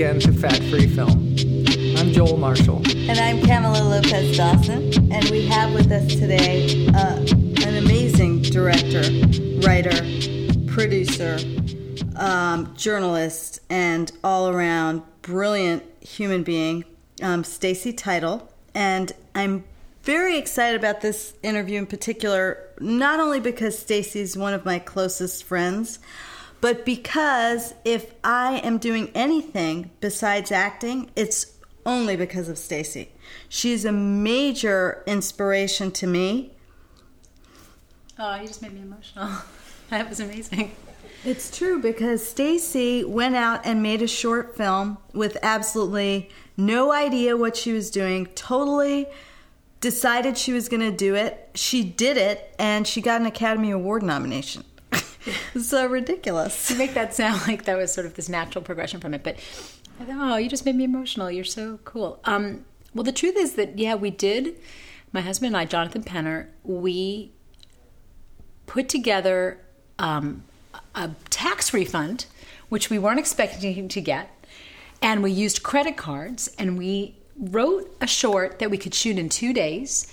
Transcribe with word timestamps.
again 0.00 0.18
to 0.18 0.32
Fat 0.32 0.56
Free 0.70 0.86
Film. 0.86 1.36
I'm 1.98 2.10
Joel 2.10 2.38
Marshall. 2.38 2.80
And 2.86 3.18
I'm 3.18 3.38
Camila 3.40 3.86
Lopez 3.86 4.34
Dawson. 4.34 5.12
And 5.12 5.28
we 5.28 5.44
have 5.48 5.74
with 5.74 5.92
us 5.92 6.06
today 6.06 6.86
uh, 6.94 7.16
an 7.66 7.76
amazing 7.76 8.40
director, 8.40 9.02
writer, 9.60 9.94
producer, 10.72 11.38
um, 12.16 12.74
journalist, 12.74 13.60
and 13.68 14.10
all 14.24 14.48
around 14.48 15.02
brilliant 15.20 15.82
human 16.02 16.44
being, 16.44 16.86
um, 17.20 17.44
Stacy 17.44 17.92
Title. 17.92 18.50
And 18.74 19.12
I'm 19.34 19.64
very 20.04 20.38
excited 20.38 20.80
about 20.80 21.02
this 21.02 21.34
interview 21.42 21.78
in 21.78 21.84
particular, 21.84 22.56
not 22.80 23.20
only 23.20 23.38
because 23.38 23.78
Stacy's 23.78 24.34
one 24.34 24.54
of 24.54 24.64
my 24.64 24.78
closest 24.78 25.44
friends, 25.44 25.98
but 26.60 26.84
because 26.84 27.74
if 27.84 28.14
I 28.22 28.58
am 28.58 28.78
doing 28.78 29.10
anything 29.14 29.90
besides 30.00 30.52
acting, 30.52 31.10
it's 31.16 31.58
only 31.86 32.16
because 32.16 32.48
of 32.48 32.58
Stacy. 32.58 33.10
She's 33.48 33.84
a 33.84 33.92
major 33.92 35.02
inspiration 35.06 35.90
to 35.92 36.06
me. 36.06 36.52
Oh, 38.18 38.36
you 38.36 38.46
just 38.46 38.60
made 38.60 38.72
me 38.72 38.82
emotional. 38.82 39.30
that 39.90 40.08
was 40.08 40.20
amazing. 40.20 40.72
It's 41.24 41.56
true 41.56 41.80
because 41.80 42.26
Stacy 42.26 43.04
went 43.04 43.36
out 43.36 43.60
and 43.64 43.82
made 43.82 44.00
a 44.02 44.06
short 44.06 44.56
film 44.56 44.98
with 45.12 45.36
absolutely 45.42 46.30
no 46.56 46.92
idea 46.92 47.36
what 47.36 47.56
she 47.56 47.72
was 47.72 47.90
doing, 47.90 48.26
totally 48.34 49.06
decided 49.80 50.36
she 50.36 50.52
was 50.52 50.68
going 50.68 50.80
to 50.80 50.90
do 50.90 51.14
it. 51.14 51.50
She 51.54 51.84
did 51.84 52.16
it 52.16 52.54
and 52.58 52.86
she 52.86 53.00
got 53.00 53.20
an 53.20 53.26
Academy 53.26 53.70
Award 53.70 54.02
nomination. 54.02 54.64
so 55.60 55.86
ridiculous. 55.86 56.70
You 56.70 56.76
make 56.76 56.94
that 56.94 57.14
sound 57.14 57.42
like 57.48 57.64
that 57.64 57.76
was 57.76 57.92
sort 57.92 58.06
of 58.06 58.14
this 58.14 58.28
natural 58.28 58.62
progression 58.64 59.00
from 59.00 59.14
it, 59.14 59.22
but 59.22 59.36
oh, 60.08 60.36
you 60.36 60.48
just 60.48 60.64
made 60.64 60.76
me 60.76 60.84
emotional. 60.84 61.30
You're 61.30 61.44
so 61.44 61.78
cool. 61.84 62.20
Um, 62.24 62.64
well, 62.94 63.04
the 63.04 63.12
truth 63.12 63.36
is 63.36 63.54
that 63.54 63.78
yeah, 63.78 63.94
we 63.94 64.10
did. 64.10 64.56
My 65.12 65.20
husband 65.20 65.48
and 65.48 65.56
I, 65.56 65.64
Jonathan 65.64 66.02
Penner, 66.02 66.46
we 66.62 67.32
put 68.66 68.88
together 68.88 69.60
um, 69.98 70.44
a 70.94 71.10
tax 71.30 71.74
refund, 71.74 72.26
which 72.68 72.90
we 72.90 72.98
weren't 72.98 73.18
expecting 73.18 73.88
to 73.88 74.00
get, 74.00 74.30
and 75.02 75.22
we 75.22 75.32
used 75.32 75.62
credit 75.62 75.96
cards, 75.96 76.54
and 76.58 76.78
we 76.78 77.16
wrote 77.36 77.96
a 78.00 78.06
short 78.06 78.58
that 78.60 78.70
we 78.70 78.78
could 78.78 78.94
shoot 78.94 79.18
in 79.18 79.28
two 79.28 79.52
days 79.52 80.12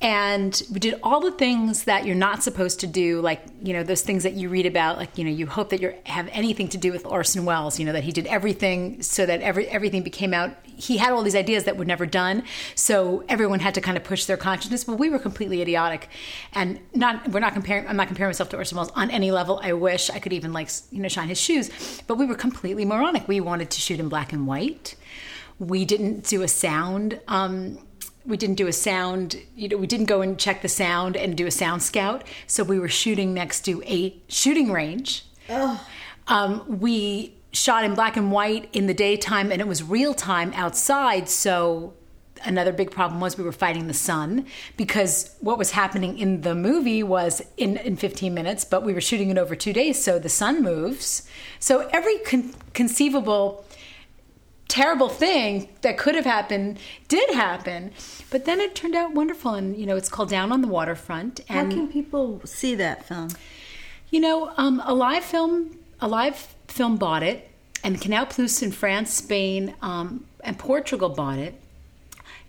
and 0.00 0.62
we 0.72 0.78
did 0.78 0.98
all 1.02 1.20
the 1.20 1.32
things 1.32 1.84
that 1.84 2.06
you're 2.06 2.14
not 2.14 2.42
supposed 2.42 2.78
to 2.80 2.86
do 2.86 3.20
like 3.20 3.42
you 3.62 3.72
know 3.72 3.82
those 3.82 4.02
things 4.02 4.22
that 4.22 4.34
you 4.34 4.48
read 4.48 4.66
about 4.66 4.96
like 4.96 5.18
you 5.18 5.24
know 5.24 5.30
you 5.30 5.46
hope 5.46 5.70
that 5.70 5.80
you 5.80 5.92
have 6.04 6.28
anything 6.32 6.68
to 6.68 6.78
do 6.78 6.92
with 6.92 7.04
Orson 7.04 7.44
Welles 7.44 7.78
you 7.78 7.84
know 7.84 7.92
that 7.92 8.04
he 8.04 8.12
did 8.12 8.26
everything 8.26 9.02
so 9.02 9.26
that 9.26 9.40
every 9.40 9.66
everything 9.68 10.02
became 10.02 10.32
out. 10.32 10.52
He 10.64 10.98
had 10.98 11.12
all 11.12 11.22
these 11.22 11.34
ideas 11.34 11.64
that 11.64 11.76
were 11.76 11.84
never 11.84 12.06
done 12.06 12.44
so 12.74 13.24
everyone 13.28 13.58
had 13.60 13.74
to 13.74 13.80
kind 13.80 13.96
of 13.96 14.04
push 14.04 14.26
their 14.26 14.36
consciousness. 14.36 14.84
But 14.84 14.98
we 14.98 15.10
were 15.10 15.18
completely 15.18 15.60
idiotic. 15.60 16.08
And 16.52 16.78
not 16.94 17.28
we're 17.28 17.40
not 17.40 17.52
comparing 17.52 17.86
I'm 17.88 17.96
not 17.96 18.06
comparing 18.06 18.28
myself 18.28 18.48
to 18.50 18.56
Orson 18.56 18.76
Welles 18.76 18.90
on 18.94 19.10
any 19.10 19.32
level. 19.32 19.60
I 19.62 19.72
wish 19.72 20.10
I 20.10 20.20
could 20.20 20.32
even 20.32 20.52
like 20.52 20.70
you 20.92 21.00
know 21.00 21.08
shine 21.08 21.28
his 21.28 21.40
shoes. 21.40 21.70
But 22.06 22.16
we 22.16 22.26
were 22.26 22.36
completely 22.36 22.84
moronic. 22.84 23.26
We 23.26 23.40
wanted 23.40 23.70
to 23.70 23.80
shoot 23.80 23.98
in 23.98 24.08
black 24.08 24.32
and 24.32 24.46
white. 24.46 24.94
We 25.58 25.84
didn't 25.84 26.24
do 26.24 26.42
a 26.42 26.48
sound 26.48 27.20
um, 27.26 27.78
we 28.28 28.36
didn't 28.36 28.56
do 28.56 28.66
a 28.68 28.72
sound 28.72 29.36
you 29.56 29.68
know 29.68 29.76
we 29.78 29.86
didn't 29.86 30.06
go 30.06 30.20
and 30.20 30.38
check 30.38 30.62
the 30.62 30.68
sound 30.68 31.16
and 31.16 31.36
do 31.36 31.46
a 31.46 31.50
sound 31.50 31.82
scout. 31.82 32.24
So 32.46 32.62
we 32.62 32.78
were 32.78 32.88
shooting 32.88 33.34
next 33.34 33.62
to 33.62 33.82
a 33.84 34.14
shooting 34.28 34.70
range. 34.70 35.24
Um, 36.28 36.80
we 36.80 37.34
shot 37.52 37.84
in 37.84 37.94
black 37.94 38.16
and 38.16 38.30
white 38.30 38.68
in 38.72 38.86
the 38.86 38.94
daytime 38.94 39.50
and 39.50 39.60
it 39.60 39.66
was 39.66 39.82
real 39.82 40.12
time 40.14 40.52
outside. 40.54 41.28
So 41.28 41.94
another 42.44 42.72
big 42.72 42.90
problem 42.90 43.20
was 43.20 43.36
we 43.36 43.42
were 43.42 43.50
fighting 43.50 43.86
the 43.88 43.94
sun 43.94 44.46
because 44.76 45.34
what 45.40 45.58
was 45.58 45.72
happening 45.72 46.18
in 46.18 46.42
the 46.42 46.54
movie 46.54 47.02
was 47.02 47.42
in, 47.56 47.78
in 47.78 47.96
15 47.96 48.32
minutes 48.32 48.64
but 48.64 48.84
we 48.84 48.92
were 48.92 49.00
shooting 49.00 49.30
it 49.30 49.38
over 49.38 49.56
two 49.56 49.72
days. 49.72 50.02
So 50.02 50.18
the 50.18 50.28
sun 50.28 50.62
moves. 50.62 51.28
So 51.58 51.88
every 51.92 52.18
con- 52.18 52.54
conceivable 52.74 53.64
terrible 54.68 55.08
thing 55.08 55.68
that 55.80 55.96
could 55.98 56.14
have 56.14 56.24
happened 56.26 56.78
did 57.08 57.30
happen. 57.30 57.90
But 58.30 58.44
then 58.44 58.60
it 58.60 58.74
turned 58.74 58.94
out 58.94 59.14
wonderful 59.14 59.54
and 59.54 59.76
you 59.76 59.86
know 59.86 59.96
it's 59.96 60.08
called 60.08 60.28
down 60.28 60.52
on 60.52 60.60
the 60.60 60.68
waterfront 60.68 61.40
and 61.48 61.72
How 61.72 61.78
can 61.78 61.88
people 61.88 62.40
see 62.44 62.74
that 62.76 63.04
film? 63.06 63.30
you 64.10 64.20
know 64.20 64.52
um, 64.56 64.82
a 64.86 64.94
live 64.94 65.24
film 65.24 65.76
a 66.00 66.08
live 66.08 66.54
film 66.68 66.96
bought 66.96 67.22
it 67.22 67.50
and 67.84 68.00
canal 68.00 68.24
plus 68.26 68.62
in 68.62 68.72
france 68.72 69.12
spain 69.12 69.74
um, 69.82 70.24
and 70.42 70.58
portugal 70.58 71.08
bought 71.08 71.38
it. 71.38 71.54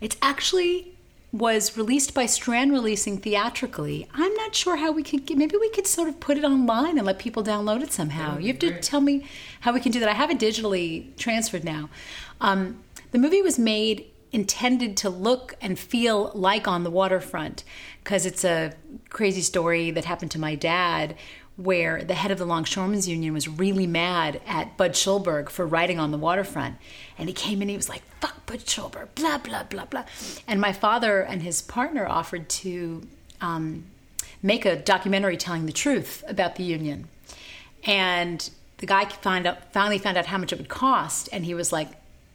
It 0.00 0.16
actually 0.22 0.94
was 1.32 1.76
released 1.76 2.14
by 2.14 2.26
strand 2.26 2.72
releasing 2.72 3.18
theatrically. 3.18 4.08
I'm 4.14 4.29
not 4.50 4.56
sure 4.56 4.76
how 4.76 4.90
we 4.90 5.04
could 5.04 5.26
get 5.26 5.38
maybe 5.38 5.56
we 5.56 5.70
could 5.70 5.86
sort 5.86 6.08
of 6.08 6.18
put 6.18 6.36
it 6.36 6.42
online 6.42 6.98
and 6.98 7.06
let 7.06 7.20
people 7.20 7.40
download 7.40 7.82
it 7.84 7.92
somehow 7.92 8.36
you 8.36 8.48
have 8.48 8.58
to 8.58 8.80
tell 8.80 9.00
me 9.00 9.24
how 9.60 9.72
we 9.72 9.78
can 9.78 9.92
do 9.92 10.00
that 10.00 10.08
i 10.08 10.12
have 10.12 10.28
it 10.28 10.40
digitally 10.40 11.16
transferred 11.16 11.62
now 11.62 11.88
um, 12.40 12.82
the 13.12 13.18
movie 13.18 13.42
was 13.42 13.60
made 13.60 14.06
intended 14.32 14.96
to 14.96 15.08
look 15.08 15.54
and 15.60 15.78
feel 15.78 16.32
like 16.34 16.66
on 16.66 16.82
the 16.82 16.90
waterfront 16.90 17.62
because 18.02 18.26
it's 18.26 18.44
a 18.44 18.72
crazy 19.08 19.40
story 19.40 19.92
that 19.92 20.04
happened 20.04 20.32
to 20.32 20.40
my 20.40 20.56
dad 20.56 21.14
where 21.54 22.02
the 22.02 22.14
head 22.14 22.30
of 22.30 22.38
the 22.38 22.46
Longshoremen's 22.46 23.06
Union 23.06 23.34
was 23.34 23.46
really 23.46 23.86
mad 23.86 24.40
at 24.46 24.76
Bud 24.78 24.92
Schulberg 24.92 25.50
for 25.50 25.66
writing 25.66 25.98
on 25.98 26.10
the 26.10 26.16
waterfront. 26.16 26.76
And 27.18 27.28
he 27.28 27.34
came 27.34 27.58
in 27.58 27.62
and 27.62 27.70
he 27.70 27.76
was 27.76 27.88
like, 27.90 28.02
fuck 28.18 28.46
Bud 28.46 28.60
Schulberg, 28.60 29.08
blah, 29.14 29.36
blah, 29.36 29.64
blah, 29.64 29.84
blah. 29.84 30.04
And 30.48 30.58
my 30.58 30.72
father 30.72 31.20
and 31.20 31.42
his 31.42 31.60
partner 31.60 32.08
offered 32.08 32.48
to 32.48 33.06
um, 33.42 33.84
make 34.42 34.64
a 34.64 34.76
documentary 34.76 35.36
telling 35.36 35.66
the 35.66 35.72
truth 35.72 36.24
about 36.26 36.56
the 36.56 36.62
union. 36.62 37.08
And 37.84 38.48
the 38.78 38.86
guy 38.86 39.04
found 39.06 39.46
out, 39.46 39.72
finally 39.72 39.98
found 39.98 40.16
out 40.16 40.26
how 40.26 40.38
much 40.38 40.52
it 40.52 40.58
would 40.58 40.68
cost. 40.68 41.28
And 41.32 41.44
he 41.44 41.54
was 41.54 41.72
like, 41.72 41.88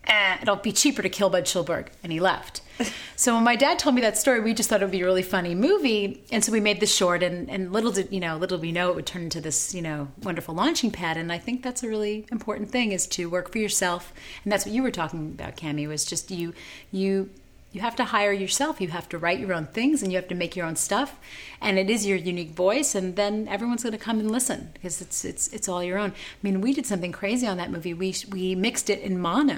eh, 0.07 0.38
it'll 0.41 0.55
be 0.57 0.71
cheaper 0.71 1.01
to 1.01 1.09
kill 1.09 1.29
Bud 1.29 1.45
Schulberg. 1.45 1.88
And 2.03 2.11
he 2.11 2.19
left. 2.19 2.61
so 3.16 3.33
when 3.33 3.43
my 3.43 3.55
dad 3.55 3.79
told 3.79 3.95
me 3.95 4.01
that 4.01 4.17
story, 4.17 4.39
we 4.39 4.53
just 4.53 4.69
thought 4.69 4.81
it 4.81 4.85
would 4.85 4.91
be 4.91 5.01
a 5.01 5.05
really 5.05 5.23
funny 5.23 5.55
movie. 5.55 6.23
And 6.31 6.43
so 6.43 6.51
we 6.51 6.59
made 6.59 6.79
the 6.79 6.85
short 6.85 7.23
and, 7.23 7.49
and 7.49 7.71
little 7.71 7.91
did, 7.91 8.11
you 8.11 8.19
know, 8.19 8.37
little 8.37 8.57
did 8.57 8.63
we 8.63 8.72
know 8.72 8.89
it 8.89 8.95
would 8.95 9.05
turn 9.05 9.23
into 9.23 9.41
this, 9.41 9.73
you 9.73 9.81
know, 9.81 10.09
wonderful 10.22 10.53
launching 10.53 10.91
pad. 10.91 11.17
And 11.17 11.31
I 11.31 11.37
think 11.37 11.63
that's 11.63 11.83
a 11.83 11.87
really 11.87 12.27
important 12.31 12.69
thing 12.69 12.91
is 12.91 13.07
to 13.07 13.29
work 13.29 13.51
for 13.51 13.57
yourself. 13.57 14.13
And 14.43 14.51
that's 14.51 14.66
what 14.66 14.73
you 14.73 14.83
were 14.83 14.91
talking 14.91 15.31
about, 15.33 15.57
Cami, 15.57 15.87
was 15.87 16.05
just 16.05 16.29
you, 16.29 16.53
you, 16.91 17.29
you 17.75 17.81
have 17.81 17.95
to 17.97 18.05
hire 18.05 18.31
yourself. 18.31 18.79
You 18.79 18.87
have 18.87 19.09
to 19.09 19.17
write 19.17 19.37
your 19.37 19.53
own 19.53 19.65
things 19.67 20.01
and 20.01 20.09
you 20.09 20.17
have 20.17 20.29
to 20.29 20.35
make 20.35 20.55
your 20.55 20.65
own 20.65 20.77
stuff. 20.77 21.19
And 21.59 21.77
it 21.77 21.89
is 21.89 22.05
your 22.05 22.17
unique 22.17 22.51
voice. 22.51 22.95
And 22.95 23.17
then 23.17 23.49
everyone's 23.49 23.83
going 23.83 23.91
to 23.91 23.99
come 23.99 24.17
and 24.17 24.31
listen 24.31 24.69
because 24.73 25.01
it's, 25.01 25.25
it's, 25.25 25.49
it's 25.49 25.67
all 25.67 25.83
your 25.83 25.97
own. 25.97 26.11
I 26.11 26.37
mean, 26.41 26.61
we 26.61 26.71
did 26.71 26.85
something 26.85 27.11
crazy 27.11 27.45
on 27.45 27.57
that 27.57 27.71
movie. 27.71 27.93
We, 27.93 28.15
we 28.31 28.55
mixed 28.55 28.89
it 28.89 29.01
in 29.01 29.19
mono 29.19 29.57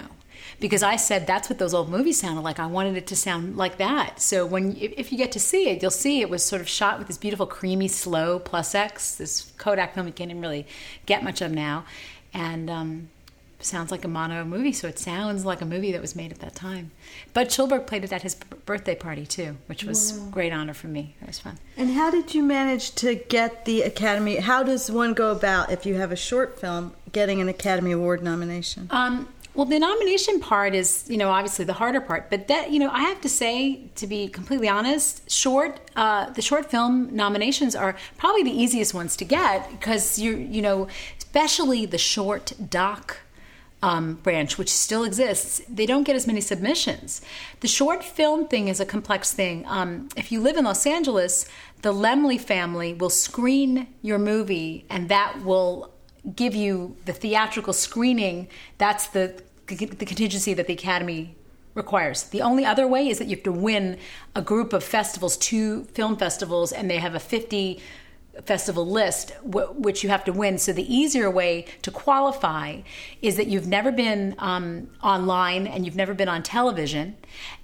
because 0.59 0.81
I 0.81 0.95
said 0.95 1.27
that's 1.27 1.47
what 1.47 1.59
those 1.59 1.75
old 1.75 1.89
movies 1.89 2.19
sounded 2.19 2.41
like. 2.41 2.59
I 2.59 2.65
wanted 2.65 2.97
it 2.97 3.05
to 3.07 3.15
sound 3.15 3.55
like 3.55 3.77
that. 3.77 4.19
So 4.19 4.47
when 4.47 4.75
if 4.75 5.11
you 5.11 5.17
get 5.19 5.31
to 5.33 5.39
see 5.39 5.69
it, 5.69 5.83
you'll 5.83 5.91
see 5.91 6.21
it 6.21 6.29
was 6.29 6.43
sort 6.43 6.61
of 6.61 6.67
shot 6.67 6.97
with 6.97 7.07
this 7.07 7.19
beautiful, 7.19 7.45
creamy, 7.45 7.87
slow 7.87 8.39
plus 8.39 8.73
X, 8.73 9.15
this 9.15 9.51
Kodak 9.57 9.93
film 9.93 10.07
you 10.07 10.13
can't 10.13 10.31
even 10.31 10.41
really 10.41 10.65
get 11.05 11.23
much 11.23 11.41
of 11.41 11.51
now, 11.51 11.85
and 12.33 12.69
um, 12.69 13.09
sounds 13.59 13.91
like 13.91 14.05
a 14.05 14.07
mono 14.07 14.43
movie. 14.45 14.71
So 14.71 14.87
it 14.87 14.99
sounds 14.99 15.43
like 15.45 15.61
a 15.61 15.65
movie 15.65 15.91
that 15.91 16.01
was 16.01 16.15
made 16.15 16.31
at 16.31 16.39
that 16.39 16.55
time. 16.55 16.91
Bud 17.33 17.47
Schulberg 17.47 17.87
played 17.87 18.03
it 18.03 18.13
at 18.13 18.21
his 18.21 18.35
birthday 18.65 18.95
party 18.95 19.25
too, 19.25 19.57
which 19.67 19.83
was 19.83 20.13
Wow. 20.13 20.27
great 20.31 20.53
honor 20.53 20.73
for 20.73 20.87
me. 20.87 21.15
It 21.21 21.27
was 21.27 21.39
fun. 21.39 21.57
And 21.75 21.91
how 21.93 22.11
did 22.11 22.33
you 22.35 22.43
manage 22.43 22.93
to 22.95 23.15
get 23.15 23.65
the 23.65 23.81
Academy? 23.81 24.37
How 24.37 24.63
does 24.63 24.91
one 24.91 25.13
go 25.13 25.31
about 25.31 25.71
if 25.71 25.85
you 25.85 25.95
have 25.95 26.11
a 26.11 26.15
short 26.15 26.59
film 26.59 26.93
getting 27.11 27.41
an 27.41 27.49
Academy 27.49 27.91
Award 27.91 28.23
nomination? 28.23 28.87
Um, 28.91 29.27
well, 29.55 29.65
the 29.65 29.79
nomination 29.79 30.39
part 30.39 30.75
is, 30.75 31.05
you 31.09 31.17
know, 31.17 31.29
obviously 31.31 31.65
the 31.65 31.73
harder 31.73 31.99
part. 31.99 32.29
But 32.29 32.47
that, 32.49 32.69
you 32.69 32.77
know, 32.77 32.91
I 32.91 33.01
have 33.01 33.21
to 33.21 33.29
say, 33.29 33.81
to 33.95 34.05
be 34.05 34.27
completely 34.27 34.69
honest, 34.69 35.31
short, 35.31 35.79
uh, 35.95 36.29
the 36.29 36.43
short 36.43 36.69
film 36.69 37.15
nominations 37.15 37.75
are 37.75 37.95
probably 38.17 38.43
the 38.43 38.51
easiest 38.51 38.93
ones 38.93 39.15
to 39.17 39.25
get 39.25 39.67
because 39.71 40.19
you're, 40.19 40.37
you 40.37 40.61
know, 40.61 40.87
especially 41.17 41.87
the 41.87 41.97
short 41.97 42.53
doc 42.69 43.17
um, 43.83 44.15
branch, 44.15 44.57
which 44.57 44.69
still 44.69 45.03
exists, 45.03 45.61
they 45.69 45.85
don't 45.85 46.03
get 46.03 46.15
as 46.15 46.25
many 46.25 46.41
submissions. 46.41 47.21
The 47.59 47.67
short 47.67 48.03
film 48.03 48.47
thing 48.47 48.67
is 48.67 48.79
a 48.79 48.85
complex 48.85 49.33
thing. 49.33 49.65
Um, 49.67 50.09
if 50.15 50.31
you 50.31 50.41
live 50.41 50.57
in 50.57 50.65
Los 50.65 50.85
Angeles, 50.85 51.47
the 51.83 51.93
Laemmle 51.93 52.39
family 52.39 52.93
will 52.93 53.09
screen 53.09 53.87
your 54.01 54.17
movie, 54.17 54.85
and 54.89 55.09
that 55.09 55.43
will 55.43 55.91
give 56.35 56.55
you 56.55 56.97
the 57.05 57.13
theatrical 57.13 57.73
screening. 57.73 58.47
That's 58.77 59.07
the 59.07 59.41
the 59.67 60.05
contingency 60.05 60.53
that 60.53 60.65
the 60.67 60.73
Academy 60.73 61.35
requires. 61.73 62.23
The 62.23 62.41
only 62.41 62.65
other 62.65 62.87
way 62.87 63.09
is 63.09 63.19
that 63.19 63.27
you 63.27 63.35
have 63.35 63.43
to 63.43 63.51
win 63.51 63.97
a 64.33 64.41
group 64.41 64.73
of 64.73 64.83
festivals, 64.83 65.37
two 65.37 65.83
film 65.93 66.17
festivals, 66.17 66.71
and 66.71 66.89
they 66.89 66.97
have 66.97 67.15
a 67.15 67.19
50 67.19 67.81
festival 68.45 68.85
list, 68.85 69.33
w- 69.43 69.67
which 69.69 70.03
you 70.03 70.09
have 70.09 70.23
to 70.25 70.31
win. 70.31 70.57
So 70.57 70.73
the 70.73 70.93
easier 70.93 71.29
way 71.29 71.65
to 71.81 71.91
qualify 71.91 72.81
is 73.21 73.35
that 73.37 73.47
you've 73.47 73.67
never 73.67 73.91
been 73.91 74.35
um, 74.37 74.89
online 75.03 75.67
and 75.67 75.85
you've 75.85 75.95
never 75.95 76.13
been 76.13 76.29
on 76.29 76.43
television, 76.43 77.15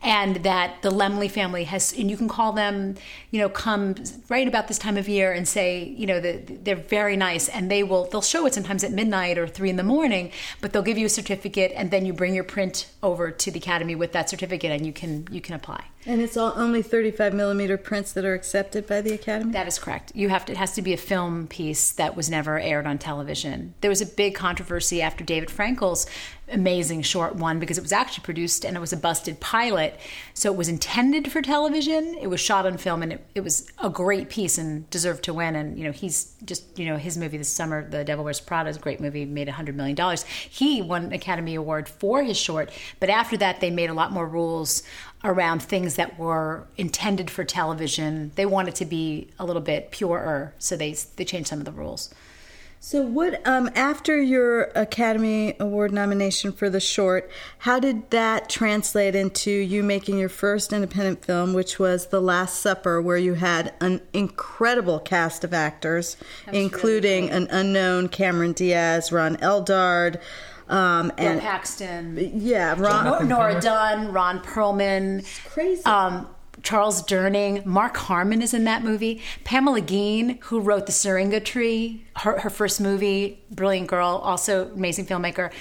and 0.01 0.37
that 0.37 0.81
the 0.81 0.89
Laemmle 0.89 1.29
family 1.29 1.63
has, 1.65 1.93
and 1.93 2.09
you 2.09 2.17
can 2.17 2.27
call 2.27 2.51
them, 2.51 2.95
you 3.31 3.39
know, 3.39 3.49
come 3.49 3.95
right 4.29 4.47
about 4.47 4.67
this 4.67 4.77
time 4.77 4.97
of 4.97 5.07
year 5.07 5.31
and 5.31 5.47
say, 5.47 5.83
you 5.97 6.05
know, 6.05 6.19
that 6.19 6.65
they're 6.65 6.75
very 6.75 7.15
nice, 7.15 7.49
and 7.49 7.69
they 7.69 7.83
will 7.83 8.05
they'll 8.05 8.21
show 8.21 8.45
it 8.45 8.53
sometimes 8.53 8.83
at 8.83 8.91
midnight 8.91 9.37
or 9.37 9.47
three 9.47 9.69
in 9.69 9.75
the 9.77 9.83
morning, 9.83 10.31
but 10.61 10.73
they'll 10.73 10.81
give 10.81 10.97
you 10.97 11.05
a 11.05 11.09
certificate, 11.09 11.71
and 11.75 11.91
then 11.91 12.05
you 12.05 12.13
bring 12.13 12.33
your 12.35 12.43
print 12.43 12.89
over 13.01 13.31
to 13.31 13.51
the 13.51 13.59
academy 13.59 13.95
with 13.95 14.11
that 14.11 14.29
certificate, 14.29 14.71
and 14.71 14.85
you 14.85 14.93
can 14.93 15.27
you 15.31 15.41
can 15.41 15.55
apply. 15.55 15.83
And 16.05 16.21
it's 16.21 16.35
all 16.35 16.53
only 16.55 16.81
35 16.81 17.33
millimeter 17.33 17.77
prints 17.77 18.11
that 18.13 18.25
are 18.25 18.33
accepted 18.33 18.85
by 18.87 19.01
the 19.01 19.13
Academy? 19.13 19.53
That 19.53 19.67
is 19.67 19.79
correct. 19.79 20.11
You 20.13 20.29
have 20.29 20.45
to, 20.45 20.51
it 20.51 20.57
has 20.57 20.73
to 20.75 20.81
be 20.81 20.93
a 20.93 20.97
film 20.97 21.47
piece 21.47 21.91
that 21.93 22.15
was 22.15 22.29
never 22.29 22.59
aired 22.59 22.85
on 22.85 22.97
television. 22.97 23.73
There 23.81 23.89
was 23.89 24.01
a 24.01 24.05
big 24.05 24.35
controversy 24.35 25.01
after 25.01 25.23
David 25.23 25.49
Frankel's 25.49 26.05
amazing 26.51 27.01
short 27.01 27.35
one 27.35 27.57
because 27.57 27.77
it 27.77 27.81
was 27.81 27.93
actually 27.93 28.23
produced 28.23 28.65
and 28.65 28.75
it 28.75 28.79
was 28.79 28.91
a 28.91 28.97
busted 28.97 29.39
pilot. 29.39 29.97
So 30.33 30.51
it 30.51 30.57
was 30.57 30.67
intended 30.67 31.31
for 31.31 31.41
television. 31.41 32.15
It 32.19 32.27
was 32.27 32.41
shot 32.41 32.65
on 32.65 32.77
film 32.77 33.01
and 33.01 33.13
it, 33.13 33.25
it 33.33 33.41
was 33.41 33.71
a 33.81 33.89
great 33.89 34.29
piece 34.29 34.57
and 34.57 34.89
deserved 34.89 35.23
to 35.23 35.33
win. 35.33 35.55
And, 35.55 35.77
you 35.77 35.85
know, 35.85 35.91
he's 35.91 36.35
just, 36.43 36.77
you 36.77 36.85
know, 36.85 36.97
his 36.97 37.17
movie 37.17 37.37
this 37.37 37.49
summer, 37.49 37.87
The 37.87 38.03
Devil 38.03 38.25
Wears 38.25 38.41
Prada, 38.41 38.69
is 38.69 38.75
a 38.75 38.79
great 38.79 38.99
movie, 38.99 39.25
made 39.25 39.47
$100 39.47 39.73
million. 39.73 39.97
He 40.49 40.81
won 40.81 41.05
an 41.05 41.13
Academy 41.13 41.55
Award 41.55 41.87
for 41.87 42.23
his 42.23 42.37
short. 42.37 42.71
But 42.99 43.09
after 43.09 43.37
that, 43.37 43.61
they 43.61 43.71
made 43.71 43.89
a 43.89 43.93
lot 43.93 44.11
more 44.11 44.27
rules 44.27 44.83
around 45.23 45.63
things 45.63 45.95
that 45.95 46.19
were 46.19 46.67
intended 46.77 47.29
for 47.29 47.43
television. 47.43 48.31
They 48.35 48.45
wanted 48.45 48.75
to 48.75 48.85
be 48.85 49.29
a 49.39 49.45
little 49.45 49.61
bit 49.61 49.91
purer, 49.91 50.53
so 50.59 50.75
they 50.75 50.93
they 51.15 51.25
changed 51.25 51.49
some 51.49 51.59
of 51.59 51.65
the 51.65 51.71
rules. 51.71 52.13
So, 52.85 53.01
what 53.01 53.41
um, 53.47 53.69
after 53.75 54.21
your 54.21 54.63
Academy 54.75 55.55
Award 55.57 55.93
nomination 55.93 56.51
for 56.51 56.69
the 56.69 56.81
short, 56.81 57.31
how 57.59 57.79
did 57.79 58.09
that 58.09 58.49
translate 58.49 59.15
into 59.15 59.51
you 59.51 59.81
making 59.83 60.17
your 60.17 60.27
first 60.27 60.73
independent 60.73 61.23
film, 61.23 61.53
which 61.53 61.79
was 61.79 62.07
The 62.07 62.19
Last 62.19 62.59
Supper, 62.59 63.01
where 63.01 63.15
you 63.15 63.35
had 63.35 63.73
an 63.79 64.01
incredible 64.11 64.99
cast 64.99 65.45
of 65.45 65.53
actors, 65.53 66.17
including 66.51 67.27
really 67.27 67.37
an 67.37 67.47
unknown 67.51 68.09
Cameron 68.09 68.51
Diaz, 68.51 69.13
Ron 69.13 69.37
Eldard, 69.37 70.19
um, 70.73 71.11
Bill 71.15 71.27
and 71.27 71.41
Paxton, 71.41 72.31
yeah, 72.35 72.75
Ron. 72.77 73.05
Nor- 73.05 73.23
Nora 73.23 73.61
Dunn, 73.61 74.11
Ron 74.11 74.39
Perlman, 74.41 75.25
crazy. 75.49 75.83
Um, 75.85 76.27
Charles 76.63 77.03
Durning, 77.03 77.65
Mark 77.65 77.97
Harmon 77.97 78.41
is 78.41 78.53
in 78.53 78.63
that 78.63 78.83
movie. 78.83 79.21
Pamela 79.43 79.81
Gien, 79.81 80.39
who 80.43 80.59
wrote 80.59 80.85
The 80.85 80.91
Syringa 80.91 81.41
Tree, 81.41 82.05
her, 82.17 82.39
her 82.39 82.49
first 82.49 82.79
movie, 82.79 83.43
brilliant 83.51 83.87
girl, 83.87 84.21
also 84.23 84.71
amazing 84.71 85.05
filmmaker. 85.05 85.51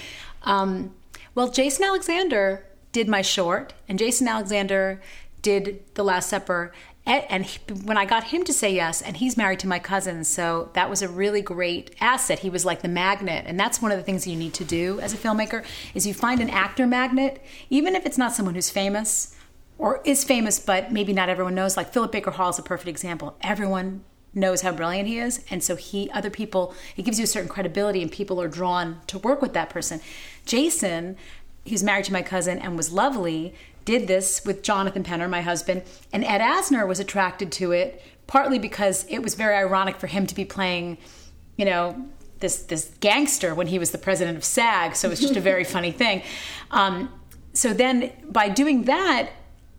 Um, 0.43 0.93
well, 1.35 1.49
Jason 1.49 1.83
Alexander 1.83 2.65
did 2.91 3.07
my 3.07 3.21
short, 3.21 3.73
and 3.89 3.99
Jason 3.99 4.27
Alexander 4.27 5.01
did 5.41 5.81
The 5.95 6.03
Last 6.03 6.29
Supper. 6.29 6.71
And, 7.05 7.23
and 7.29 7.45
he, 7.45 7.59
when 7.83 7.97
I 7.97 8.05
got 8.05 8.25
him 8.25 8.43
to 8.45 8.53
say 8.53 8.73
yes, 8.73 9.01
and 9.01 9.17
he's 9.17 9.35
married 9.35 9.59
to 9.59 9.67
my 9.67 9.79
cousin, 9.79 10.23
so 10.23 10.69
that 10.73 10.89
was 10.89 11.01
a 11.01 11.09
really 11.09 11.41
great 11.41 11.93
asset. 11.99 12.39
He 12.39 12.49
was 12.49 12.63
like 12.63 12.81
the 12.81 12.87
magnet, 12.87 13.43
and 13.45 13.59
that's 13.59 13.81
one 13.81 13.91
of 13.91 13.97
the 13.97 14.03
things 14.03 14.25
you 14.25 14.37
need 14.37 14.53
to 14.53 14.63
do 14.63 14.99
as 15.01 15.13
a 15.13 15.17
filmmaker 15.17 15.65
is 15.93 16.07
you 16.07 16.13
find 16.13 16.39
an 16.39 16.49
actor 16.49 16.87
magnet, 16.87 17.43
even 17.69 17.95
if 17.95 18.05
it's 18.05 18.17
not 18.17 18.33
someone 18.33 18.55
who's 18.55 18.69
famous 18.69 19.35
or 19.77 20.01
is 20.05 20.23
famous, 20.23 20.59
but 20.59 20.91
maybe 20.93 21.11
not 21.11 21.27
everyone 21.27 21.55
knows. 21.55 21.75
Like 21.75 21.91
Philip 21.91 22.11
Baker 22.11 22.31
Hall 22.31 22.51
is 22.51 22.59
a 22.59 22.63
perfect 22.63 22.87
example. 22.87 23.35
Everyone 23.41 24.05
knows 24.33 24.61
how 24.61 24.71
brilliant 24.71 25.07
he 25.07 25.19
is, 25.19 25.43
and 25.49 25.61
so 25.61 25.75
he, 25.75 26.09
other 26.11 26.29
people, 26.29 26.73
it 26.95 27.03
gives 27.03 27.19
you 27.19 27.25
a 27.25 27.27
certain 27.27 27.49
credibility, 27.49 28.01
and 28.01 28.11
people 28.11 28.41
are 28.41 28.47
drawn 28.47 29.01
to 29.07 29.19
work 29.19 29.41
with 29.41 29.53
that 29.53 29.69
person. 29.69 29.99
Jason, 30.45 31.17
he's 31.65 31.83
married 31.83 32.05
to 32.05 32.13
my 32.13 32.21
cousin 32.21 32.59
and 32.59 32.77
was 32.77 32.91
lovely. 32.91 33.53
Did 33.85 34.07
this 34.07 34.45
with 34.45 34.63
Jonathan 34.63 35.03
Penner, 35.03 35.29
my 35.29 35.41
husband, 35.41 35.83
and 36.11 36.23
Ed 36.23 36.41
Asner 36.41 36.87
was 36.87 36.99
attracted 36.99 37.51
to 37.53 37.71
it 37.71 38.01
partly 38.27 38.59
because 38.59 39.05
it 39.09 39.19
was 39.19 39.35
very 39.35 39.55
ironic 39.55 39.97
for 39.97 40.07
him 40.07 40.25
to 40.27 40.35
be 40.35 40.45
playing, 40.45 40.97
you 41.57 41.65
know, 41.65 42.07
this 42.39 42.63
this 42.63 42.91
gangster 42.99 43.55
when 43.55 43.67
he 43.67 43.79
was 43.79 43.91
the 43.91 43.97
president 43.97 44.37
of 44.37 44.43
SAG. 44.43 44.95
So 44.95 45.09
it's 45.09 45.21
just 45.21 45.35
a 45.35 45.41
very 45.41 45.63
funny 45.63 45.91
thing. 46.03 46.23
Um, 46.71 47.09
so 47.53 47.73
then 47.73 48.11
by 48.29 48.49
doing 48.49 48.83
that, 48.83 49.29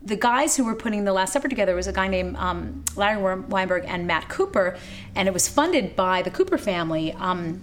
the 0.01 0.15
guys 0.15 0.55
who 0.55 0.63
were 0.63 0.75
putting 0.75 1.03
the 1.03 1.13
Last 1.13 1.33
Supper 1.33 1.47
together 1.47 1.75
was 1.75 1.87
a 1.87 1.93
guy 1.93 2.07
named 2.07 2.37
um, 2.37 2.85
Larry 2.95 3.21
Weinberg 3.41 3.85
and 3.87 4.07
Matt 4.07 4.29
Cooper, 4.29 4.77
and 5.15 5.27
it 5.27 5.33
was 5.33 5.47
funded 5.47 5.95
by 5.95 6.21
the 6.21 6.29
Cooper 6.29 6.57
family. 6.57 7.11
Um, 7.13 7.61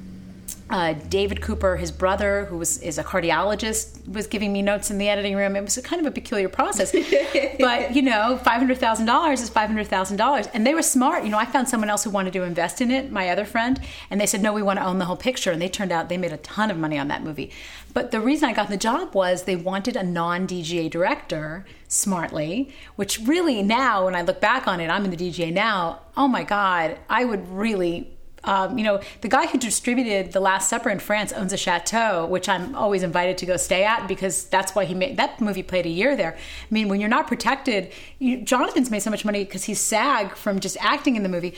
uh, 0.72 0.94
David 0.94 1.42
Cooper, 1.42 1.76
his 1.76 1.92
brother, 1.92 2.46
who 2.46 2.56
was 2.56 2.78
is 2.78 2.96
a 2.96 3.04
cardiologist, 3.04 4.08
was 4.08 4.26
giving 4.26 4.54
me 4.54 4.62
notes 4.62 4.90
in 4.90 4.96
the 4.96 5.06
editing 5.06 5.36
room. 5.36 5.54
It 5.54 5.62
was 5.62 5.76
kind 5.84 6.00
of 6.00 6.06
a 6.06 6.10
peculiar 6.10 6.48
process, 6.48 6.92
but 7.60 7.94
you 7.94 8.00
know, 8.00 8.38
five 8.42 8.56
hundred 8.56 8.78
thousand 8.78 9.04
dollars 9.04 9.42
is 9.42 9.50
five 9.50 9.68
hundred 9.68 9.88
thousand 9.88 10.16
dollars, 10.16 10.46
and 10.54 10.66
they 10.66 10.74
were 10.74 10.82
smart. 10.82 11.24
You 11.24 11.30
know, 11.30 11.38
I 11.38 11.44
found 11.44 11.68
someone 11.68 11.90
else 11.90 12.04
who 12.04 12.10
wanted 12.10 12.32
to 12.32 12.42
invest 12.42 12.80
in 12.80 12.90
it, 12.90 13.12
my 13.12 13.28
other 13.28 13.44
friend, 13.44 13.78
and 14.10 14.18
they 14.18 14.24
said, 14.24 14.40
"No, 14.40 14.54
we 14.54 14.62
want 14.62 14.78
to 14.78 14.84
own 14.84 14.98
the 14.98 15.04
whole 15.04 15.16
picture." 15.16 15.52
And 15.52 15.60
they 15.60 15.68
turned 15.68 15.92
out 15.92 16.08
they 16.08 16.16
made 16.16 16.32
a 16.32 16.38
ton 16.38 16.70
of 16.70 16.78
money 16.78 16.98
on 16.98 17.08
that 17.08 17.22
movie. 17.22 17.50
But 17.92 18.10
the 18.10 18.20
reason 18.20 18.48
I 18.48 18.54
got 18.54 18.70
the 18.70 18.78
job 18.78 19.14
was 19.14 19.42
they 19.42 19.56
wanted 19.56 19.96
a 19.96 20.02
non-DGA 20.02 20.90
director, 20.90 21.66
smartly, 21.86 22.72
which 22.96 23.20
really 23.20 23.62
now, 23.62 24.06
when 24.06 24.14
I 24.14 24.22
look 24.22 24.40
back 24.40 24.66
on 24.66 24.80
it, 24.80 24.88
I'm 24.88 25.04
in 25.04 25.10
the 25.10 25.18
DGA 25.18 25.52
now. 25.52 26.00
Oh 26.16 26.28
my 26.28 26.44
God, 26.44 26.98
I 27.10 27.26
would 27.26 27.46
really 27.50 28.16
um, 28.44 28.76
you 28.76 28.84
know, 28.84 29.00
the 29.20 29.28
guy 29.28 29.46
who 29.46 29.58
distributed 29.58 30.32
The 30.32 30.40
Last 30.40 30.68
Supper 30.68 30.90
in 30.90 30.98
France 30.98 31.32
owns 31.32 31.52
a 31.52 31.56
chateau, 31.56 32.26
which 32.26 32.48
I'm 32.48 32.74
always 32.74 33.02
invited 33.02 33.38
to 33.38 33.46
go 33.46 33.56
stay 33.56 33.84
at 33.84 34.08
because 34.08 34.44
that's 34.44 34.74
why 34.74 34.84
he 34.84 34.94
made 34.94 35.16
that 35.16 35.40
movie. 35.40 35.62
Played 35.62 35.86
a 35.86 35.90
year 35.90 36.16
there. 36.16 36.34
I 36.34 36.74
mean, 36.74 36.88
when 36.88 37.00
you're 37.00 37.08
not 37.08 37.28
protected, 37.28 37.92
you, 38.18 38.42
Jonathan's 38.42 38.90
made 38.90 39.00
so 39.00 39.10
much 39.10 39.24
money 39.24 39.44
because 39.44 39.64
he's 39.64 39.80
SAG 39.80 40.34
from 40.34 40.58
just 40.58 40.76
acting 40.80 41.16
in 41.16 41.22
the 41.22 41.28
movie. 41.28 41.54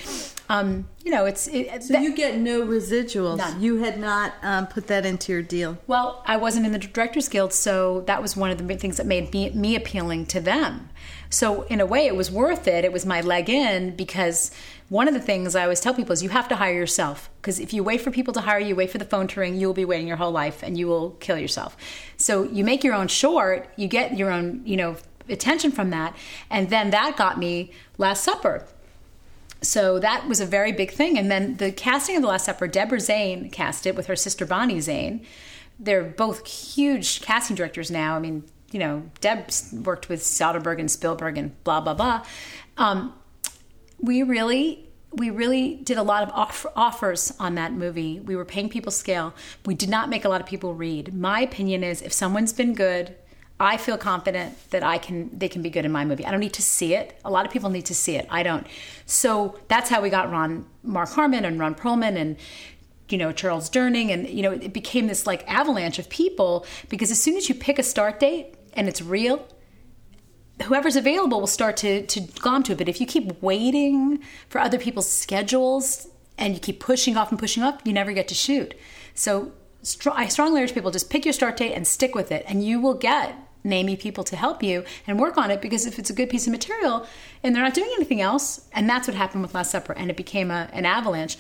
Um, 0.49 0.87
you 1.03 1.11
know, 1.11 1.25
it's 1.25 1.49
it, 1.49 1.83
so 1.85 1.99
you 1.99 2.15
get 2.15 2.39
no 2.39 2.63
residuals. 2.63 3.39
None. 3.39 3.63
You 3.63 3.79
had 3.79 3.99
not 3.99 4.35
um, 4.43 4.67
put 4.67 4.89
that 4.89 5.07
into 5.07 5.33
your 5.33 5.43
deal. 5.43 5.79
Well, 5.87 6.23
I 6.27 6.37
wasn't 6.37 6.67
in 6.67 6.73
the 6.73 6.79
Directors 6.79 7.29
Guild, 7.29 7.53
so 7.53 8.03
that 8.03 8.21
was 8.21 8.37
one 8.37 8.51
of 8.51 8.59
the 8.59 8.65
big 8.65 8.81
things 8.81 8.99
that 8.99 9.07
made 9.07 9.33
me, 9.33 9.51
me 9.51 9.75
appealing 9.75 10.27
to 10.27 10.41
them. 10.41 10.91
So 11.35 11.63
in 11.63 11.81
a 11.81 11.87
way, 11.87 12.07
it 12.07 12.15
was 12.15 12.31
worth 12.31 12.69
it. 12.69 12.85
It 12.85 12.93
was 12.93 13.05
my 13.05 13.21
leg 13.21 13.51
in 13.51 13.97
because 13.97 14.53
one 14.89 15.09
of 15.09 15.15
the 15.15 15.21
things 15.21 15.57
I 15.57 15.65
always 15.65 15.81
tell 15.81 15.93
people 15.93 16.13
is 16.13 16.23
you 16.23 16.29
have 16.29 16.47
to 16.49 16.57
hire 16.57 16.73
yourself. 16.73 17.29
Because 17.41 17.59
if 17.59 17.73
you 17.73 17.83
wait 17.83 18.01
for 18.01 18.13
people 18.13 18.33
to 18.35 18.41
hire 18.41 18.61
you, 18.61 18.77
wait 18.77 18.91
for 18.91 18.99
the 18.99 19.05
phone 19.05 19.27
to 19.29 19.41
ring, 19.41 19.57
you 19.57 19.67
will 19.67 19.75
be 19.75 19.85
waiting 19.85 20.07
your 20.07 20.17
whole 20.17 20.31
life 20.31 20.63
and 20.63 20.79
you 20.79 20.87
will 20.87 21.11
kill 21.19 21.37
yourself. 21.37 21.77
So 22.17 22.45
you 22.45 22.63
make 22.63 22.85
your 22.85 22.95
own 22.95 23.09
short, 23.09 23.69
you 23.75 23.89
get 23.89 24.17
your 24.17 24.31
own, 24.31 24.63
you 24.65 24.77
know, 24.77 24.97
attention 25.29 25.73
from 25.73 25.91
that, 25.91 26.15
and 26.51 26.71
then 26.71 26.91
that 26.91 27.17
got 27.17 27.37
me 27.39 27.73
Last 27.99 28.23
Supper. 28.23 28.65
So 29.61 29.99
that 29.99 30.29
was 30.29 30.41
a 30.41 30.47
very 30.47 30.71
big 30.71 30.93
thing. 30.93 31.19
And 31.19 31.31
then 31.31 31.57
the 31.57 31.73
casting 31.73 32.15
of 32.15 32.23
The 32.23 32.29
Last 32.29 32.45
Supper, 32.45 32.69
Deborah 32.69 33.01
Zane 33.01 33.51
cast 33.51 33.87
it 33.87 33.97
with 33.97 34.07
her 34.07 34.17
sister 34.17 34.47
Bonnie 34.47 34.81
Zane. 34.81 35.27
They're 35.81 36.05
both 36.05 36.47
huge 36.47 37.23
casting 37.23 37.57
directors 37.57 37.91
now. 37.91 38.15
I 38.15 38.21
mean, 38.21 38.45
you 38.75 38.81
know, 38.81 39.05
Deb 39.21 39.51
worked 39.85 40.09
with 40.09 40.21
Soderbergh 40.21 40.81
and 40.81 40.91
Spielberg 40.91 41.39
and 41.39 41.63
blah 41.63 41.81
blah 41.81 41.95
blah. 41.95 42.27
Um, 42.77 43.15
we 44.01 44.25
really 44.25 44.91
we 45.13 45.31
really 45.31 45.77
did 45.77 45.97
a 45.97 46.03
lot 46.03 46.25
of 46.25 46.31
off- 46.31 46.67
offers 46.75 47.33
on 47.39 47.55
that 47.55 47.73
movie. 47.73 48.19
We 48.19 48.35
were 48.35 48.45
paying 48.45 48.69
people 48.69 48.91
scale. 48.91 49.33
We 49.65 49.77
did 49.77 49.89
not 49.89 50.09
make 50.09 50.25
a 50.25 50.29
lot 50.29 50.41
of 50.41 50.47
people 50.49 50.75
read. 50.75 51.15
My 51.15 51.41
opinion 51.41 51.85
is 51.85 52.03
if 52.03 52.13
someone's 52.13 52.53
been 52.53 52.75
good, 52.75 53.15
I 53.61 53.77
feel 53.77 53.97
confident 53.97 54.59
that 54.71 54.83
I 54.83 54.99
can 54.99 55.31
they 55.39 55.49
can 55.49 55.63
be 55.63 55.71
good 55.71 55.85
in 55.85 55.93
my 55.93 56.05
movie. 56.05 56.27
I 56.27 56.33
don't 56.33 56.41
need 56.41 56.55
to 56.55 56.63
see 56.63 56.95
it. 56.95 57.17
A 57.25 57.31
lot 57.31 57.47
of 57.47 57.53
people 57.53 57.71
need 57.71 57.87
to 57.87 57.95
see 57.95 58.17
it. 58.17 58.27
I 58.29 58.43
don't. 58.43 58.67
So 59.07 59.57
that's 59.69 59.89
how 59.89 60.03
we 60.03 60.11
got 60.11 60.33
Ron 60.33 60.67
Mark 60.83 61.11
Harmon 61.11 61.45
and 61.45 61.61
Ron 61.61 61.77
Perlman 61.77 62.17
and 62.17 62.37
you 63.09 63.19
know 63.19 63.33
Charles 63.33 63.71
Durning 63.71 64.11
and 64.11 64.29
you 64.29 64.43
know 64.43 64.51
it 64.51 64.73
became 64.73 65.07
this 65.07 65.27
like 65.27 65.45
avalanche 65.47 65.99
of 65.99 66.09
people 66.09 66.67
because 66.89 67.11
as 67.11 67.23
soon 67.23 67.37
as 67.37 67.49
you 67.49 67.55
pick 67.55 67.79
a 67.79 67.83
start 67.83 68.19
date 68.19 68.57
and 68.75 68.89
it's 68.89 69.01
real, 69.03 69.47
whoever's 70.63 70.97
available 70.97 71.41
will 71.41 71.47
start 71.47 71.77
to 71.79 72.07
to 72.07 72.21
glom 72.21 72.63
to 72.65 72.73
it. 72.73 72.79
But 72.79 72.89
if 72.89 73.01
you 73.01 73.07
keep 73.07 73.43
waiting 73.43 74.21
for 74.49 74.61
other 74.61 74.79
people's 74.79 75.11
schedules 75.11 76.09
and 76.39 76.55
you 76.55 76.61
keep 76.61 76.81
pushing 76.81 77.17
off 77.17 77.31
and 77.31 77.39
pushing 77.39 77.63
off, 77.63 77.81
you 77.85 77.93
never 77.93 78.13
get 78.13 78.29
to 78.29 78.35
shoot. 78.35 78.75
So 79.15 79.53
I 80.13 80.29
strongly 80.29 80.63
urge 80.63 80.75
people 80.75 80.91
just 80.91 81.11
pick 81.11 81.25
your 81.25 81.33
start 81.33 81.57
date 81.57 81.75
and 81.75 81.87
stick 81.87 82.15
with 82.15 82.33
it, 82.33 82.45
and 82.49 82.65
you 82.65 82.81
will 82.81 82.95
get 82.95 83.37
namey 83.65 83.99
people 83.99 84.23
to 84.25 84.37
help 84.37 84.63
you 84.63 84.85
and 85.07 85.19
work 85.19 85.39
on 85.39 85.51
it 85.51 85.63
because 85.63 85.87
if 85.87 85.99
it's 85.99 86.11
a 86.11 86.13
good 86.13 86.29
piece 86.29 86.47
of 86.47 86.53
material 86.53 87.07
and 87.43 87.55
they're 87.55 87.63
not 87.63 87.73
doing 87.73 87.91
anything 87.95 88.21
else, 88.21 88.69
and 88.73 88.89
that's 88.89 89.09
what 89.09 89.17
happened 89.17 89.43
with 89.43 89.55
Last 89.55 89.71
Supper, 89.71 89.95
and 89.95 90.11
it 90.11 90.17
became 90.17 90.51
a, 90.51 90.69
an 90.73 90.85
avalanche. 90.85 91.39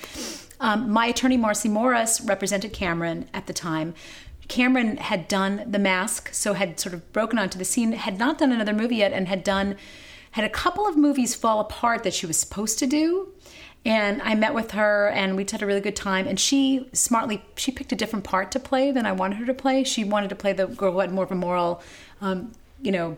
Um, 0.60 0.90
my 0.90 1.06
attorney 1.06 1.36
Marcy 1.36 1.68
Morris 1.68 2.20
represented 2.22 2.72
Cameron 2.72 3.28
at 3.34 3.46
the 3.46 3.52
time. 3.52 3.94
Cameron 4.48 4.98
had 4.98 5.28
done 5.28 5.64
The 5.66 5.78
Mask, 5.78 6.28
so 6.32 6.52
had 6.54 6.78
sort 6.78 6.94
of 6.94 7.12
broken 7.12 7.38
onto 7.38 7.58
the 7.58 7.64
scene, 7.64 7.92
had 7.92 8.18
not 8.18 8.38
done 8.38 8.52
another 8.52 8.72
movie 8.72 8.96
yet, 8.96 9.12
and 9.12 9.28
had 9.28 9.42
done 9.42 9.76
had 10.32 10.44
a 10.44 10.48
couple 10.48 10.84
of 10.84 10.96
movies 10.96 11.32
fall 11.32 11.60
apart 11.60 12.02
that 12.02 12.12
she 12.12 12.26
was 12.26 12.36
supposed 12.36 12.80
to 12.80 12.88
do. 12.88 13.28
And 13.84 14.20
I 14.22 14.34
met 14.34 14.52
with 14.52 14.72
her 14.72 15.08
and 15.10 15.36
we 15.36 15.46
had 15.48 15.62
a 15.62 15.66
really 15.66 15.80
good 15.80 15.94
time. 15.94 16.26
And 16.26 16.40
she 16.40 16.88
smartly, 16.92 17.44
she 17.54 17.70
picked 17.70 17.92
a 17.92 17.96
different 17.96 18.24
part 18.24 18.50
to 18.52 18.58
play 18.58 18.90
than 18.90 19.06
I 19.06 19.12
wanted 19.12 19.36
her 19.36 19.46
to 19.46 19.54
play. 19.54 19.84
She 19.84 20.02
wanted 20.02 20.30
to 20.30 20.34
play 20.34 20.52
the 20.52 20.66
girl 20.66 20.90
who 20.90 20.98
had 20.98 21.12
more 21.12 21.22
of 21.22 21.30
a 21.30 21.36
moral, 21.36 21.82
um, 22.20 22.50
you 22.82 22.90
know, 22.90 23.16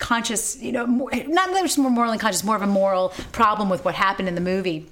conscious, 0.00 0.60
you 0.60 0.72
know, 0.72 0.84
more, 0.84 1.10
not 1.12 1.52
that 1.52 1.78
more 1.78 1.90
morally 1.90 2.18
conscious, 2.18 2.42
more 2.42 2.56
of 2.56 2.62
a 2.62 2.66
moral 2.66 3.10
problem 3.30 3.68
with 3.68 3.84
what 3.84 3.94
happened 3.94 4.26
in 4.26 4.34
the 4.34 4.40
movie. 4.40 4.88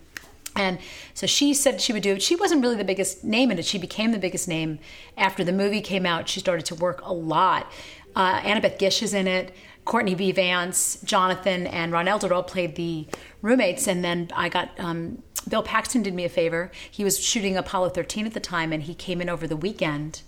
And 0.57 0.79
so 1.15 1.27
she 1.27 1.55
said 1.55 1.81
she 1.81 1.93
would 1.93 2.03
do 2.03 2.15
it. 2.15 2.23
She 2.23 2.37
wasn't 2.37 2.63
really 2.63 2.77
the 2.77 2.85
biggest 2.85 3.25
name 3.25 3.51
in 3.51 3.59
it. 3.59 3.65
She 3.65 3.79
became 3.79 4.13
the 4.13 4.19
biggest 4.19 4.49
name 4.49 4.79
after 5.17 5.45
the 5.45 5.53
movie 5.53 5.81
came 5.81 6.07
out. 6.07 6.29
She 6.29 6.41
started 6.41 6.67
to 6.67 6.75
work 6.75 7.01
a 7.05 7.13
lot. 7.13 7.71
Uh, 8.15 8.41
Annabeth 8.41 8.79
Gish 8.79 9.03
is 9.03 9.15
in 9.15 9.27
it. 9.27 9.55
Courtney 9.85 10.17
B. 10.17 10.33
Vance, 10.33 10.99
Jonathan, 11.05 11.67
and 11.69 11.93
Ron 11.93 12.07
Eldard 12.07 12.33
all 12.33 12.43
played 12.43 12.75
the 12.75 13.07
roommates. 13.41 13.87
And 13.87 14.05
then 14.05 14.31
I 14.35 14.49
got 14.49 14.71
um, 14.79 15.23
Bill 15.49 15.63
Paxton 15.63 16.03
did 16.03 16.13
me 16.13 16.25
a 16.25 16.29
favor. 16.29 16.73
He 16.91 17.05
was 17.05 17.19
shooting 17.19 17.57
Apollo 17.57 17.91
13 17.91 18.27
at 18.27 18.35
the 18.35 18.41
time, 18.41 18.73
and 18.73 18.83
he 18.83 18.95
came 18.95 19.21
in 19.21 19.29
over 19.29 19.47
the 19.47 19.57
weekend 19.57 20.23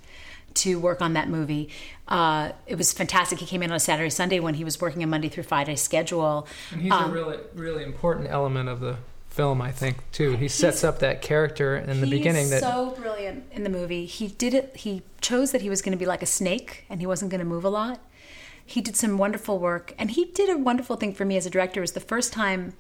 to 0.55 0.79
work 0.79 1.03
on 1.03 1.13
that 1.13 1.29
movie. 1.29 1.69
Uh, 2.07 2.53
it 2.67 2.77
was 2.77 2.93
fantastic. 2.93 3.39
He 3.39 3.47
came 3.47 3.63
in 3.63 3.71
on 3.71 3.77
a 3.77 3.81
Saturday, 3.81 4.11
Sunday 4.11 4.41
when 4.41 4.55
he 4.55 4.65
was 4.65 4.81
working 4.81 5.03
a 5.03 5.07
Monday 5.07 5.29
through 5.29 5.45
Friday 5.45 5.77
schedule. 5.77 6.47
And 6.73 6.83
he's 6.83 6.93
um, 6.93 7.11
a 7.11 7.13
really, 7.13 7.39
really 7.55 7.85
important 7.85 8.29
element 8.31 8.69
of 8.69 8.81
the 8.81 8.97
film, 9.39 9.63
I 9.63 9.71
think, 9.71 9.99
too. 10.11 10.33
He 10.33 10.49
sets 10.49 10.83
up 10.83 10.99
that 10.99 11.23
character 11.23 11.77
in 11.77 12.01
the 12.01 12.09
beginning. 12.09 12.51
That 12.51 12.61
so 12.61 12.91
brilliant 12.99 13.45
in 13.53 13.63
the 13.63 13.71
movie. 13.71 14.05
He 14.05 14.27
did 14.27 14.53
it. 14.53 14.77
He 14.79 15.03
chose 15.21 15.53
that 15.53 15.63
he 15.63 15.71
was 15.71 15.81
going 15.81 15.93
to 15.93 15.99
be 15.99 16.07
like 16.07 16.25
a 16.25 16.27
snake, 16.27 16.85
and 16.91 16.99
he 16.99 17.07
wasn't 17.07 17.31
going 17.31 17.39
to 17.39 17.47
move 17.47 17.65
a 17.65 17.69
lot. 17.69 18.01
He 18.67 18.81
did 18.81 18.97
some 18.97 19.17
wonderful 19.17 19.61
work, 19.61 19.95
and 19.97 20.11
he 20.11 20.25
did 20.25 20.51
a 20.51 20.59
wonderful 20.59 20.97
thing 20.97 21.15
for 21.15 21.25
me 21.25 21.37
as 21.37 21.47
a 21.47 21.51
director. 21.51 21.79
It 21.79 21.83
was 21.83 21.93
the 21.93 22.01
first 22.01 22.33
time 22.33 22.73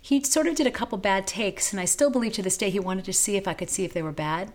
he 0.00 0.22
sort 0.22 0.46
of 0.46 0.54
did 0.54 0.68
a 0.68 0.70
couple 0.70 0.98
bad 0.98 1.26
takes, 1.26 1.72
and 1.72 1.80
I 1.80 1.84
still 1.84 2.10
believe 2.10 2.34
to 2.34 2.42
this 2.42 2.56
day 2.56 2.70
he 2.70 2.78
wanted 2.78 3.06
to 3.06 3.12
see 3.12 3.34
if 3.34 3.48
I 3.48 3.54
could 3.54 3.68
see 3.68 3.84
if 3.84 3.92
they 3.92 4.02
were 4.02 4.12
bad. 4.12 4.52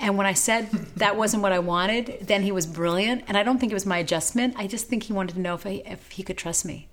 And 0.00 0.16
when 0.16 0.26
I 0.26 0.32
said 0.32 0.72
that 0.96 1.16
wasn't 1.16 1.44
what 1.44 1.52
I 1.52 1.60
wanted, 1.60 2.26
then 2.26 2.42
he 2.42 2.50
was 2.50 2.66
brilliant. 2.66 3.22
And 3.28 3.36
I 3.36 3.44
don't 3.44 3.60
think 3.60 3.70
it 3.70 3.76
was 3.76 3.86
my 3.86 3.98
adjustment. 3.98 4.54
I 4.56 4.66
just 4.66 4.88
think 4.88 5.04
he 5.04 5.12
wanted 5.12 5.34
to 5.34 5.40
know 5.40 5.54
if, 5.54 5.64
I, 5.64 5.82
if 5.86 6.10
he 6.10 6.24
could 6.24 6.36
trust 6.36 6.64
me. 6.64 6.88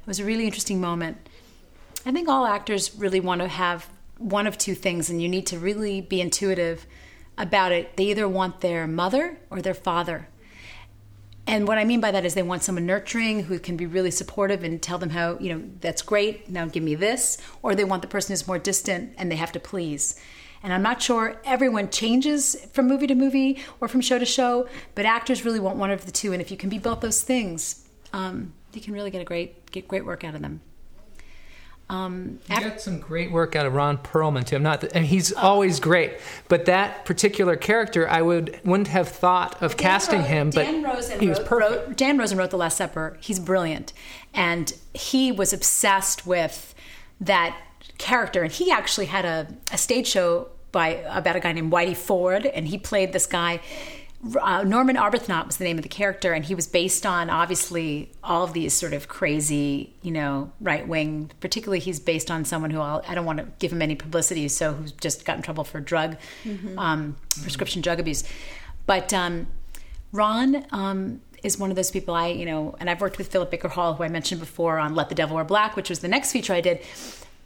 It 0.00 0.06
was 0.06 0.20
a 0.20 0.24
really 0.24 0.46
interesting 0.46 0.80
moment. 0.80 1.18
I 2.04 2.12
think 2.12 2.28
all 2.28 2.46
actors 2.46 2.94
really 2.96 3.20
want 3.20 3.40
to 3.40 3.48
have 3.48 3.88
one 4.18 4.46
of 4.46 4.58
two 4.58 4.74
things, 4.74 5.10
and 5.10 5.22
you 5.22 5.28
need 5.28 5.46
to 5.48 5.58
really 5.58 6.00
be 6.00 6.20
intuitive 6.20 6.86
about 7.38 7.72
it. 7.72 7.96
They 7.96 8.04
either 8.04 8.28
want 8.28 8.60
their 8.60 8.86
mother 8.86 9.38
or 9.50 9.62
their 9.62 9.74
father. 9.74 10.28
And 11.46 11.66
what 11.66 11.78
I 11.78 11.84
mean 11.84 12.00
by 12.00 12.12
that 12.12 12.24
is 12.24 12.34
they 12.34 12.42
want 12.42 12.62
someone 12.62 12.86
nurturing 12.86 13.44
who 13.44 13.58
can 13.58 13.76
be 13.76 13.86
really 13.86 14.12
supportive 14.12 14.62
and 14.62 14.80
tell 14.80 14.98
them 14.98 15.10
how, 15.10 15.38
you 15.38 15.52
know, 15.52 15.64
that's 15.80 16.02
great, 16.02 16.48
now 16.48 16.66
give 16.66 16.82
me 16.84 16.94
this. 16.94 17.38
Or 17.62 17.74
they 17.74 17.84
want 17.84 18.02
the 18.02 18.08
person 18.08 18.32
who's 18.32 18.46
more 18.46 18.58
distant 18.58 19.14
and 19.18 19.30
they 19.30 19.36
have 19.36 19.52
to 19.52 19.60
please. 19.60 20.20
And 20.62 20.72
I'm 20.72 20.82
not 20.82 21.02
sure 21.02 21.40
everyone 21.44 21.90
changes 21.90 22.54
from 22.72 22.86
movie 22.86 23.08
to 23.08 23.16
movie 23.16 23.60
or 23.80 23.88
from 23.88 24.00
show 24.00 24.20
to 24.20 24.24
show, 24.24 24.68
but 24.94 25.04
actors 25.04 25.44
really 25.44 25.58
want 25.58 25.78
one 25.78 25.90
of 25.90 26.06
the 26.06 26.12
two. 26.12 26.32
And 26.32 26.40
if 26.40 26.52
you 26.52 26.56
can 26.56 26.70
be 26.70 26.78
both 26.78 27.00
those 27.00 27.22
things, 27.22 27.88
um, 28.12 28.52
you 28.72 28.80
can 28.80 28.94
really 28.94 29.10
get 29.10 29.20
a 29.20 29.24
great 29.24 29.70
get 29.72 29.88
great 29.88 30.06
work 30.06 30.22
out 30.22 30.36
of 30.36 30.42
them. 30.42 30.60
Um, 31.92 32.38
you 32.48 32.58
got 32.58 32.80
some 32.80 33.00
great 33.00 33.30
work 33.30 33.54
out 33.54 33.66
of 33.66 33.74
Ron 33.74 33.98
Perlman 33.98 34.46
too. 34.46 34.56
I'm 34.56 34.62
not, 34.62 34.82
and 34.94 35.04
he's 35.04 35.30
always 35.30 35.78
great, 35.78 36.14
but 36.48 36.64
that 36.64 37.04
particular 37.04 37.54
character, 37.54 38.08
I 38.08 38.22
would 38.22 38.58
wouldn't 38.64 38.88
have 38.88 39.08
thought 39.08 39.62
of 39.62 39.76
Dan 39.76 39.78
casting 39.78 40.20
wrote, 40.20 40.28
him. 40.28 40.50
Dan 40.50 40.82
but 40.82 40.94
Rosen 40.94 41.20
he 41.20 41.28
was 41.28 41.38
wrote, 41.38 41.46
perfect. 41.46 41.88
Wrote, 41.88 41.96
Dan 41.98 42.16
Rosen 42.16 42.38
wrote 42.38 42.50
The 42.50 42.56
Last 42.56 42.78
Supper. 42.78 43.18
He's 43.20 43.38
brilliant, 43.38 43.92
and 44.32 44.72
he 44.94 45.32
was 45.32 45.52
obsessed 45.52 46.26
with 46.26 46.74
that 47.20 47.54
character. 47.98 48.42
And 48.42 48.50
he 48.50 48.70
actually 48.70 49.06
had 49.06 49.26
a, 49.26 49.48
a 49.70 49.76
stage 49.76 50.06
show 50.06 50.48
by 50.72 51.04
about 51.10 51.36
a 51.36 51.40
guy 51.40 51.52
named 51.52 51.70
Whitey 51.70 51.94
Ford, 51.94 52.46
and 52.46 52.66
he 52.68 52.78
played 52.78 53.12
this 53.12 53.26
guy. 53.26 53.60
Uh, 54.40 54.62
Norman 54.62 54.96
Arbuthnot 54.96 55.46
was 55.46 55.56
the 55.56 55.64
name 55.64 55.78
of 55.78 55.82
the 55.82 55.88
character, 55.88 56.32
and 56.32 56.44
he 56.44 56.54
was 56.54 56.68
based 56.68 57.04
on 57.04 57.28
obviously 57.28 58.12
all 58.22 58.44
of 58.44 58.52
these 58.52 58.72
sort 58.72 58.92
of 58.92 59.08
crazy, 59.08 59.94
you 60.02 60.12
know, 60.12 60.52
right 60.60 60.86
wing. 60.86 61.30
Particularly, 61.40 61.80
he's 61.80 61.98
based 61.98 62.30
on 62.30 62.44
someone 62.44 62.70
who 62.70 62.80
I'll, 62.80 63.02
I 63.06 63.10
do 63.10 63.16
not 63.16 63.24
want 63.24 63.38
to 63.40 63.46
give 63.58 63.72
him 63.72 63.82
any 63.82 63.96
publicity, 63.96 64.46
so 64.48 64.74
who's 64.74 64.92
just 64.92 65.24
got 65.24 65.36
in 65.36 65.42
trouble 65.42 65.64
for 65.64 65.80
drug 65.80 66.16
mm-hmm. 66.44 66.78
um, 66.78 67.16
prescription 67.42 67.82
drug 67.82 67.98
abuse. 67.98 68.22
But 68.86 69.12
um, 69.12 69.48
Ron 70.12 70.66
um, 70.70 71.20
is 71.42 71.58
one 71.58 71.70
of 71.70 71.76
those 71.76 71.90
people 71.90 72.14
I, 72.14 72.28
you 72.28 72.46
know, 72.46 72.76
and 72.78 72.88
I've 72.88 73.00
worked 73.00 73.18
with 73.18 73.26
Philip 73.26 73.50
Baker 73.50 73.68
Hall, 73.68 73.94
who 73.94 74.04
I 74.04 74.08
mentioned 74.08 74.40
before 74.40 74.78
on 74.78 74.94
Let 74.94 75.08
the 75.08 75.16
Devil 75.16 75.34
Wear 75.34 75.44
Black, 75.44 75.74
which 75.74 75.90
was 75.90 75.98
the 75.98 76.08
next 76.08 76.30
feature 76.30 76.52
I 76.52 76.60
did 76.60 76.80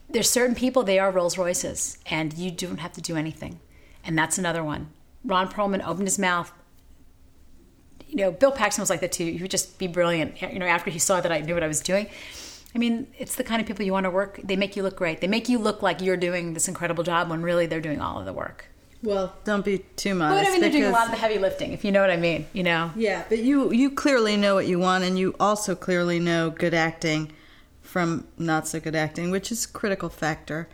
there's 0.09 0.31
certain 0.31 0.55
people 0.55 0.83
they 0.83 0.99
are 0.99 1.11
Rolls 1.11 1.37
Royces, 1.37 1.99
and 2.07 2.33
you 2.35 2.51
don't 2.51 2.79
have 2.79 2.93
to 2.93 3.01
do 3.01 3.17
anything, 3.17 3.61
and 4.05 4.17
that's 4.17 4.39
another 4.39 4.63
one. 4.63 4.89
Ron 5.25 5.51
Perlman 5.51 5.87
opened 5.87 6.07
his 6.07 6.19
mouth. 6.19 6.53
You 8.17 8.25
know, 8.25 8.31
Bill 8.31 8.51
Paxton 8.51 8.81
was 8.81 8.89
like 8.89 9.01
that 9.01 9.13
too. 9.13 9.27
He 9.27 9.43
would 9.43 9.51
just 9.51 9.79
be 9.79 9.87
brilliant. 9.87 10.41
You 10.41 10.59
know, 10.59 10.65
after 10.65 10.91
he 10.91 10.99
saw 10.99 11.21
that 11.21 11.31
I 11.31 11.41
knew 11.41 11.53
what 11.53 11.63
I 11.63 11.69
was 11.69 11.81
doing. 11.81 12.09
I 12.75 12.79
mean, 12.79 13.09
it's 13.19 13.37
the 13.37 13.45
kind 13.45 13.61
of 13.61 13.67
people 13.67 13.85
you 13.85 13.93
want 13.93 14.05
to 14.05 14.11
work. 14.11 14.41
They 14.43 14.57
make 14.57 14.75
you 14.75 14.83
look 14.83 14.97
great. 14.97 15.21
They 15.21 15.29
make 15.29 15.51
you 15.51 15.59
look 15.59 15.83
like 15.83 16.01
you're 16.01 16.17
doing 16.17 16.55
this 16.55 16.67
incredible 16.67 17.05
job 17.05 17.29
when 17.29 17.43
really 17.43 17.67
they're 17.67 17.81
doing 17.81 18.01
all 18.01 18.19
of 18.19 18.25
the 18.25 18.33
work. 18.33 18.67
Well, 19.03 19.35
don't 19.45 19.65
be 19.65 19.85
too 19.97 20.15
much. 20.15 20.31
But 20.31 20.47
I 20.47 20.51
mean, 20.51 20.63
they're 20.63 20.71
doing 20.71 20.85
a 20.85 20.91
lot 20.91 21.05
of 21.05 21.11
the 21.11 21.19
heavy 21.19 21.39
lifting, 21.39 21.73
if 21.73 21.85
you 21.85 21.93
know 21.93 22.01
what 22.01 22.11
I 22.11 22.17
mean. 22.17 22.47
You 22.55 22.63
know. 22.63 22.91
Yeah, 22.97 23.25
but 23.29 23.41
you 23.41 23.71
you 23.71 23.91
clearly 23.91 24.39
know 24.39 24.55
what 24.55 24.67
you 24.67 24.79
want, 24.79 25.05
and 25.05 25.19
you 25.19 25.35
also 25.39 25.75
clearly 25.75 26.19
know 26.19 26.49
good 26.49 26.73
acting 26.73 27.33
from 27.83 28.27
not 28.39 28.67
so 28.67 28.81
good 28.81 28.97
acting, 28.97 29.31
which 29.31 29.53
is 29.53 29.67
critical 29.67 30.09
factor. 30.09 30.69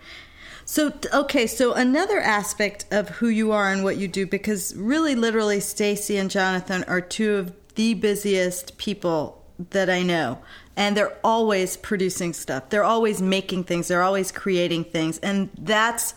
So 0.65 0.93
okay, 1.13 1.47
so 1.47 1.75
another 1.75 2.21
aspect 2.21 2.87
of 2.91 3.09
who 3.09 3.29
you 3.29 3.53
are 3.53 3.73
and 3.73 3.83
what 3.83 3.97
you 3.97 4.09
do 4.09 4.27
because 4.27 4.75
really 4.77 5.15
literally 5.15 5.61
Stacy 5.61 6.17
and 6.17 6.31
Jonathan 6.31 6.85
are 6.85 7.01
two 7.01 7.35
of 7.35 7.53
the 7.75 7.95
busiest 7.95 8.79
people 8.79 9.45
that 9.71 9.91
I 9.91 10.03
know. 10.03 10.39
And 10.77 10.97
they're 10.97 11.17
always 11.23 11.77
producing 11.77 12.33
stuff. 12.33 12.71
They're 12.71 12.85
always 12.85 13.21
making 13.21 13.65
things. 13.65 13.89
They're 13.89 14.03
always 14.03 14.33
creating 14.33 14.85
things. 14.85 15.19
And 15.19 15.51
that's 15.59 16.15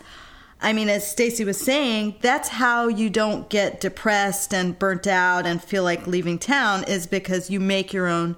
I 0.61 0.73
mean, 0.73 0.89
as 0.89 1.09
Stacy 1.09 1.43
was 1.43 1.59
saying, 1.59 2.15
that's 2.21 2.49
how 2.49 2.87
you 2.87 3.09
don't 3.09 3.49
get 3.49 3.81
depressed 3.81 4.53
and 4.53 4.79
burnt 4.79 5.05
out 5.05 5.45
and 5.45 5.61
feel 5.61 5.83
like 5.83 6.07
leaving 6.07 6.39
town 6.39 6.85
is 6.85 7.05
because 7.05 7.49
you 7.49 7.59
make 7.59 7.93
your 7.93 8.07
own 8.07 8.37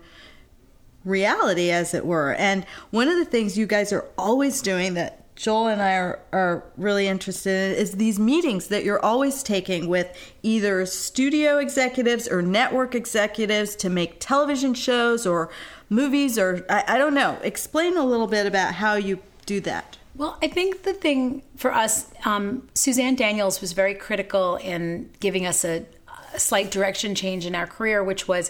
reality, 1.05 1.69
as 1.69 1.93
it 1.93 2.05
were. 2.05 2.33
And 2.33 2.65
one 2.89 3.07
of 3.07 3.17
the 3.17 3.25
things 3.25 3.57
you 3.57 3.65
guys 3.65 3.93
are 3.93 4.05
always 4.17 4.61
doing 4.61 4.95
that 4.95 5.26
Joel 5.37 5.67
and 5.67 5.81
I 5.83 5.93
are, 5.93 6.19
are 6.33 6.63
really 6.77 7.07
interested 7.07 7.73
in 7.73 7.77
is 7.77 7.91
these 7.91 8.17
meetings 8.17 8.67
that 8.69 8.83
you're 8.83 9.03
always 9.05 9.43
taking 9.43 9.87
with 9.87 10.11
either 10.41 10.83
studio 10.87 11.59
executives 11.59 12.27
or 12.27 12.41
network 12.41 12.95
executives 12.95 13.75
to 13.77 13.89
make 13.89 14.19
television 14.19 14.73
shows 14.73 15.27
or 15.27 15.51
movies 15.91 16.39
or 16.39 16.65
I, 16.69 16.83
I 16.87 16.97
don't 16.97 17.13
know. 17.13 17.37
Explain 17.43 17.97
a 17.97 18.03
little 18.03 18.25
bit 18.25 18.47
about 18.47 18.73
how 18.73 18.95
you 18.95 19.19
do 19.45 19.61
that. 19.61 19.97
Well, 20.15 20.39
I 20.41 20.47
think 20.47 20.81
the 20.81 20.93
thing 20.93 21.43
for 21.55 21.71
us, 21.71 22.07
um, 22.25 22.67
Suzanne 22.73 23.15
Daniels 23.15 23.61
was 23.61 23.73
very 23.73 23.93
critical 23.93 24.55
in 24.55 25.11
giving 25.19 25.45
us 25.45 25.63
a, 25.63 25.85
a 26.33 26.39
slight 26.39 26.71
direction 26.71 27.13
change 27.13 27.45
in 27.45 27.53
our 27.53 27.67
career, 27.67 28.03
which 28.03 28.27
was 28.27 28.49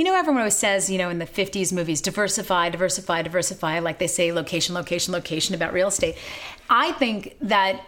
you 0.00 0.04
know, 0.04 0.14
everyone 0.14 0.40
always 0.40 0.56
says, 0.56 0.88
you 0.88 0.96
know, 0.96 1.10
in 1.10 1.18
the 1.18 1.26
50s 1.26 1.74
movies, 1.74 2.00
diversify, 2.00 2.70
diversify, 2.70 3.20
diversify, 3.20 3.80
like 3.80 3.98
they 3.98 4.06
say 4.06 4.32
location, 4.32 4.74
location, 4.74 5.12
location 5.12 5.54
about 5.54 5.74
real 5.74 5.88
estate. 5.88 6.16
I 6.70 6.92
think 6.92 7.36
that 7.42 7.82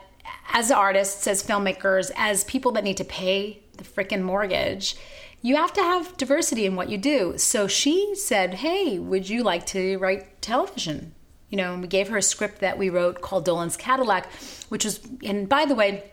as 0.52 0.70
artists, 0.70 1.26
as 1.26 1.42
filmmakers, 1.42 2.10
as 2.14 2.44
people 2.44 2.70
that 2.72 2.84
need 2.84 2.98
to 2.98 3.04
pay 3.04 3.62
the 3.78 3.84
freaking 3.84 4.20
mortgage, 4.20 4.94
you 5.40 5.56
have 5.56 5.72
to 5.72 5.80
have 5.80 6.14
diversity 6.18 6.66
in 6.66 6.76
what 6.76 6.90
you 6.90 6.98
do. 6.98 7.38
So 7.38 7.66
she 7.66 8.14
said, 8.14 8.52
Hey, 8.52 8.98
would 8.98 9.30
you 9.30 9.42
like 9.42 9.64
to 9.68 9.96
write 9.96 10.42
television? 10.42 11.14
You 11.48 11.56
know, 11.56 11.72
and 11.72 11.80
we 11.80 11.88
gave 11.88 12.08
her 12.08 12.18
a 12.18 12.22
script 12.22 12.60
that 12.60 12.76
we 12.76 12.90
wrote 12.90 13.22
called 13.22 13.46
Dolan's 13.46 13.78
Cadillac, 13.78 14.30
which 14.68 14.84
was, 14.84 15.00
and 15.24 15.48
by 15.48 15.64
the 15.64 15.74
way, 15.74 16.04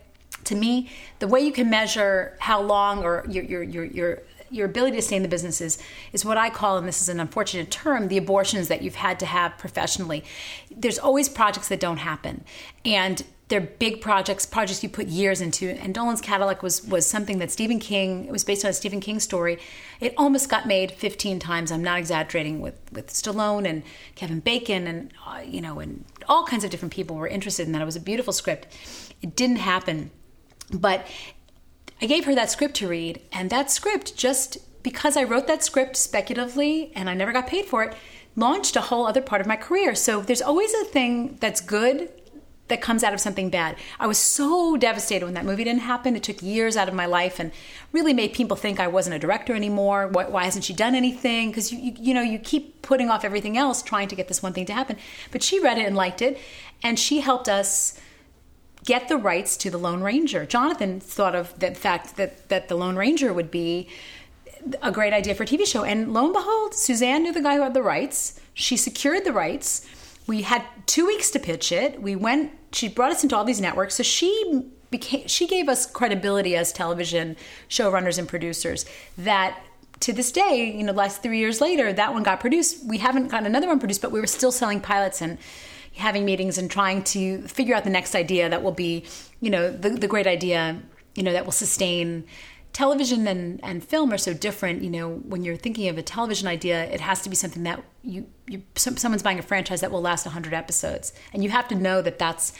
to 0.44 0.54
me, 0.54 0.88
the 1.18 1.28
way 1.28 1.40
you 1.40 1.52
can 1.52 1.68
measure 1.68 2.36
how 2.38 2.62
long 2.62 3.04
or 3.04 3.26
your 3.28 3.44
your 3.44 3.62
your, 3.62 3.84
your 3.84 4.22
your 4.50 4.66
ability 4.66 4.96
to 4.96 5.02
stay 5.02 5.16
in 5.16 5.22
the 5.22 5.28
business 5.28 5.60
is, 5.60 5.78
is 6.12 6.24
what 6.24 6.36
I 6.36 6.50
call, 6.50 6.78
and 6.78 6.86
this 6.86 7.00
is 7.00 7.08
an 7.08 7.20
unfortunate 7.20 7.70
term, 7.70 8.08
the 8.08 8.18
abortions 8.18 8.68
that 8.68 8.82
you've 8.82 8.96
had 8.96 9.18
to 9.20 9.26
have 9.26 9.56
professionally. 9.58 10.24
There's 10.70 10.98
always 10.98 11.28
projects 11.28 11.68
that 11.68 11.80
don't 11.80 11.98
happen. 11.98 12.44
And 12.84 13.24
they're 13.50 13.60
big 13.60 14.00
projects, 14.00 14.46
projects 14.46 14.82
you 14.82 14.88
put 14.88 15.08
years 15.08 15.40
into. 15.40 15.70
And 15.70 15.92
Dolan's 15.92 16.20
Cadillac 16.20 16.62
was 16.62 16.86
was 16.86 17.04
something 17.04 17.38
that 17.40 17.50
Stephen 17.50 17.80
King. 17.80 18.24
It 18.24 18.32
was 18.32 18.44
based 18.44 18.64
on 18.64 18.70
a 18.70 18.72
Stephen 18.72 19.00
King 19.00 19.18
story. 19.18 19.58
It 19.98 20.14
almost 20.16 20.48
got 20.48 20.66
made 20.66 20.92
15 20.92 21.40
times. 21.40 21.72
I'm 21.72 21.82
not 21.82 21.98
exaggerating. 21.98 22.60
With 22.60 22.78
with 22.92 23.08
Stallone 23.08 23.68
and 23.68 23.82
Kevin 24.14 24.38
Bacon 24.38 24.86
and 24.86 25.12
uh, 25.26 25.40
you 25.44 25.60
know 25.60 25.80
and 25.80 26.04
all 26.28 26.44
kinds 26.44 26.62
of 26.62 26.70
different 26.70 26.94
people 26.94 27.16
were 27.16 27.26
interested 27.26 27.66
in 27.66 27.72
that. 27.72 27.82
It 27.82 27.86
was 27.86 27.96
a 27.96 28.00
beautiful 28.00 28.32
script. 28.32 28.68
It 29.20 29.34
didn't 29.34 29.56
happen, 29.56 30.12
but 30.72 31.06
I 32.02 32.06
gave 32.06 32.24
her 32.24 32.34
that 32.34 32.50
script 32.50 32.74
to 32.76 32.88
read, 32.88 33.20
and 33.32 33.50
that 33.50 33.70
script 33.70 34.16
just 34.16 34.58
because 34.82 35.16
I 35.16 35.24
wrote 35.24 35.46
that 35.46 35.62
script 35.62 35.96
speculatively 35.96 36.92
and 36.94 37.10
I 37.10 37.14
never 37.14 37.32
got 37.32 37.46
paid 37.46 37.66
for 37.66 37.82
it, 37.82 37.94
launched 38.36 38.76
a 38.76 38.80
whole 38.80 39.06
other 39.06 39.20
part 39.20 39.40
of 39.40 39.46
my 39.46 39.56
career. 39.56 39.94
So 39.94 40.22
there's 40.22 40.42
always 40.42 40.72
a 40.74 40.84
thing 40.84 41.36
that's 41.40 41.60
good 41.60 42.10
that 42.68 42.80
comes 42.80 43.02
out 43.02 43.12
of 43.12 43.20
something 43.20 43.50
bad. 43.50 43.76
I 43.98 44.06
was 44.06 44.16
so 44.16 44.76
devastated 44.76 45.24
when 45.24 45.34
that 45.34 45.44
movie 45.44 45.64
didn't 45.64 45.82
happen. 45.82 46.16
It 46.16 46.22
took 46.22 46.40
years 46.40 46.76
out 46.76 46.88
of 46.88 46.94
my 46.94 47.04
life 47.04 47.40
and 47.40 47.50
really 47.92 48.14
made 48.14 48.32
people 48.32 48.56
think 48.56 48.78
I 48.78 48.86
wasn't 48.86 49.16
a 49.16 49.18
director 49.18 49.54
anymore. 49.54 50.06
Why, 50.06 50.26
why 50.26 50.44
hasn't 50.44 50.64
she 50.64 50.72
done 50.72 50.94
anything? 50.94 51.50
Because 51.50 51.72
you, 51.72 51.80
you, 51.80 51.92
you 51.98 52.14
know 52.14 52.22
you 52.22 52.38
keep 52.38 52.80
putting 52.80 53.10
off 53.10 53.24
everything 53.24 53.58
else 53.58 53.82
trying 53.82 54.08
to 54.08 54.16
get 54.16 54.28
this 54.28 54.42
one 54.42 54.52
thing 54.52 54.66
to 54.66 54.72
happen. 54.72 54.96
But 55.32 55.42
she 55.42 55.60
read 55.60 55.78
it 55.78 55.86
and 55.86 55.96
liked 55.96 56.22
it, 56.22 56.38
and 56.82 56.98
she 56.98 57.20
helped 57.20 57.48
us 57.48 58.00
get 58.84 59.08
the 59.08 59.16
rights 59.16 59.56
to 59.58 59.70
the 59.70 59.78
Lone 59.78 60.02
Ranger. 60.02 60.46
Jonathan 60.46 61.00
thought 61.00 61.34
of 61.34 61.58
the 61.58 61.74
fact 61.74 62.16
that 62.16 62.48
that 62.48 62.68
the 62.68 62.74
Lone 62.74 62.96
Ranger 62.96 63.32
would 63.32 63.50
be 63.50 63.88
a 64.82 64.92
great 64.92 65.12
idea 65.12 65.34
for 65.34 65.44
a 65.44 65.46
TV 65.46 65.66
show, 65.66 65.84
and 65.84 66.12
lo 66.12 66.24
and 66.24 66.34
behold, 66.34 66.74
Suzanne 66.74 67.22
knew 67.22 67.32
the 67.32 67.40
guy 67.40 67.56
who 67.56 67.62
had 67.62 67.74
the 67.74 67.82
rights. 67.82 68.38
She 68.52 68.76
secured 68.76 69.24
the 69.24 69.32
rights 69.32 69.86
we 70.30 70.42
had 70.42 70.64
two 70.86 71.06
weeks 71.06 71.32
to 71.32 71.40
pitch 71.40 71.72
it. 71.72 72.00
We 72.00 72.14
went. 72.14 72.52
She 72.72 72.88
brought 72.88 73.10
us 73.10 73.24
into 73.24 73.36
all 73.36 73.44
these 73.44 73.60
networks, 73.60 73.96
so 73.96 74.04
she 74.04 74.62
became. 74.88 75.26
She 75.26 75.48
gave 75.48 75.68
us 75.68 75.86
credibility 75.86 76.54
as 76.54 76.72
television 76.72 77.36
showrunners 77.68 78.16
and 78.16 78.28
producers. 78.28 78.86
That 79.18 79.60
to 79.98 80.12
this 80.12 80.30
day, 80.30 80.72
you 80.72 80.84
know, 80.84 80.92
last 80.92 81.20
three 81.20 81.40
years 81.40 81.60
later, 81.60 81.92
that 81.92 82.12
one 82.12 82.22
got 82.22 82.38
produced. 82.38 82.84
We 82.86 82.98
haven't 82.98 83.26
gotten 83.26 83.44
another 83.44 83.66
one 83.66 83.80
produced, 83.80 84.02
but 84.02 84.12
we 84.12 84.20
were 84.20 84.28
still 84.28 84.52
selling 84.52 84.80
pilots 84.80 85.20
and 85.20 85.36
having 85.94 86.24
meetings 86.24 86.58
and 86.58 86.70
trying 86.70 87.02
to 87.02 87.42
figure 87.42 87.74
out 87.74 87.84
the 87.84 87.90
next 87.90 88.14
idea 88.14 88.48
that 88.48 88.62
will 88.62 88.72
be, 88.72 89.04
you 89.40 89.50
know, 89.50 89.70
the, 89.70 89.90
the 89.90 90.08
great 90.08 90.26
idea, 90.26 90.80
you 91.14 91.22
know, 91.22 91.32
that 91.32 91.44
will 91.44 91.52
sustain 91.52 92.24
television 92.72 93.26
and, 93.26 93.60
and 93.62 93.82
film 93.82 94.12
are 94.12 94.18
so 94.18 94.32
different. 94.32 94.82
You 94.82 94.90
know, 94.90 95.10
when 95.10 95.42
you're 95.42 95.56
thinking 95.56 95.88
of 95.88 95.98
a 95.98 96.02
television 96.02 96.48
idea, 96.48 96.84
it 96.84 97.00
has 97.00 97.22
to 97.22 97.28
be 97.28 97.36
something 97.36 97.62
that 97.64 97.82
you, 98.02 98.26
you 98.46 98.62
some, 98.76 98.96
someone's 98.96 99.22
buying 99.22 99.38
a 99.38 99.42
franchise 99.42 99.80
that 99.80 99.90
will 99.90 100.02
last 100.02 100.26
100 100.26 100.54
episodes, 100.54 101.12
and 101.32 101.42
you 101.42 101.50
have 101.50 101.68
to 101.68 101.74
know 101.74 102.02
that 102.02 102.18
that's 102.18 102.52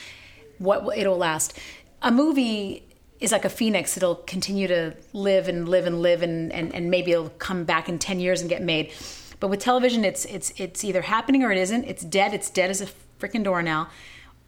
what 0.59 0.97
it'll 0.99 1.17
last. 1.17 1.59
A 2.03 2.11
movie 2.11 2.87
is 3.21 3.33
like 3.33 3.45
a 3.45 3.51
phoenix; 3.51 3.97
it'll 3.97 4.17
continue 4.17 4.67
to 4.69 4.95
live 5.13 5.49
and 5.49 5.69
live 5.69 5.87
and 5.87 6.03
live, 6.03 6.23
and, 6.23 6.53
and, 6.53 6.75
and 6.75 6.91
maybe 6.91 7.13
it'll 7.13 7.31
come 7.31 7.65
back 7.65 7.89
in 7.89 7.99
10 7.99 8.21
years 8.21 8.41
and 8.41 8.51
get 8.51 8.63
made. 8.63 8.93
But 9.39 9.49
with 9.49 9.61
television, 9.61 10.05
it's 10.05 10.27
it's 10.27 10.53
it's 10.59 10.85
either 10.85 11.03
happening 11.03 11.43
or 11.43 11.51
it 11.51 11.59
isn't. 11.59 11.85
It's 11.85 12.03
dead. 12.03 12.35
It's 12.35 12.51
dead 12.51 12.69
as 12.69 12.83
a 12.83 12.89
freaking 13.21 13.45
door 13.45 13.63
now 13.63 13.89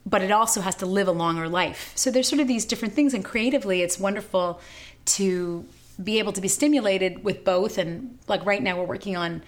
but 0.05 0.23
it 0.23 0.31
also 0.31 0.61
has 0.61 0.75
to 0.77 0.87
live 0.87 1.09
a 1.09 1.13
longer 1.13 1.49
life. 1.49 1.93
So 1.95 2.11
there's 2.11 2.29
sort 2.29 2.41
of 2.41 2.49
these 2.49 2.65
different 2.65 2.95
things, 2.95 3.15
and 3.15 3.25
creatively, 3.25 3.83
it's 3.83 3.99
wonderful 3.99 4.61
to 5.05 5.65
be 6.03 6.19
able 6.19 6.33
to 6.33 6.41
be 6.41 6.49
stimulated 6.49 7.23
with 7.23 7.45
both. 7.45 7.79
And 7.79 8.19
like 8.27 8.45
right 8.45 8.63
now, 8.63 8.79
we're 8.79 8.87
working 8.87 9.17
on 9.17 9.43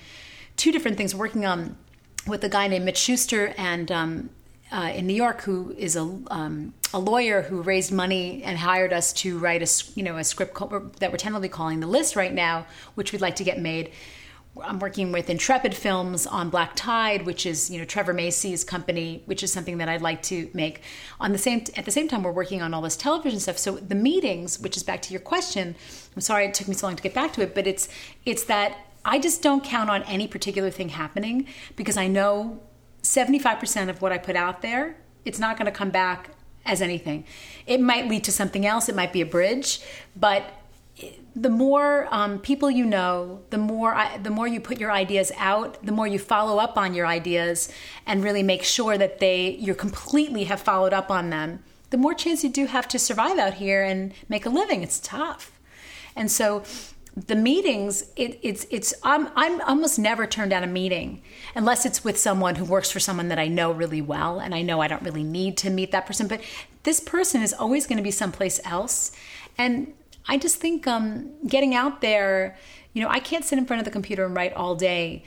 two 0.56 0.70
different 0.70 0.96
things. 0.96 1.14
We're 1.14 1.20
working 1.20 1.44
on 1.44 1.76
with 2.26 2.44
a 2.44 2.48
guy 2.48 2.68
named 2.68 2.84
Mitch 2.84 2.98
Schuster 2.98 3.52
and 3.56 3.90
um, 3.90 4.30
uh, 4.70 4.92
in 4.94 5.06
New 5.06 5.14
York, 5.14 5.42
who 5.42 5.74
is 5.76 5.96
a 5.96 6.02
um, 6.02 6.72
a 6.92 6.98
lawyer 6.98 7.42
who 7.42 7.60
raised 7.60 7.92
money 7.92 8.42
and 8.44 8.58
hired 8.58 8.92
us 8.92 9.12
to 9.12 9.38
write 9.38 9.62
a 9.62 9.84
you 9.96 10.04
know 10.04 10.16
a 10.16 10.24
script 10.24 10.54
that 11.00 11.10
we're 11.10 11.18
tentatively 11.18 11.48
calling 11.48 11.80
the 11.80 11.86
list 11.86 12.14
right 12.14 12.32
now, 12.32 12.66
which 12.94 13.12
we'd 13.12 13.20
like 13.20 13.36
to 13.36 13.44
get 13.44 13.60
made. 13.60 13.90
I'm 14.62 14.78
working 14.78 15.10
with 15.10 15.28
Intrepid 15.30 15.74
Films 15.74 16.26
on 16.26 16.48
Black 16.48 16.76
Tide, 16.76 17.26
which 17.26 17.44
is 17.44 17.70
you 17.70 17.78
know 17.78 17.84
Trevor 17.84 18.12
Macy's 18.12 18.62
company, 18.62 19.22
which 19.26 19.42
is 19.42 19.52
something 19.52 19.78
that 19.78 19.88
I'd 19.88 20.02
like 20.02 20.22
to 20.24 20.48
make. 20.54 20.82
On 21.20 21.32
the 21.32 21.38
same 21.38 21.64
at 21.76 21.84
the 21.84 21.90
same 21.90 22.08
time, 22.08 22.22
we're 22.22 22.32
working 22.32 22.62
on 22.62 22.72
all 22.72 22.82
this 22.82 22.96
television 22.96 23.40
stuff. 23.40 23.58
So 23.58 23.76
the 23.76 23.94
meetings, 23.94 24.60
which 24.60 24.76
is 24.76 24.82
back 24.82 25.02
to 25.02 25.12
your 25.12 25.20
question, 25.20 25.74
I'm 26.14 26.20
sorry 26.20 26.46
it 26.46 26.54
took 26.54 26.68
me 26.68 26.74
so 26.74 26.86
long 26.86 26.96
to 26.96 27.02
get 27.02 27.14
back 27.14 27.32
to 27.34 27.42
it, 27.42 27.54
but 27.54 27.66
it's 27.66 27.88
it's 28.24 28.44
that 28.44 28.76
I 29.04 29.18
just 29.18 29.42
don't 29.42 29.64
count 29.64 29.90
on 29.90 30.02
any 30.04 30.28
particular 30.28 30.70
thing 30.70 30.90
happening 30.90 31.46
because 31.76 31.96
I 31.96 32.06
know 32.06 32.60
75% 33.02 33.90
of 33.90 34.00
what 34.00 34.12
I 34.12 34.18
put 34.18 34.34
out 34.34 34.62
there, 34.62 34.96
it's 35.24 35.38
not 35.38 35.58
going 35.58 35.66
to 35.66 35.72
come 35.72 35.90
back 35.90 36.30
as 36.64 36.80
anything. 36.80 37.24
It 37.66 37.80
might 37.80 38.08
lead 38.08 38.24
to 38.24 38.32
something 38.32 38.64
else. 38.64 38.88
It 38.88 38.94
might 38.94 39.12
be 39.12 39.20
a 39.20 39.26
bridge, 39.26 39.80
but 40.16 40.44
the 41.36 41.50
more 41.50 42.06
um, 42.12 42.38
people 42.38 42.70
you 42.70 42.84
know, 42.84 43.42
the 43.50 43.58
more 43.58 43.94
I, 43.94 44.18
the 44.18 44.30
more 44.30 44.46
you 44.46 44.60
put 44.60 44.78
your 44.78 44.92
ideas 44.92 45.32
out, 45.36 45.84
the 45.84 45.92
more 45.92 46.06
you 46.06 46.18
follow 46.18 46.58
up 46.58 46.76
on 46.76 46.94
your 46.94 47.06
ideas 47.06 47.68
and 48.06 48.22
really 48.22 48.42
make 48.42 48.62
sure 48.62 48.96
that 48.96 49.18
they 49.18 49.50
you 49.50 49.74
completely 49.74 50.44
have 50.44 50.60
followed 50.60 50.92
up 50.92 51.10
on 51.10 51.30
them. 51.30 51.64
The 51.90 51.98
more 51.98 52.14
chance 52.14 52.44
you 52.44 52.50
do 52.50 52.66
have 52.66 52.86
to 52.88 52.98
survive 52.98 53.38
out 53.38 53.54
here 53.54 53.82
and 53.82 54.12
make 54.28 54.46
a 54.46 54.48
living. 54.48 54.82
It's 54.82 55.00
tough, 55.00 55.58
and 56.14 56.30
so 56.30 56.62
the 57.16 57.36
meetings 57.36 58.04
it, 58.16 58.38
it's 58.42 58.66
it's 58.70 58.92
I'm 59.02 59.28
I'm 59.36 59.60
almost 59.62 59.98
never 59.98 60.26
turned 60.26 60.50
down 60.50 60.64
a 60.64 60.68
meeting 60.68 61.22
unless 61.54 61.86
it's 61.86 62.02
with 62.02 62.18
someone 62.18 62.56
who 62.56 62.64
works 62.64 62.90
for 62.90 62.98
someone 62.98 63.28
that 63.28 63.38
I 63.38 63.46
know 63.46 63.70
really 63.70 64.02
well 64.02 64.40
and 64.40 64.52
I 64.52 64.62
know 64.62 64.80
I 64.80 64.88
don't 64.88 65.02
really 65.02 65.22
need 65.22 65.56
to 65.58 65.70
meet 65.70 65.92
that 65.92 66.06
person 66.06 66.26
but 66.26 66.40
this 66.82 66.98
person 66.98 67.40
is 67.40 67.52
always 67.52 67.86
going 67.86 67.98
to 67.98 68.02
be 68.02 68.10
someplace 68.10 68.60
else 68.64 69.12
and 69.56 69.92
I 70.26 70.38
just 70.38 70.56
think 70.56 70.86
um, 70.86 71.30
getting 71.46 71.74
out 71.74 72.00
there, 72.00 72.56
you 72.92 73.02
know, 73.02 73.08
I 73.08 73.20
can't 73.20 73.44
sit 73.44 73.58
in 73.58 73.66
front 73.66 73.80
of 73.80 73.84
the 73.84 73.90
computer 73.90 74.24
and 74.24 74.34
write 74.34 74.52
all 74.54 74.74
day. 74.74 75.24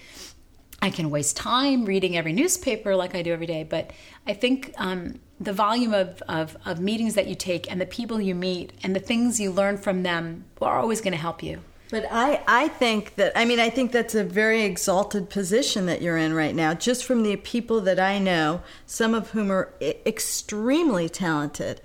I 0.81 0.89
can 0.89 1.09
waste 1.09 1.37
time 1.37 1.85
reading 1.85 2.15
every 2.17 2.33
newspaper 2.33 2.95
like 2.95 3.15
I 3.15 3.21
do 3.21 3.33
every 3.33 3.47
day, 3.47 3.63
but 3.63 3.91
I 4.27 4.33
think 4.33 4.73
um, 4.77 5.19
the 5.39 5.53
volume 5.53 5.93
of, 5.93 6.21
of, 6.27 6.55
of 6.65 6.79
meetings 6.79 7.15
that 7.15 7.27
you 7.27 7.35
take 7.35 7.71
and 7.71 7.81
the 7.81 7.85
people 7.85 8.21
you 8.21 8.35
meet 8.35 8.73
and 8.83 8.95
the 8.95 8.99
things 8.99 9.39
you 9.39 9.51
learn 9.51 9.77
from 9.77 10.03
them 10.03 10.45
are 10.61 10.79
always 10.79 11.01
going 11.01 11.13
to 11.13 11.17
help 11.17 11.41
you. 11.41 11.61
But 11.89 12.05
I, 12.11 12.43
I 12.47 12.67
think 12.67 13.15
that, 13.15 13.31
I 13.35 13.45
mean, 13.45 13.59
I 13.59 13.69
think 13.69 13.91
that's 13.91 14.13
a 14.13 14.23
very 14.23 14.63
exalted 14.63 15.29
position 15.29 15.85
that 15.85 16.01
you're 16.01 16.17
in 16.17 16.33
right 16.33 16.53
now, 16.53 16.73
just 16.73 17.05
from 17.05 17.23
the 17.23 17.37
people 17.37 17.79
that 17.81 17.99
I 17.99 18.19
know, 18.19 18.61
some 18.85 19.13
of 19.13 19.29
whom 19.29 19.49
are 19.51 19.73
extremely 19.81 21.07
talented 21.07 21.79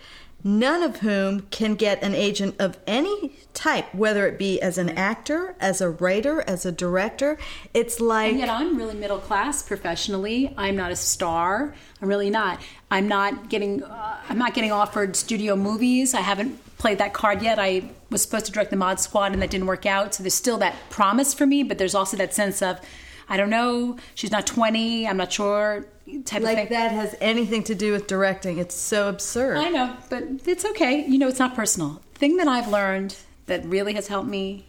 none 0.44 0.82
of 0.82 0.98
whom 0.98 1.40
can 1.50 1.74
get 1.74 2.02
an 2.02 2.14
agent 2.14 2.56
of 2.58 2.78
any 2.86 3.32
type, 3.54 3.94
whether 3.94 4.26
it 4.26 4.38
be 4.38 4.60
as 4.60 4.78
an 4.78 4.90
actor, 4.90 5.54
as 5.60 5.80
a 5.80 5.90
writer, 5.90 6.42
as 6.46 6.66
a 6.66 6.72
director. 6.72 7.38
It's 7.74 8.00
like. 8.00 8.30
And 8.30 8.40
yet 8.40 8.48
I'm 8.48 8.76
really 8.76 8.94
middle 8.94 9.18
class 9.18 9.62
professionally. 9.62 10.52
I'm 10.56 10.76
not 10.76 10.90
a 10.90 10.96
star. 10.96 11.74
I'm 12.00 12.08
really 12.08 12.30
not. 12.30 12.60
I'm 12.90 13.08
not 13.08 13.48
getting. 13.48 13.82
Uh, 13.82 14.16
I'm 14.28 14.38
not 14.38 14.54
getting 14.54 14.72
offered 14.72 15.16
studio 15.16 15.56
movies. 15.56 16.14
I 16.14 16.20
haven't 16.20 16.58
played 16.78 16.98
that 16.98 17.12
card 17.12 17.42
yet. 17.42 17.58
I 17.58 17.90
was 18.10 18.22
supposed 18.22 18.46
to 18.46 18.52
direct 18.52 18.70
the 18.70 18.76
Mod 18.76 19.00
Squad, 19.00 19.32
and 19.32 19.40
that 19.42 19.50
didn't 19.50 19.66
work 19.66 19.86
out. 19.86 20.14
So 20.14 20.22
there's 20.22 20.34
still 20.34 20.58
that 20.58 20.74
promise 20.90 21.32
for 21.32 21.46
me, 21.46 21.62
but 21.62 21.78
there's 21.78 21.94
also 21.94 22.16
that 22.16 22.34
sense 22.34 22.60
of 22.62 22.80
I 23.28 23.36
don't 23.36 23.50
know. 23.50 23.96
She's 24.14 24.30
not 24.30 24.46
20. 24.46 25.06
I'm 25.06 25.16
not 25.16 25.32
sure. 25.32 25.86
Type 26.24 26.42
like 26.42 26.58
of 26.58 26.68
thing. 26.68 26.78
that 26.78 26.92
has 26.92 27.14
anything 27.20 27.64
to 27.64 27.74
do 27.74 27.92
with 27.92 28.06
directing. 28.06 28.58
It's 28.58 28.74
so 28.74 29.08
absurd. 29.08 29.56
I 29.56 29.68
know, 29.70 29.96
but 30.10 30.24
it's 30.46 30.64
okay. 30.64 31.06
You 31.06 31.18
know, 31.18 31.28
it's 31.28 31.38
not 31.38 31.54
personal. 31.54 32.02
Thing 32.14 32.36
that 32.36 32.48
I've 32.48 32.68
learned 32.68 33.16
that 33.46 33.64
really 33.64 33.94
has 33.94 34.08
helped 34.08 34.28
me 34.28 34.66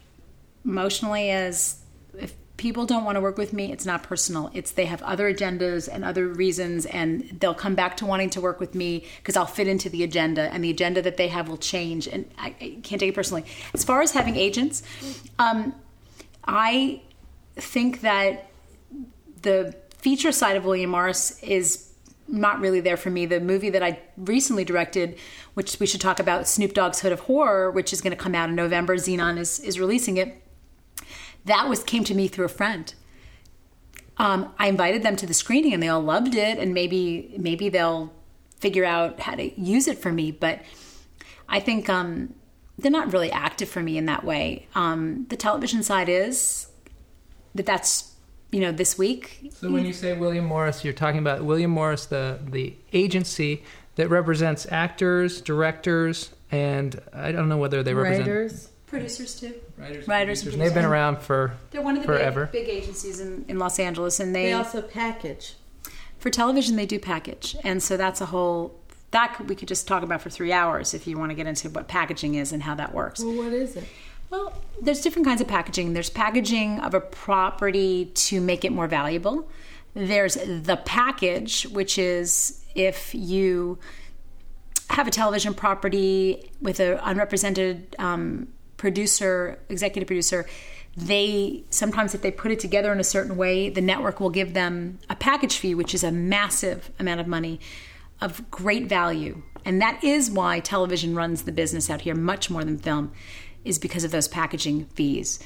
emotionally 0.64 1.30
is 1.30 1.76
if 2.18 2.34
people 2.56 2.86
don't 2.86 3.04
want 3.04 3.16
to 3.16 3.20
work 3.20 3.36
with 3.36 3.52
me, 3.52 3.72
it's 3.72 3.84
not 3.84 4.02
personal. 4.02 4.50
It's 4.54 4.72
they 4.72 4.86
have 4.86 5.02
other 5.02 5.32
agendas 5.32 5.88
and 5.92 6.04
other 6.04 6.28
reasons, 6.28 6.86
and 6.86 7.36
they'll 7.40 7.54
come 7.54 7.74
back 7.74 7.96
to 7.98 8.06
wanting 8.06 8.30
to 8.30 8.40
work 8.40 8.60
with 8.60 8.74
me 8.74 9.04
because 9.18 9.36
I'll 9.36 9.46
fit 9.46 9.68
into 9.68 9.88
the 9.88 10.02
agenda, 10.02 10.52
and 10.52 10.62
the 10.62 10.70
agenda 10.70 11.02
that 11.02 11.16
they 11.16 11.28
have 11.28 11.48
will 11.48 11.56
change. 11.56 12.06
And 12.06 12.30
I, 12.38 12.54
I 12.60 12.78
can't 12.82 13.00
take 13.00 13.10
it 13.10 13.14
personally. 13.14 13.44
As 13.72 13.84
far 13.84 14.02
as 14.02 14.12
having 14.12 14.36
agents, 14.36 14.82
um, 15.38 15.74
I 16.46 17.02
think 17.56 18.00
that 18.00 18.50
the 19.42 19.74
feature 20.04 20.32
side 20.32 20.54
of 20.54 20.66
William 20.66 20.90
Morris 20.90 21.42
is 21.42 21.88
not 22.28 22.60
really 22.60 22.80
there 22.80 22.98
for 22.98 23.08
me. 23.08 23.24
The 23.24 23.40
movie 23.40 23.70
that 23.70 23.82
I 23.82 24.00
recently 24.18 24.62
directed, 24.62 25.16
which 25.54 25.80
we 25.80 25.86
should 25.86 26.02
talk 26.02 26.20
about, 26.20 26.46
Snoop 26.46 26.74
Dogg's 26.74 27.00
Hood 27.00 27.12
of 27.12 27.20
Horror, 27.20 27.70
which 27.70 27.90
is 27.90 28.02
going 28.02 28.10
to 28.10 28.22
come 28.22 28.34
out 28.34 28.50
in 28.50 28.54
November. 28.54 28.96
Xenon 28.98 29.38
is 29.38 29.60
is 29.60 29.80
releasing 29.80 30.18
it. 30.18 30.42
That 31.46 31.70
was 31.70 31.82
came 31.82 32.04
to 32.04 32.14
me 32.14 32.28
through 32.28 32.44
a 32.44 32.50
friend. 32.50 32.92
Um, 34.18 34.52
I 34.58 34.68
invited 34.68 35.02
them 35.02 35.16
to 35.16 35.26
the 35.26 35.32
screening, 35.32 35.72
and 35.72 35.82
they 35.82 35.88
all 35.88 36.02
loved 36.02 36.34
it. 36.34 36.58
And 36.58 36.74
maybe 36.74 37.34
maybe 37.38 37.70
they'll 37.70 38.12
figure 38.60 38.84
out 38.84 39.20
how 39.20 39.36
to 39.36 39.58
use 39.58 39.88
it 39.88 39.96
for 39.96 40.12
me. 40.12 40.30
But 40.32 40.60
I 41.48 41.60
think 41.60 41.88
um, 41.88 42.34
they're 42.78 42.90
not 42.90 43.10
really 43.10 43.32
active 43.32 43.70
for 43.70 43.82
me 43.82 43.96
in 43.96 44.04
that 44.04 44.22
way. 44.22 44.68
Um, 44.74 45.24
the 45.30 45.36
television 45.36 45.82
side 45.82 46.10
is 46.10 46.68
that 47.54 47.64
that's 47.64 48.13
you 48.54 48.60
know 48.60 48.70
this 48.70 48.96
week. 48.96 49.50
So 49.52 49.68
when 49.70 49.84
you 49.84 49.92
say 49.92 50.16
William 50.16 50.44
Morris, 50.44 50.84
you're 50.84 50.94
talking 50.94 51.18
about 51.18 51.42
William 51.42 51.72
Morris, 51.72 52.06
the 52.06 52.38
the 52.46 52.76
agency 52.92 53.64
that 53.96 54.08
represents 54.08 54.64
actors, 54.70 55.40
directors, 55.40 56.30
and 56.52 57.00
I 57.12 57.32
don't 57.32 57.48
know 57.48 57.56
whether 57.56 57.82
they 57.82 57.94
represent 57.94 58.28
writers, 58.28 58.68
producers 58.86 59.40
too. 59.40 59.54
Writers, 59.76 60.06
writers, 60.06 60.42
producers. 60.42 60.54
And 60.54 60.62
they've 60.62 60.74
been 60.74 60.84
around 60.84 61.18
for 61.18 61.56
they're 61.72 61.82
one 61.82 61.96
of 61.96 62.02
the 62.02 62.06
forever. 62.06 62.48
Big, 62.52 62.66
big 62.66 62.76
agencies 62.76 63.18
in, 63.18 63.44
in 63.48 63.58
Los 63.58 63.80
Angeles, 63.80 64.20
and 64.20 64.32
they, 64.32 64.46
they 64.46 64.52
also 64.52 64.80
package 64.82 65.56
for 66.20 66.30
television. 66.30 66.76
They 66.76 66.86
do 66.86 67.00
package, 67.00 67.56
and 67.64 67.82
so 67.82 67.96
that's 67.96 68.20
a 68.20 68.26
whole 68.26 68.78
that 69.10 69.40
we 69.48 69.56
could 69.56 69.68
just 69.68 69.88
talk 69.88 70.04
about 70.04 70.20
for 70.20 70.30
three 70.30 70.52
hours 70.52 70.94
if 70.94 71.08
you 71.08 71.18
want 71.18 71.30
to 71.30 71.34
get 71.34 71.48
into 71.48 71.70
what 71.70 71.88
packaging 71.88 72.36
is 72.36 72.52
and 72.52 72.62
how 72.62 72.76
that 72.76 72.94
works. 72.94 73.20
Well, 73.22 73.36
what 73.36 73.52
is 73.52 73.74
it? 73.74 73.84
Well, 74.34 74.52
there's 74.82 75.00
different 75.00 75.26
kinds 75.26 75.40
of 75.40 75.46
packaging. 75.46 75.92
There's 75.92 76.10
packaging 76.10 76.80
of 76.80 76.92
a 76.92 77.00
property 77.00 78.06
to 78.06 78.40
make 78.40 78.64
it 78.64 78.72
more 78.72 78.88
valuable. 78.88 79.48
There's 79.94 80.34
the 80.34 80.80
package, 80.84 81.64
which 81.68 81.98
is 81.98 82.64
if 82.74 83.14
you 83.14 83.78
have 84.90 85.06
a 85.06 85.12
television 85.12 85.54
property 85.54 86.50
with 86.60 86.80
an 86.80 86.98
unrepresented 87.02 87.94
um, 88.00 88.48
producer, 88.76 89.60
executive 89.68 90.08
producer, 90.08 90.46
they 90.96 91.62
sometimes 91.70 92.12
if 92.14 92.22
they 92.22 92.32
put 92.32 92.50
it 92.50 92.58
together 92.58 92.92
in 92.92 92.98
a 92.98 93.04
certain 93.04 93.36
way, 93.36 93.70
the 93.70 93.80
network 93.80 94.18
will 94.18 94.30
give 94.30 94.52
them 94.52 94.98
a 95.08 95.14
package 95.14 95.58
fee, 95.58 95.76
which 95.76 95.94
is 95.94 96.02
a 96.02 96.10
massive 96.10 96.90
amount 96.98 97.20
of 97.20 97.28
money 97.28 97.60
of 98.20 98.50
great 98.50 98.86
value. 98.86 99.42
And 99.64 99.80
that 99.80 100.02
is 100.02 100.30
why 100.30 100.60
television 100.60 101.14
runs 101.14 101.42
the 101.42 101.52
business 101.52 101.88
out 101.88 102.02
here 102.02 102.14
much 102.14 102.50
more 102.50 102.64
than 102.64 102.78
film, 102.78 103.12
is 103.64 103.78
because 103.78 104.04
of 104.04 104.10
those 104.10 104.28
packaging 104.28 104.86
fees. 104.86 105.40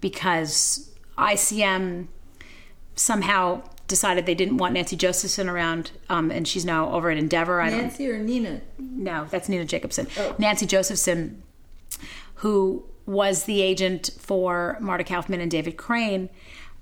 Because 0.00 0.90
ICM 1.16 2.08
somehow 2.94 3.62
decided 3.86 4.26
they 4.26 4.34
didn't 4.34 4.58
want 4.58 4.74
Nancy 4.74 4.96
Josephson 4.96 5.48
around, 5.48 5.92
um, 6.08 6.30
and 6.30 6.46
she's 6.46 6.64
now 6.64 6.92
over 6.92 7.10
at 7.10 7.16
Endeavor. 7.16 7.60
I 7.60 7.70
Nancy 7.70 8.08
or 8.10 8.18
Nina? 8.18 8.60
No, 8.78 9.26
that's 9.30 9.48
Nina 9.48 9.64
Jacobson. 9.64 10.06
Oh. 10.18 10.36
Nancy 10.38 10.66
Josephson, 10.66 11.42
who 12.36 12.84
was 13.06 13.44
the 13.44 13.62
agent 13.62 14.10
for 14.18 14.76
Marta 14.80 15.04
Kauffman 15.04 15.40
and 15.40 15.50
David 15.50 15.76
Crane, 15.78 16.28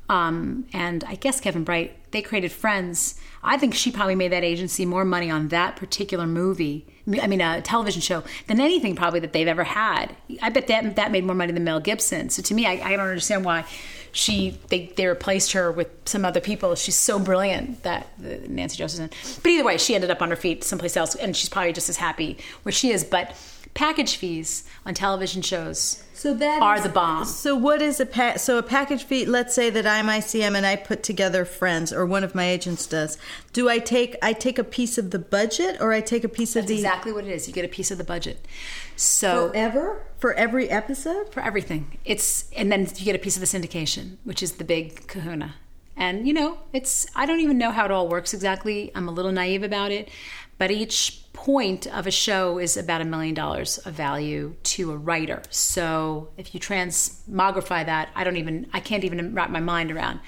um, 0.08 0.66
and 0.72 1.04
I 1.04 1.14
guess 1.14 1.40
Kevin 1.40 1.64
Bright. 1.64 2.10
They 2.10 2.22
created 2.22 2.52
Friends. 2.52 3.20
I 3.46 3.56
think 3.58 3.74
she 3.74 3.92
probably 3.92 4.16
made 4.16 4.32
that 4.32 4.42
agency 4.42 4.84
more 4.84 5.04
money 5.04 5.30
on 5.30 5.48
that 5.48 5.76
particular 5.76 6.26
movie. 6.26 6.84
I 7.22 7.28
mean, 7.28 7.40
a 7.40 7.62
television 7.62 8.02
show 8.02 8.24
than 8.48 8.60
anything 8.60 8.96
probably 8.96 9.20
that 9.20 9.32
they've 9.32 9.46
ever 9.46 9.62
had. 9.62 10.16
I 10.42 10.50
bet 10.50 10.66
that 10.66 10.96
that 10.96 11.12
made 11.12 11.24
more 11.24 11.36
money 11.36 11.52
than 11.52 11.62
Mel 11.62 11.78
Gibson. 11.78 12.28
So 12.30 12.42
to 12.42 12.54
me, 12.54 12.66
I, 12.66 12.72
I 12.72 12.96
don't 12.96 13.06
understand 13.06 13.44
why 13.44 13.64
she 14.10 14.58
they, 14.68 14.86
they 14.96 15.06
replaced 15.06 15.52
her 15.52 15.70
with 15.70 15.88
some 16.06 16.24
other 16.24 16.40
people. 16.40 16.74
She's 16.74 16.96
so 16.96 17.20
brilliant 17.20 17.84
that 17.84 18.08
uh, 18.18 18.38
Nancy 18.48 18.76
Josephson. 18.78 19.10
But 19.42 19.48
either 19.48 19.64
way, 19.64 19.78
she 19.78 19.94
ended 19.94 20.10
up 20.10 20.20
on 20.20 20.30
her 20.30 20.36
feet 20.36 20.64
someplace 20.64 20.96
else, 20.96 21.14
and 21.14 21.36
she's 21.36 21.48
probably 21.48 21.72
just 21.72 21.88
as 21.88 21.98
happy 21.98 22.38
where 22.64 22.72
she 22.72 22.90
is. 22.90 23.04
But 23.04 23.36
package 23.74 24.16
fees 24.16 24.64
on 24.84 24.94
television 24.94 25.42
shows 25.42 26.02
so 26.26 26.34
that 26.34 26.60
are 26.60 26.76
is, 26.76 26.82
the 26.82 26.88
bomb. 26.88 27.24
So 27.24 27.54
what 27.54 27.80
is 27.80 28.00
a 28.00 28.06
pa- 28.06 28.36
so 28.36 28.58
a 28.58 28.62
package 28.62 29.04
fee? 29.04 29.24
Let's 29.24 29.54
say 29.54 29.70
that 29.70 29.86
I'm 29.86 30.06
ICM 30.06 30.56
and 30.56 30.66
I 30.66 30.74
put 30.74 31.02
together 31.04 31.44
Friends, 31.44 31.92
or 31.92 32.04
one 32.04 32.24
of 32.24 32.34
my 32.34 32.44
agents 32.48 32.86
does. 32.86 33.16
Do 33.52 33.68
I 33.68 33.78
take 33.78 34.16
I 34.22 34.32
take 34.32 34.58
a 34.58 34.64
piece 34.64 34.98
of 34.98 35.12
the 35.12 35.20
budget, 35.20 35.76
or 35.80 35.92
I 35.92 36.00
take 36.00 36.24
a 36.24 36.28
piece 36.28 36.54
That's 36.54 36.64
of 36.64 36.68
the 36.68 36.74
exactly 36.74 37.12
what 37.12 37.24
it 37.24 37.30
is? 37.30 37.46
You 37.46 37.54
get 37.54 37.64
a 37.64 37.68
piece 37.68 37.92
of 37.92 37.98
the 37.98 38.04
budget. 38.04 38.44
So 38.96 39.50
forever 39.50 40.04
for 40.18 40.34
every 40.34 40.68
episode 40.68 41.32
for 41.32 41.40
everything. 41.40 41.98
It's 42.04 42.50
and 42.56 42.72
then 42.72 42.88
you 42.96 43.04
get 43.04 43.14
a 43.14 43.20
piece 43.20 43.36
of 43.36 43.40
the 43.40 43.46
syndication, 43.46 44.16
which 44.24 44.42
is 44.42 44.52
the 44.52 44.64
big 44.64 45.06
Kahuna. 45.06 45.54
And 45.96 46.26
you 46.26 46.34
know, 46.34 46.58
it's 46.72 47.06
I 47.14 47.24
don't 47.24 47.40
even 47.40 47.56
know 47.56 47.70
how 47.70 47.84
it 47.84 47.90
all 47.90 48.08
works 48.08 48.34
exactly. 48.34 48.90
I'm 48.94 49.08
a 49.08 49.12
little 49.12 49.32
naive 49.32 49.62
about 49.62 49.92
it, 49.92 50.10
but 50.58 50.70
each 50.70 51.22
point 51.32 51.86
of 51.86 52.06
a 52.06 52.10
show 52.10 52.58
is 52.58 52.76
about 52.76 53.00
a 53.00 53.04
million 53.04 53.34
dollars 53.34 53.78
of 53.78 53.92
value 53.92 54.54
to 54.62 54.90
a 54.90 54.96
writer. 54.96 55.42
So 55.50 56.28
if 56.36 56.54
you 56.54 56.60
transmogrify 56.60 57.84
that, 57.86 58.08
I 58.14 58.24
don't 58.24 58.36
even 58.36 58.66
I 58.72 58.80
can't 58.80 59.04
even 59.04 59.34
wrap 59.34 59.50
my 59.50 59.60
mind 59.60 59.90
around 59.90 60.20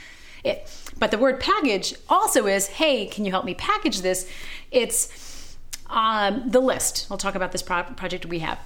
it. 0.45 0.71
But 0.99 1.11
the 1.11 1.19
word 1.19 1.41
package 1.41 1.95
also 2.09 2.47
is, 2.47 2.67
hey, 2.67 3.07
can 3.07 3.25
you 3.25 3.31
help 3.31 3.45
me 3.45 3.55
package 3.55 4.01
this? 4.01 4.31
It's 4.71 5.57
um, 5.87 6.51
the 6.51 6.61
list. 6.61 7.07
I'll 7.11 7.19
talk 7.19 7.35
about 7.35 7.53
this 7.53 7.62
pro- 7.62 7.83
project 7.83 8.27
we 8.27 8.41
have. 8.41 8.59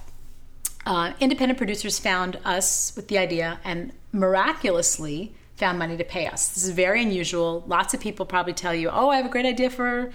Uh, 0.85 1.13
independent 1.19 1.57
producers 1.57 1.97
found 1.97 2.37
us 2.43 2.93
with 2.95 3.07
the 3.07 3.17
idea 3.17 3.59
and 3.63 3.93
miraculously 4.11 5.33
found 5.55 5.79
money 5.79 5.95
to 5.95 6.03
pay 6.03 6.27
us. 6.27 6.49
This 6.49 6.65
is 6.65 6.71
very 6.71 7.01
unusual. 7.01 7.63
Lots 7.67 7.93
of 7.93 8.01
people 8.01 8.25
probably 8.25 8.53
tell 8.53 8.75
you, 8.75 8.89
oh, 8.89 9.09
I 9.09 9.15
have 9.17 9.25
a 9.25 9.29
great 9.29 9.45
idea 9.45 9.69
for 9.69 10.11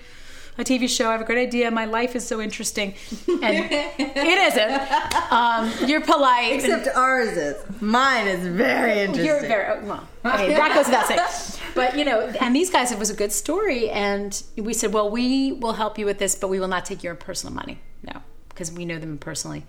a 0.59 0.65
TV 0.65 0.89
show. 0.89 1.09
I 1.09 1.13
have 1.13 1.21
a 1.21 1.25
great 1.25 1.39
idea. 1.39 1.71
My 1.71 1.85
life 1.85 2.17
is 2.17 2.27
so 2.27 2.41
interesting, 2.41 2.95
and 3.29 3.69
it 3.71 4.39
isn't. 4.53 5.33
Um, 5.33 5.73
you're 5.89 6.01
polite, 6.01 6.55
except 6.55 6.89
ours 6.97 7.37
is. 7.37 7.57
Mine 7.81 8.27
is 8.27 8.47
very 8.47 9.01
interesting. 9.01 9.25
You're 9.25 9.41
very 9.41 9.85
well. 9.85 10.09
Okay, 10.25 10.55
that 10.55 10.75
goes 10.75 10.87
without 10.87 11.07
saying. 11.07 11.21
But 11.75 11.97
you 11.97 12.05
know, 12.05 12.23
and 12.41 12.57
these 12.57 12.71
guys, 12.71 12.91
it 12.91 12.99
was 12.99 13.09
a 13.09 13.15
good 13.15 13.31
story, 13.31 13.89
and 13.91 14.43
we 14.57 14.75
said, 14.75 14.93
well, 14.93 15.09
we 15.09 15.53
will 15.53 15.75
help 15.75 15.97
you 15.97 16.07
with 16.07 16.19
this, 16.19 16.35
but 16.35 16.49
we 16.49 16.59
will 16.59 16.67
not 16.67 16.85
take 16.85 17.05
your 17.05 17.15
personal 17.15 17.55
money. 17.55 17.79
No, 18.03 18.21
because 18.49 18.73
we 18.73 18.85
know 18.85 18.99
them 18.99 19.17
personally. 19.17 19.65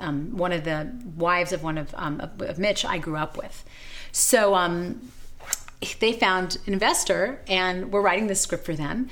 Um, 0.00 0.36
one 0.36 0.50
of 0.50 0.64
the 0.64 0.90
wives 1.16 1.52
of 1.52 1.62
one 1.62 1.78
of, 1.78 1.94
um, 1.94 2.20
of, 2.20 2.42
of 2.42 2.58
Mitch, 2.58 2.84
I 2.84 2.98
grew 2.98 3.16
up 3.16 3.36
with. 3.36 3.64
So 4.10 4.56
um, 4.56 5.12
they 6.00 6.12
found 6.12 6.58
an 6.66 6.72
investor, 6.72 7.40
and 7.46 7.92
we're 7.92 8.00
writing 8.00 8.26
this 8.26 8.40
script 8.40 8.64
for 8.64 8.74
them 8.74 9.08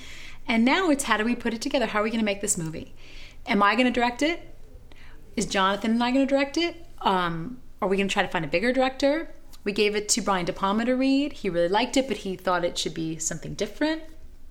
and 0.47 0.65
now 0.65 0.91
it's 0.91 1.05
how 1.05 1.17
do 1.17 1.25
we 1.25 1.35
put 1.35 1.55
it 1.55 1.63
together? 1.63 1.87
How 1.87 2.01
are 2.01 2.03
we 2.03 2.11
going 2.11 2.21
to 2.21 2.25
make 2.25 2.41
this 2.41 2.59
movie? 2.59 2.95
Am 3.47 3.63
I 3.63 3.75
going 3.75 3.87
to 3.87 3.93
direct 3.93 4.23
it? 4.23 4.55
Is 5.37 5.47
Jonathan 5.47 5.93
and 5.93 6.03
I 6.03 6.11
going 6.11 6.27
to 6.27 6.31
direct 6.31 6.57
it? 6.57 6.87
Um, 7.01 7.61
are 7.81 7.89
we 7.89 7.97
going 7.97 8.09
to 8.09 8.13
try 8.13 8.23
to 8.23 8.29
find 8.29 8.45
a 8.45 8.49
bigger 8.49 8.73
director? 8.73 9.35
We 9.65 9.73
gave 9.73 9.95
it 9.95 10.09
to 10.11 10.21
Brian 10.21 10.45
De 10.45 10.53
Palma 10.53 10.85
to 10.85 10.95
read. 10.95 11.33
He 11.35 11.49
really 11.49 11.69
liked 11.69 11.97
it, 11.97 12.09
but 12.09 12.19
he 12.19 12.37
thought 12.37 12.65
it 12.65 12.77
should 12.77 12.95
be 12.95 13.19
something 13.19 13.55
different. 13.55 14.03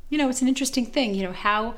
You 0.09 0.17
know, 0.17 0.29
it's 0.29 0.41
an 0.41 0.47
interesting 0.47 0.85
thing. 0.85 1.15
You 1.15 1.23
know 1.23 1.33
how 1.33 1.75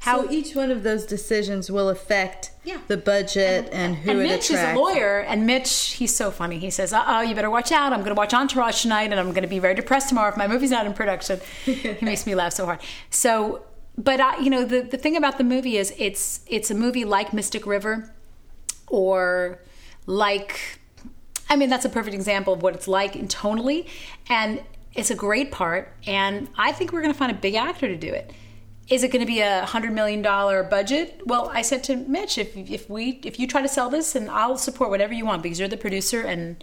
how 0.00 0.22
so 0.22 0.30
each 0.30 0.54
one 0.54 0.70
of 0.70 0.82
those 0.82 1.06
decisions 1.06 1.70
will 1.70 1.88
affect 1.88 2.50
yeah. 2.66 2.78
the 2.88 2.96
budget 2.96 3.68
and, 3.72 3.72
and 3.72 3.96
who 3.96 4.10
and 4.10 4.20
it 4.20 4.22
Mitch 4.24 4.50
attracts. 4.50 4.72
is 4.72 4.76
a 4.76 4.78
lawyer, 4.78 5.20
and 5.20 5.46
Mitch, 5.46 5.92
he's 5.92 6.14
so 6.14 6.32
funny. 6.32 6.58
He 6.58 6.70
says, 6.70 6.92
"Uh 6.92 7.04
oh, 7.06 7.20
you 7.20 7.34
better 7.34 7.48
watch 7.48 7.70
out. 7.70 7.92
I'm 7.92 8.00
going 8.00 8.10
to 8.10 8.18
watch 8.18 8.34
Entourage 8.34 8.82
tonight, 8.82 9.12
and 9.12 9.14
I'm 9.20 9.30
going 9.30 9.42
to 9.42 9.48
be 9.48 9.60
very 9.60 9.74
depressed 9.74 10.08
tomorrow 10.08 10.28
if 10.30 10.36
my 10.36 10.48
movie's 10.48 10.72
not 10.72 10.84
in 10.84 10.92
production." 10.92 11.40
he 11.64 11.96
makes 12.02 12.26
me 12.26 12.34
laugh 12.34 12.52
so 12.52 12.66
hard. 12.66 12.80
So, 13.08 13.62
but 13.96 14.20
I, 14.20 14.38
you 14.38 14.50
know, 14.50 14.64
the 14.64 14.80
the 14.80 14.98
thing 14.98 15.16
about 15.16 15.38
the 15.38 15.44
movie 15.44 15.76
is 15.76 15.94
it's 15.96 16.40
it's 16.48 16.70
a 16.70 16.74
movie 16.74 17.04
like 17.04 17.32
Mystic 17.32 17.66
River, 17.66 18.12
or 18.88 19.60
like, 20.06 20.80
I 21.48 21.54
mean, 21.54 21.70
that's 21.70 21.84
a 21.84 21.88
perfect 21.88 22.14
example 22.14 22.52
of 22.52 22.62
what 22.62 22.74
it's 22.74 22.88
like 22.88 23.14
in 23.14 23.28
tonally, 23.28 23.86
and 24.28 24.60
it's 24.92 25.12
a 25.12 25.16
great 25.16 25.52
part. 25.52 25.94
And 26.04 26.48
I 26.58 26.72
think 26.72 26.92
we're 26.92 27.02
going 27.02 27.12
to 27.12 27.18
find 27.18 27.30
a 27.30 27.40
big 27.40 27.54
actor 27.54 27.86
to 27.86 27.96
do 27.96 28.12
it 28.12 28.32
is 28.88 29.02
it 29.02 29.10
going 29.10 29.20
to 29.20 29.26
be 29.26 29.40
a 29.40 29.64
hundred 29.64 29.92
million 29.92 30.22
dollar 30.22 30.62
budget? 30.62 31.20
Well, 31.26 31.50
I 31.52 31.62
said 31.62 31.82
to 31.84 31.96
Mitch, 31.96 32.38
if 32.38 32.56
if 32.56 32.88
we 32.88 33.20
if 33.24 33.38
you 33.38 33.46
try 33.46 33.62
to 33.62 33.68
sell 33.68 33.90
this, 33.90 34.14
and 34.14 34.30
I'll 34.30 34.56
support 34.56 34.90
whatever 34.90 35.12
you 35.12 35.26
want 35.26 35.42
because 35.42 35.58
you're 35.58 35.68
the 35.68 35.76
producer, 35.76 36.20
and 36.22 36.62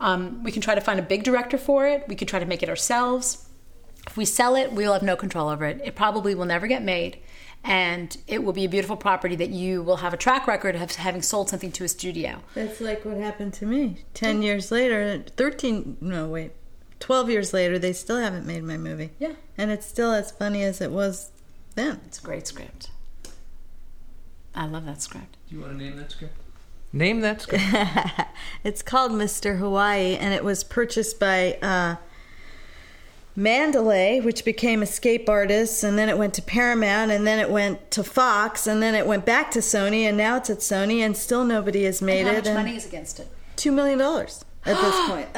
um, 0.00 0.42
we 0.42 0.52
can 0.52 0.60
try 0.60 0.74
to 0.74 0.80
find 0.80 0.98
a 0.98 1.02
big 1.02 1.22
director 1.24 1.56
for 1.56 1.86
it. 1.86 2.04
We 2.08 2.14
could 2.14 2.28
try 2.28 2.38
to 2.38 2.46
make 2.46 2.62
it 2.62 2.68
ourselves. 2.68 3.48
If 4.06 4.16
we 4.16 4.24
sell 4.24 4.54
it, 4.54 4.72
we'll 4.72 4.92
have 4.92 5.02
no 5.02 5.16
control 5.16 5.48
over 5.48 5.64
it. 5.64 5.80
It 5.82 5.96
probably 5.96 6.34
will 6.34 6.44
never 6.44 6.66
get 6.66 6.82
made, 6.82 7.18
and 7.64 8.14
it 8.26 8.44
will 8.44 8.52
be 8.52 8.66
a 8.66 8.68
beautiful 8.68 8.96
property 8.96 9.34
that 9.36 9.50
you 9.50 9.82
will 9.82 9.96
have 9.96 10.12
a 10.12 10.18
track 10.18 10.46
record 10.46 10.76
of 10.76 10.94
having 10.96 11.22
sold 11.22 11.48
something 11.48 11.72
to 11.72 11.84
a 11.84 11.88
studio. 11.88 12.42
That's 12.54 12.82
like 12.82 13.04
what 13.06 13.16
happened 13.16 13.54
to 13.54 13.66
me. 13.66 14.04
Ten 14.12 14.42
years 14.42 14.70
later, 14.70 15.24
thirteen. 15.36 15.96
No, 16.02 16.28
wait. 16.28 16.52
12 16.98 17.28
years 17.28 17.52
later, 17.52 17.78
they 17.78 17.92
still 17.92 18.16
haven't 18.16 18.46
made 18.46 18.64
my 18.64 18.78
movie. 18.78 19.10
Yeah. 19.18 19.34
And 19.58 19.70
it's 19.70 19.84
still 19.84 20.12
as 20.12 20.30
funny 20.30 20.62
as 20.62 20.80
it 20.80 20.90
was 20.90 21.30
then. 21.76 22.00
It's 22.06 22.18
a 22.18 22.22
great 22.22 22.46
script. 22.46 22.90
I 24.54 24.66
love 24.66 24.86
that 24.86 25.02
script. 25.02 25.36
Do 25.48 25.54
you 25.54 25.60
want 25.60 25.78
to 25.78 25.84
name 25.84 25.96
that 25.96 26.10
script? 26.10 26.34
Name 26.92 27.20
that 27.20 27.42
script. 27.42 27.64
it's 28.64 28.82
called 28.82 29.12
Mr. 29.12 29.58
Hawaii, 29.58 30.16
and 30.16 30.32
it 30.32 30.42
was 30.42 30.64
purchased 30.64 31.20
by 31.20 31.58
uh, 31.60 31.96
Mandalay, 33.36 34.20
which 34.20 34.44
became 34.44 34.82
Escape 34.82 35.28
Artists, 35.28 35.84
and 35.84 35.98
then 35.98 36.08
it 36.08 36.16
went 36.16 36.32
to 36.34 36.42
Paramount, 36.42 37.10
and 37.10 37.26
then 37.26 37.38
it 37.38 37.50
went 37.50 37.90
to 37.90 38.02
Fox, 38.02 38.66
and 38.66 38.82
then 38.82 38.94
it 38.94 39.06
went 39.06 39.26
back 39.26 39.50
to 39.50 39.58
Sony, 39.58 40.02
and 40.02 40.16
now 40.16 40.38
it's 40.38 40.48
at 40.48 40.58
Sony, 40.58 41.00
and 41.00 41.14
still 41.16 41.44
nobody 41.44 41.84
has 41.84 42.00
made 42.00 42.20
and 42.20 42.28
how 42.28 42.34
it. 42.34 42.46
How 42.46 42.54
much 42.54 42.64
money 42.64 42.76
is 42.76 42.86
against 42.86 43.20
it? 43.20 43.28
Two 43.56 43.72
million 43.72 43.98
dollars 43.98 44.44
at 44.64 44.80
this 44.80 45.08
point. 45.08 45.28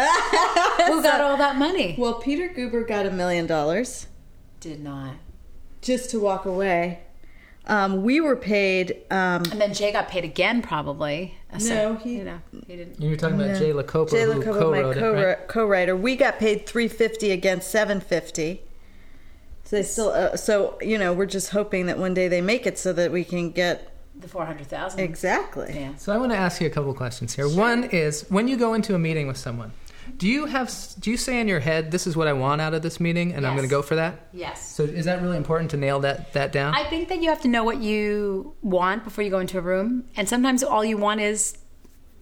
Who 0.87 1.03
got 1.03 1.21
all 1.23 1.37
that 1.39 1.57
money? 1.57 1.97
Well, 1.99 2.15
Peter 2.15 2.49
Guber 2.49 2.87
got 2.87 3.05
a 3.05 3.11
million 3.11 3.47
dollars. 3.47 4.07
Did 4.61 4.81
not 4.81 5.15
just 5.83 6.11
to 6.11 6.21
walk 6.21 6.45
away. 6.45 7.01
Um, 7.67 8.03
we 8.03 8.21
were 8.21 8.37
paid. 8.37 8.93
Um, 9.11 9.45
and 9.51 9.61
then 9.61 9.75
Jay 9.75 9.93
got 9.93 10.09
paid 10.09 10.25
again, 10.25 10.63
probably. 10.63 11.35
No, 11.61 11.97
he, 11.97 12.17
you 12.17 12.25
know, 12.25 12.41
he 12.67 12.77
didn't. 12.77 13.01
You 13.01 13.11
were 13.11 13.17
talking 13.17 13.37
about 13.37 13.49
no. 13.49 13.59
Jay 13.59 13.73
Lacopo, 13.73 14.11
Jay 14.11 14.25
Lacopo, 14.25 14.45
who 14.45 14.53
co-wrote 14.53 14.95
my 14.95 15.01
co- 15.01 15.15
it, 15.15 15.25
right? 15.25 15.49
co-writer. 15.49 15.97
We 15.97 16.17
got 16.17 16.39
paid 16.39 16.67
three 16.67 16.89
fifty 16.89 17.31
against 17.31 17.71
seven 17.71 18.01
fifty. 18.01 18.63
So 19.65 19.77
they 19.77 19.83
still. 19.83 20.11
Uh, 20.11 20.37
so 20.37 20.79
you 20.81 20.99
know, 20.99 21.13
we're 21.13 21.27
just 21.27 21.51
hoping 21.51 21.87
that 21.87 21.99
one 21.99 22.15
day 22.15 22.29
they 22.29 22.41
make 22.41 22.67
it 22.67 22.79
so 22.79 22.93
that 22.95 23.13
we 23.13 23.25
can 23.25 23.51
get 23.51 23.95
the 24.19 24.29
four 24.29 24.45
hundred 24.45 24.67
thousand. 24.67 25.01
Exactly. 25.01 25.73
Yeah. 25.75 25.97
So 25.97 26.13
I 26.13 26.19
want 26.19 26.33
to 26.33 26.39
ask 26.39 26.61
you 26.61 26.67
a 26.67 26.71
couple 26.71 26.93
questions 26.95 27.35
here. 27.35 27.49
Sure. 27.49 27.59
One 27.59 27.85
is 27.85 28.27
when 28.29 28.49
you 28.49 28.57
go 28.57 28.75
into 28.75 28.95
a 28.95 28.99
meeting 28.99 29.27
with 29.27 29.39
someone 29.39 29.73
do 30.17 30.29
you 30.29 30.47
have? 30.47 30.73
Do 30.99 31.11
you 31.11 31.17
say 31.17 31.41
in 31.41 31.49
your 31.49 31.61
head, 31.61 31.91
"This 31.91 32.07
is 32.07 32.17
what 32.17 32.29
I 32.29 32.33
want 32.33 32.61
out 32.61 32.75
of 32.75 32.83
this 32.83 32.99
meeting," 33.01 33.33
and 33.33 33.43
yes. 33.43 33.49
I'm 33.49 33.57
going 33.57 33.69
to 33.69 33.71
go 33.71 33.83
for 33.83 33.97
that? 33.97 34.29
Yes. 34.33 34.75
So 34.75 34.85
is 34.85 35.05
that 35.05 35.23
really 35.23 35.37
important 35.37 35.71
to 35.73 35.77
nail 35.77 36.01
that 36.01 36.33
that 36.33 36.53
down? 36.53 36.75
I 36.75 36.85
think 36.85 37.09
that 37.09 37.21
you 37.23 37.29
have 37.29 37.41
to 37.43 37.49
know 37.49 37.65
what 37.65 37.79
you 37.79 38.55
want 38.63 39.05
before 39.05 39.23
you 39.25 39.31
go 39.31 39.39
into 39.39 39.59
a 39.59 39.61
room, 39.61 40.05
and 40.17 40.29
sometimes 40.29 40.63
all 40.63 40.85
you 40.85 40.97
want 40.97 41.21
is 41.21 41.59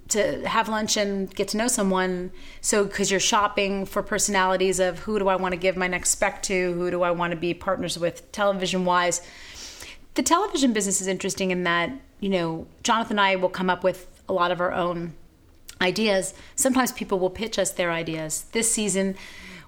to 0.08 0.46
have 0.46 0.68
lunch 0.68 0.96
and 0.96 1.34
get 1.34 1.48
to 1.48 1.56
know 1.56 1.68
someone. 1.68 2.30
So 2.60 2.84
because 2.84 3.10
you're 3.10 3.20
shopping 3.20 3.86
for 3.86 4.02
personalities 4.02 4.78
of 4.78 5.00
who 5.00 5.18
do 5.18 5.28
I 5.28 5.36
want 5.36 5.52
to 5.52 5.58
give 5.58 5.76
my 5.76 5.88
next 5.88 6.10
spec 6.10 6.42
to, 6.44 6.72
who 6.74 6.90
do 6.90 7.02
I 7.02 7.10
want 7.10 7.32
to 7.32 7.36
be 7.36 7.54
partners 7.54 7.98
with, 7.98 8.30
television 8.32 8.84
wise. 8.84 9.20
the 10.14 10.22
television 10.22 10.72
business 10.72 11.00
is 11.00 11.06
interesting 11.06 11.50
in 11.50 11.64
that 11.64 11.90
you 12.20 12.28
know 12.28 12.66
Jonathan 12.82 13.18
and 13.18 13.20
I 13.20 13.36
will 13.36 13.48
come 13.48 13.68
up 13.68 13.84
with 13.84 14.06
a 14.28 14.32
lot 14.32 14.50
of 14.50 14.60
our 14.60 14.72
own 14.72 15.14
ideas. 15.80 16.34
Sometimes 16.54 16.92
people 16.92 17.18
will 17.18 17.30
pitch 17.30 17.58
us 17.58 17.70
their 17.70 17.92
ideas. 17.92 18.46
This 18.52 18.70
season, 18.70 19.16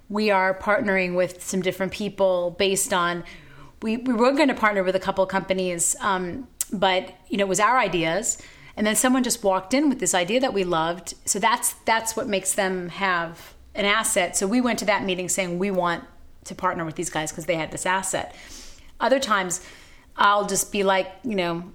we 0.09 0.31
are 0.31 0.55
partnering 0.55 1.15
with 1.15 1.43
some 1.43 1.63
different 1.63 1.93
people 1.93 2.57
based 2.59 2.93
on. 2.93 3.25
We, 3.83 3.97
we 3.97 4.15
were 4.15 4.33
going 4.33 4.49
to 4.49 4.55
partner 4.55 4.83
with 4.83 4.97
a 4.97 5.01
couple 5.01 5.23
of 5.23 5.31
companies, 5.31 5.95
um, 6.01 6.49
but 6.73 7.15
you 7.29 7.37
know 7.39 7.45
it 7.45 7.49
was 7.49 7.61
our 7.61 7.79
ideas, 7.79 8.43
and 8.77 8.87
then 8.87 8.97
someone 8.97 9.23
just 9.23 9.45
walked 9.45 9.73
in 9.73 9.89
with 9.89 10.01
this 10.01 10.15
idea 10.15 10.41
that 10.41 10.53
we 10.53 10.65
loved. 10.65 11.15
So 11.27 11.39
that's 11.39 11.75
that's 11.85 12.17
what 12.17 12.27
makes 12.27 12.55
them 12.55 12.89
have 12.89 13.55
an 13.75 13.85
asset. 13.85 14.37
So 14.37 14.47
we 14.47 14.61
went 14.61 14.79
to 14.81 14.85
that 14.87 15.05
meeting 15.05 15.29
saying 15.29 15.59
we 15.59 15.71
want 15.71 16.05
to 16.45 16.55
partner 16.55 16.85
with 16.85 16.97
these 16.97 17.11
guys 17.11 17.31
because 17.31 17.47
they 17.47 17.55
had 17.55 17.71
this 17.71 17.87
asset. 17.87 18.35
Other 18.99 19.21
times, 19.21 19.61
I'll 20.17 20.47
just 20.47 20.73
be 20.73 20.83
like, 20.83 21.09
you 21.23 21.37
know, 21.37 21.71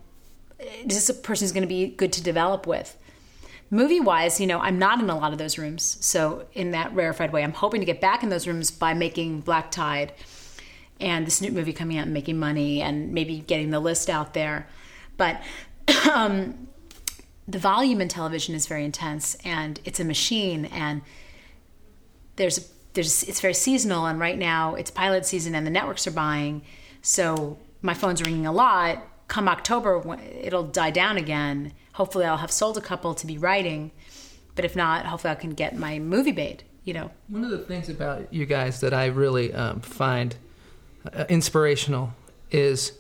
this 0.86 0.98
is 0.98 1.10
a 1.10 1.14
person 1.14 1.46
who's 1.46 1.54
going 1.54 1.64
to 1.64 1.68
be 1.68 1.88
good 1.88 2.12
to 2.14 2.24
develop 2.24 2.68
with. 2.68 2.98
Movie 3.74 4.00
wise, 4.00 4.40
you 4.40 4.46
know, 4.46 4.60
I'm 4.60 4.78
not 4.78 5.00
in 5.00 5.10
a 5.10 5.18
lot 5.18 5.32
of 5.32 5.40
those 5.40 5.58
rooms. 5.58 5.98
So, 6.00 6.46
in 6.54 6.72
that 6.72 6.94
rarefied 6.94 7.34
way, 7.34 7.44
I'm 7.44 7.54
hoping 7.54 7.82
to 7.82 7.86
get 7.86 8.00
back 8.00 8.22
in 8.22 8.30
those 8.30 8.48
rooms 8.48 8.70
by 8.70 8.94
making 8.94 9.42
Black 9.42 9.72
Tide 9.72 10.14
and 11.00 11.26
the 11.26 11.32
Snoop 11.32 11.54
movie 11.54 11.74
coming 11.74 11.98
out 11.98 12.04
and 12.04 12.14
making 12.14 12.38
money 12.38 12.84
and 12.84 13.12
maybe 13.12 13.40
getting 13.40 13.72
the 13.72 13.80
list 13.80 14.12
out 14.12 14.36
there. 14.36 14.68
But 15.18 15.42
um, 16.14 16.68
the 17.48 17.58
volume 17.58 18.00
in 18.00 18.10
television 18.10 18.54
is 18.54 18.68
very 18.68 18.86
intense 18.86 19.34
and 19.44 19.80
it's 19.86 20.00
a 20.00 20.06
machine 20.06 20.66
and 20.66 21.02
there's 22.36 22.72
there's 22.94 23.24
it's 23.24 23.42
very 23.42 23.56
seasonal 23.56 24.06
and 24.06 24.20
right 24.20 24.38
now 24.38 24.76
it's 24.76 24.92
pilot 24.92 25.26
season 25.26 25.56
and 25.56 25.66
the 25.66 25.72
networks 25.72 26.08
are 26.08 26.12
buying 26.12 26.62
so 27.02 27.58
my 27.82 27.94
phone's 27.94 28.22
ringing 28.22 28.46
a 28.46 28.52
lot 28.52 29.06
come 29.28 29.50
october 29.50 30.02
it'll 30.42 30.64
die 30.64 30.92
down 30.92 31.18
again 31.18 31.74
hopefully 31.94 32.26
i'll 32.26 32.38
have 32.38 32.52
sold 32.52 32.78
a 32.78 32.82
couple 32.82 33.14
to 33.14 33.26
be 33.26 33.38
writing 33.38 33.92
but 34.56 34.66
if 34.66 34.76
not 34.76 35.06
hopefully 35.06 35.32
i 35.32 35.36
can 35.36 35.52
get 35.52 35.78
my 35.78 36.00
movie 36.00 36.32
made 36.32 36.64
you 36.84 36.94
know 36.94 37.10
one 37.28 37.44
of 37.44 37.50
the 37.50 37.58
things 37.60 37.90
about 37.90 38.32
you 38.34 38.46
guys 38.46 38.80
that 38.82 38.94
i 38.94 39.06
really 39.06 39.54
um, 39.54 39.80
find 39.82 40.36
uh, 41.14 41.26
inspirational 41.30 42.14
is 42.52 42.94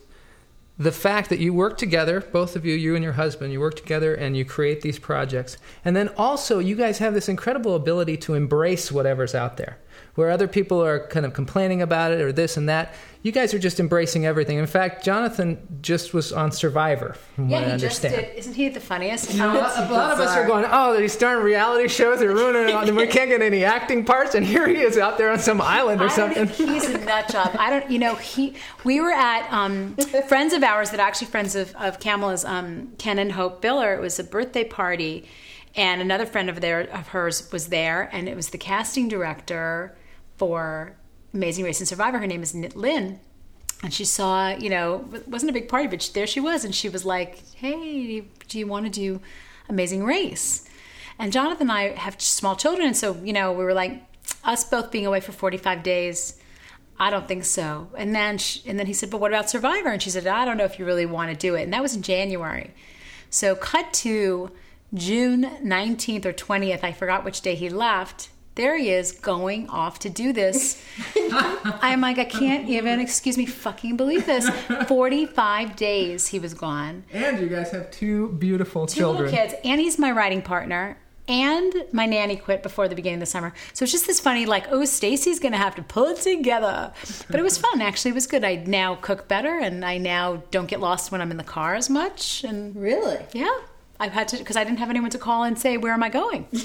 the 0.77 0.91
fact 0.91 1.29
that 1.29 1.39
you 1.39 1.53
work 1.53 1.77
together, 1.77 2.19
both 2.19 2.55
of 2.55 2.65
you, 2.65 2.73
you 2.73 2.95
and 2.95 3.03
your 3.03 3.13
husband, 3.13 3.53
you 3.53 3.59
work 3.59 3.75
together 3.75 4.15
and 4.15 4.35
you 4.35 4.43
create 4.43 4.81
these 4.81 4.97
projects. 4.97 5.57
And 5.85 5.95
then 5.95 6.09
also, 6.17 6.57
you 6.57 6.75
guys 6.75 6.97
have 6.97 7.13
this 7.13 7.29
incredible 7.29 7.75
ability 7.75 8.17
to 8.17 8.33
embrace 8.33 8.91
whatever's 8.91 9.35
out 9.35 9.57
there 9.57 9.77
where 10.15 10.29
other 10.29 10.47
people 10.47 10.83
are 10.83 11.07
kind 11.07 11.25
of 11.25 11.33
complaining 11.33 11.81
about 11.81 12.11
it 12.11 12.21
or 12.21 12.31
this 12.31 12.55
and 12.55 12.69
that. 12.69 12.93
You 13.23 13.31
guys 13.31 13.53
are 13.53 13.59
just 13.59 13.79
embracing 13.79 14.25
everything. 14.25 14.57
In 14.57 14.67
fact, 14.67 15.03
Jonathan 15.03 15.57
just 15.81 16.13
was 16.13 16.33
on 16.33 16.51
Survivor, 16.51 17.15
from 17.35 17.49
yeah, 17.49 17.55
what 17.55 17.63
I 17.63 17.67
he 17.67 17.73
understand. 17.73 18.15
Just 18.15 18.27
did. 18.27 18.37
Isn't 18.37 18.53
he 18.53 18.67
the 18.67 18.81
funniest? 18.81 19.31
You 19.33 19.39
know, 19.39 19.53
a, 19.53 19.87
lot 19.89 20.11
of 20.11 20.19
us 20.19 20.35
are 20.35 20.45
going, 20.45 20.65
oh, 20.69 20.99
these 20.99 21.15
darn 21.15 21.41
reality 21.41 21.87
shows 21.87 22.21
are 22.21 22.27
ruining 22.27 22.75
it. 22.75 22.93
We 22.93 23.07
can't 23.07 23.29
get 23.29 23.41
any 23.41 23.63
acting 23.63 24.03
parts, 24.03 24.35
and 24.35 24.45
here 24.45 24.67
he 24.67 24.75
is 24.75 24.97
out 24.97 25.17
there 25.17 25.31
on 25.31 25.39
some 25.39 25.61
island 25.61 26.01
or 26.01 26.09
something. 26.09 26.47
he's 26.47 26.83
a 26.89 26.97
nut 26.97 27.29
job. 27.29 27.55
I 27.57 27.69
don't, 27.69 27.89
you 27.89 27.97
know, 27.97 28.15
he. 28.15 28.55
We 28.83 28.99
were 28.99 29.13
at 29.13 29.51
um, 29.53 29.95
friends 30.27 30.51
of 30.51 30.61
ours 30.61 30.91
that 30.91 30.99
are 30.99 31.07
actually 31.07 31.27
friends 31.27 31.55
of 31.55 31.73
of 31.77 32.01
Kamala's, 32.01 32.43
um, 32.43 32.91
Ken 32.97 33.19
and 33.19 33.31
Hope 33.31 33.61
Biller. 33.61 33.95
It 33.95 34.01
was 34.01 34.19
a 34.19 34.23
birthday 34.25 34.65
party, 34.65 35.29
and 35.75 36.01
another 36.01 36.25
friend 36.25 36.49
of 36.49 36.59
their 36.59 36.81
of 36.81 37.07
hers 37.07 37.49
was 37.53 37.69
there, 37.69 38.09
and 38.11 38.27
it 38.27 38.35
was 38.35 38.49
the 38.49 38.57
casting 38.57 39.07
director 39.07 39.95
for 40.43 40.93
Amazing 41.33 41.63
Race 41.63 41.79
and 41.79 41.87
Survivor. 41.87 42.19
Her 42.19 42.27
name 42.27 42.43
is 42.43 42.53
Nit 42.53 42.75
Lin. 42.75 43.17
And 43.81 43.93
she 43.93 44.03
saw, 44.03 44.49
you 44.49 44.69
know, 44.69 45.07
it 45.13 45.25
wasn't 45.25 45.51
a 45.51 45.53
big 45.53 45.69
party, 45.69 45.87
but 45.87 46.11
there 46.13 46.27
she 46.27 46.41
was. 46.41 46.65
And 46.65 46.75
she 46.75 46.89
was 46.89 47.05
like, 47.05 47.39
hey, 47.55 48.25
do 48.49 48.59
you 48.59 48.67
want 48.67 48.85
to 48.85 48.91
do 48.91 49.21
Amazing 49.69 50.03
Race? 50.03 50.67
And 51.17 51.31
Jonathan 51.31 51.69
and 51.69 51.71
I 51.71 51.95
have 51.95 52.21
small 52.21 52.57
children. 52.57 52.87
And 52.87 52.97
so, 52.97 53.15
you 53.23 53.31
know, 53.31 53.53
we 53.53 53.63
were 53.63 53.73
like, 53.73 54.03
us 54.43 54.65
both 54.65 54.91
being 54.91 55.05
away 55.05 55.21
for 55.21 55.31
45 55.31 55.81
days, 55.81 56.41
I 56.99 57.09
don't 57.09 57.25
think 57.25 57.45
so. 57.45 57.87
And 57.97 58.13
then, 58.13 58.37
she, 58.37 58.69
and 58.69 58.77
then 58.77 58.87
he 58.87 58.93
said, 58.93 59.09
but 59.09 59.21
what 59.21 59.31
about 59.31 59.49
Survivor? 59.49 59.91
And 59.91 60.01
she 60.01 60.09
said, 60.09 60.27
I 60.27 60.43
don't 60.43 60.57
know 60.57 60.65
if 60.65 60.77
you 60.77 60.83
really 60.83 61.05
want 61.05 61.31
to 61.31 61.37
do 61.37 61.55
it. 61.55 61.63
And 61.63 61.71
that 61.71 61.81
was 61.81 61.95
in 61.95 62.01
January. 62.01 62.71
So 63.29 63.55
cut 63.55 63.93
to 63.93 64.51
June 64.93 65.43
19th 65.63 66.25
or 66.25 66.33
20th. 66.33 66.83
I 66.83 66.91
forgot 66.91 67.23
which 67.23 67.39
day 67.39 67.55
he 67.55 67.69
left 67.69 68.27
there 68.55 68.77
he 68.77 68.91
is 68.91 69.11
going 69.11 69.67
off 69.69 69.99
to 69.99 70.09
do 70.09 70.31
this. 70.33 70.81
I'm 71.31 72.01
like, 72.01 72.19
I 72.19 72.25
can't 72.25 72.69
even, 72.69 72.99
excuse 72.99 73.37
me, 73.37 73.45
fucking 73.45 73.97
believe 73.97 74.25
this. 74.25 74.47
45 74.87 75.75
days 75.75 76.27
he 76.27 76.39
was 76.39 76.53
gone. 76.53 77.03
And 77.11 77.39
you 77.39 77.47
guys 77.47 77.71
have 77.71 77.89
two 77.91 78.29
beautiful 78.33 78.85
two 78.85 78.99
children. 78.99 79.29
Two 79.31 79.35
kids. 79.35 79.55
And 79.63 79.81
he's 79.81 79.97
my 79.97 80.11
writing 80.11 80.41
partner. 80.41 80.97
And 81.25 81.73
my 81.93 82.05
nanny 82.05 82.35
quit 82.35 82.61
before 82.61 82.89
the 82.89 82.95
beginning 82.95 83.15
of 83.15 83.19
the 83.21 83.25
summer. 83.27 83.53
So 83.71 83.83
it's 83.83 83.93
just 83.93 84.07
this 84.07 84.19
funny, 84.19 84.45
like, 84.45 84.65
oh, 84.69 84.83
Stacy's 84.83 85.39
going 85.39 85.53
to 85.53 85.57
have 85.57 85.73
to 85.75 85.81
pull 85.81 86.07
it 86.07 86.17
together. 86.17 86.91
But 87.29 87.39
it 87.39 87.43
was 87.43 87.57
fun, 87.57 87.81
actually. 87.81 88.11
It 88.11 88.15
was 88.15 88.27
good. 88.27 88.43
I 88.43 88.55
now 88.67 88.95
cook 88.95 89.29
better 89.29 89.57
and 89.57 89.85
I 89.85 89.97
now 89.97 90.43
don't 90.51 90.67
get 90.67 90.81
lost 90.81 91.11
when 91.13 91.21
I'm 91.21 91.31
in 91.31 91.37
the 91.37 91.43
car 91.43 91.75
as 91.75 91.89
much. 91.89 92.43
And 92.43 92.75
Really? 92.75 93.19
Yeah. 93.31 93.57
I've 94.01 94.11
had 94.11 94.27
to, 94.29 94.37
because 94.37 94.57
I 94.57 94.65
didn't 94.65 94.79
have 94.79 94.89
anyone 94.89 95.11
to 95.11 95.17
call 95.17 95.43
and 95.43 95.57
say, 95.57 95.77
where 95.77 95.93
am 95.93 96.03
I 96.03 96.09
going? 96.09 96.45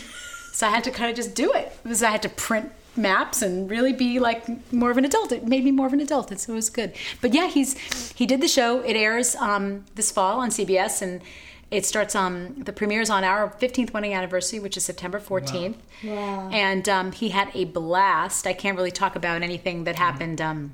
So 0.59 0.67
I 0.67 0.71
had 0.71 0.83
to 0.85 0.91
kind 0.91 1.09
of 1.09 1.15
just 1.15 1.37
do 1.37 1.53
it. 1.53 1.73
Because 1.85 2.03
I 2.03 2.11
had 2.11 2.23
to 2.23 2.29
print 2.29 2.73
maps 2.97 3.43
and 3.43 3.71
really 3.71 3.93
be 3.93 4.19
like 4.19 4.45
more 4.73 4.91
of 4.91 4.99
an 4.99 5.05
adult. 5.05 5.31
It 5.31 5.47
made 5.47 5.63
me 5.63 5.71
more 5.71 5.87
of 5.87 5.93
an 5.93 6.01
adult, 6.01 6.33
and 6.33 6.41
so 6.41 6.53
it 6.53 6.57
was 6.57 6.69
good. 6.69 6.95
But 7.21 7.33
yeah, 7.33 7.47
he's 7.47 7.79
he 8.11 8.27
did 8.27 8.41
the 8.41 8.49
show. 8.49 8.81
It 8.81 8.97
airs 8.97 9.37
um, 9.37 9.85
this 9.95 10.11
fall 10.11 10.41
on 10.41 10.51
CBS, 10.51 11.01
and 11.01 11.21
it 11.71 11.87
starts 11.87 12.17
um 12.17 12.55
the 12.65 12.73
premieres 12.73 13.09
on 13.09 13.23
our 13.23 13.51
15th 13.51 13.93
wedding 13.93 14.15
anniversary, 14.15 14.59
which 14.59 14.77
is 14.77 14.85
September 14.85 15.21
14th. 15.21 15.77
Wow. 16.03 16.17
wow. 16.17 16.51
And 16.53 16.89
um, 16.89 17.13
he 17.13 17.29
had 17.29 17.53
a 17.55 17.65
blast. 17.67 18.45
I 18.45 18.53
can't 18.53 18.77
really 18.77 18.91
talk 18.91 19.15
about 19.15 19.43
anything 19.43 19.85
that 19.85 19.95
happened. 19.95 20.41
Um, 20.41 20.73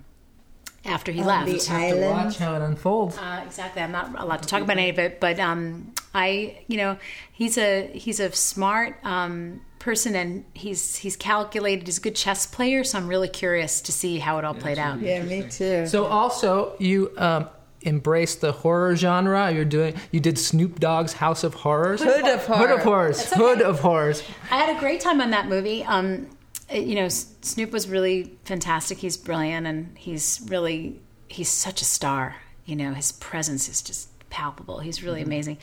after 0.86 1.12
he 1.12 1.20
On 1.20 1.26
left. 1.26 1.46
the 1.46 1.52
Just 1.54 1.68
have 1.68 1.80
to 1.80 1.86
island. 1.96 2.10
watch 2.10 2.36
how 2.36 2.54
it 2.56 2.60
unfolds. 2.60 3.16
Uh, 3.16 3.42
exactly. 3.46 3.80
I'm 3.80 3.90
not 3.92 4.18
allowed 4.18 4.42
to 4.42 4.48
talk 4.48 4.60
about 4.60 4.76
any 4.76 4.90
of 4.90 4.98
it, 4.98 5.18
but 5.18 5.40
um, 5.40 5.93
I, 6.14 6.62
you 6.68 6.76
know, 6.76 6.96
he's 7.32 7.58
a 7.58 7.88
he's 7.92 8.20
a 8.20 8.30
smart 8.32 8.96
um, 9.04 9.60
person, 9.80 10.14
and 10.14 10.44
he's 10.54 10.96
he's 10.96 11.16
calculated. 11.16 11.86
He's 11.86 11.98
a 11.98 12.00
good 12.00 12.14
chess 12.14 12.46
player, 12.46 12.84
so 12.84 12.98
I'm 12.98 13.08
really 13.08 13.28
curious 13.28 13.80
to 13.82 13.92
see 13.92 14.18
how 14.20 14.38
it 14.38 14.44
all 14.44 14.54
played 14.54 14.78
out. 14.78 15.00
Yeah, 15.00 15.22
me 15.24 15.48
too. 15.50 15.86
So 15.86 16.06
also 16.06 16.74
you 16.78 17.10
um, 17.16 17.48
embrace 17.82 18.36
the 18.36 18.52
horror 18.52 18.94
genre. 18.96 19.50
You're 19.52 19.64
doing 19.64 19.94
you 20.12 20.20
did 20.20 20.38
Snoop 20.38 20.78
Dogg's 20.80 21.14
House 21.14 21.42
of 21.44 21.54
Horrors. 21.54 22.02
Hood 22.02 22.24
of 22.28 22.46
Hood 22.46 22.70
of 22.70 22.80
Horrors. 22.82 23.20
Okay. 23.26 23.36
Hood 23.36 23.60
of 23.62 23.80
Horrors. 23.80 24.22
I 24.50 24.56
had 24.58 24.76
a 24.76 24.78
great 24.80 25.00
time 25.00 25.20
on 25.20 25.30
that 25.30 25.48
movie. 25.48 25.84
Um, 25.84 26.28
it- 26.70 26.84
you 26.84 26.94
know, 26.94 27.08
Snoop 27.08 27.72
was 27.72 27.88
really 27.88 28.38
fantastic. 28.44 28.98
He's 28.98 29.16
brilliant, 29.16 29.66
and 29.66 29.98
he's 29.98 30.40
really 30.48 31.00
he's 31.28 31.48
such 31.48 31.82
a 31.82 31.84
star. 31.84 32.36
You 32.64 32.76
know, 32.76 32.94
his 32.94 33.12
presence 33.12 33.68
is 33.68 33.82
just 33.82 34.08
palpable. 34.34 34.80
He's 34.80 35.02
really 35.02 35.22
amazing. 35.22 35.58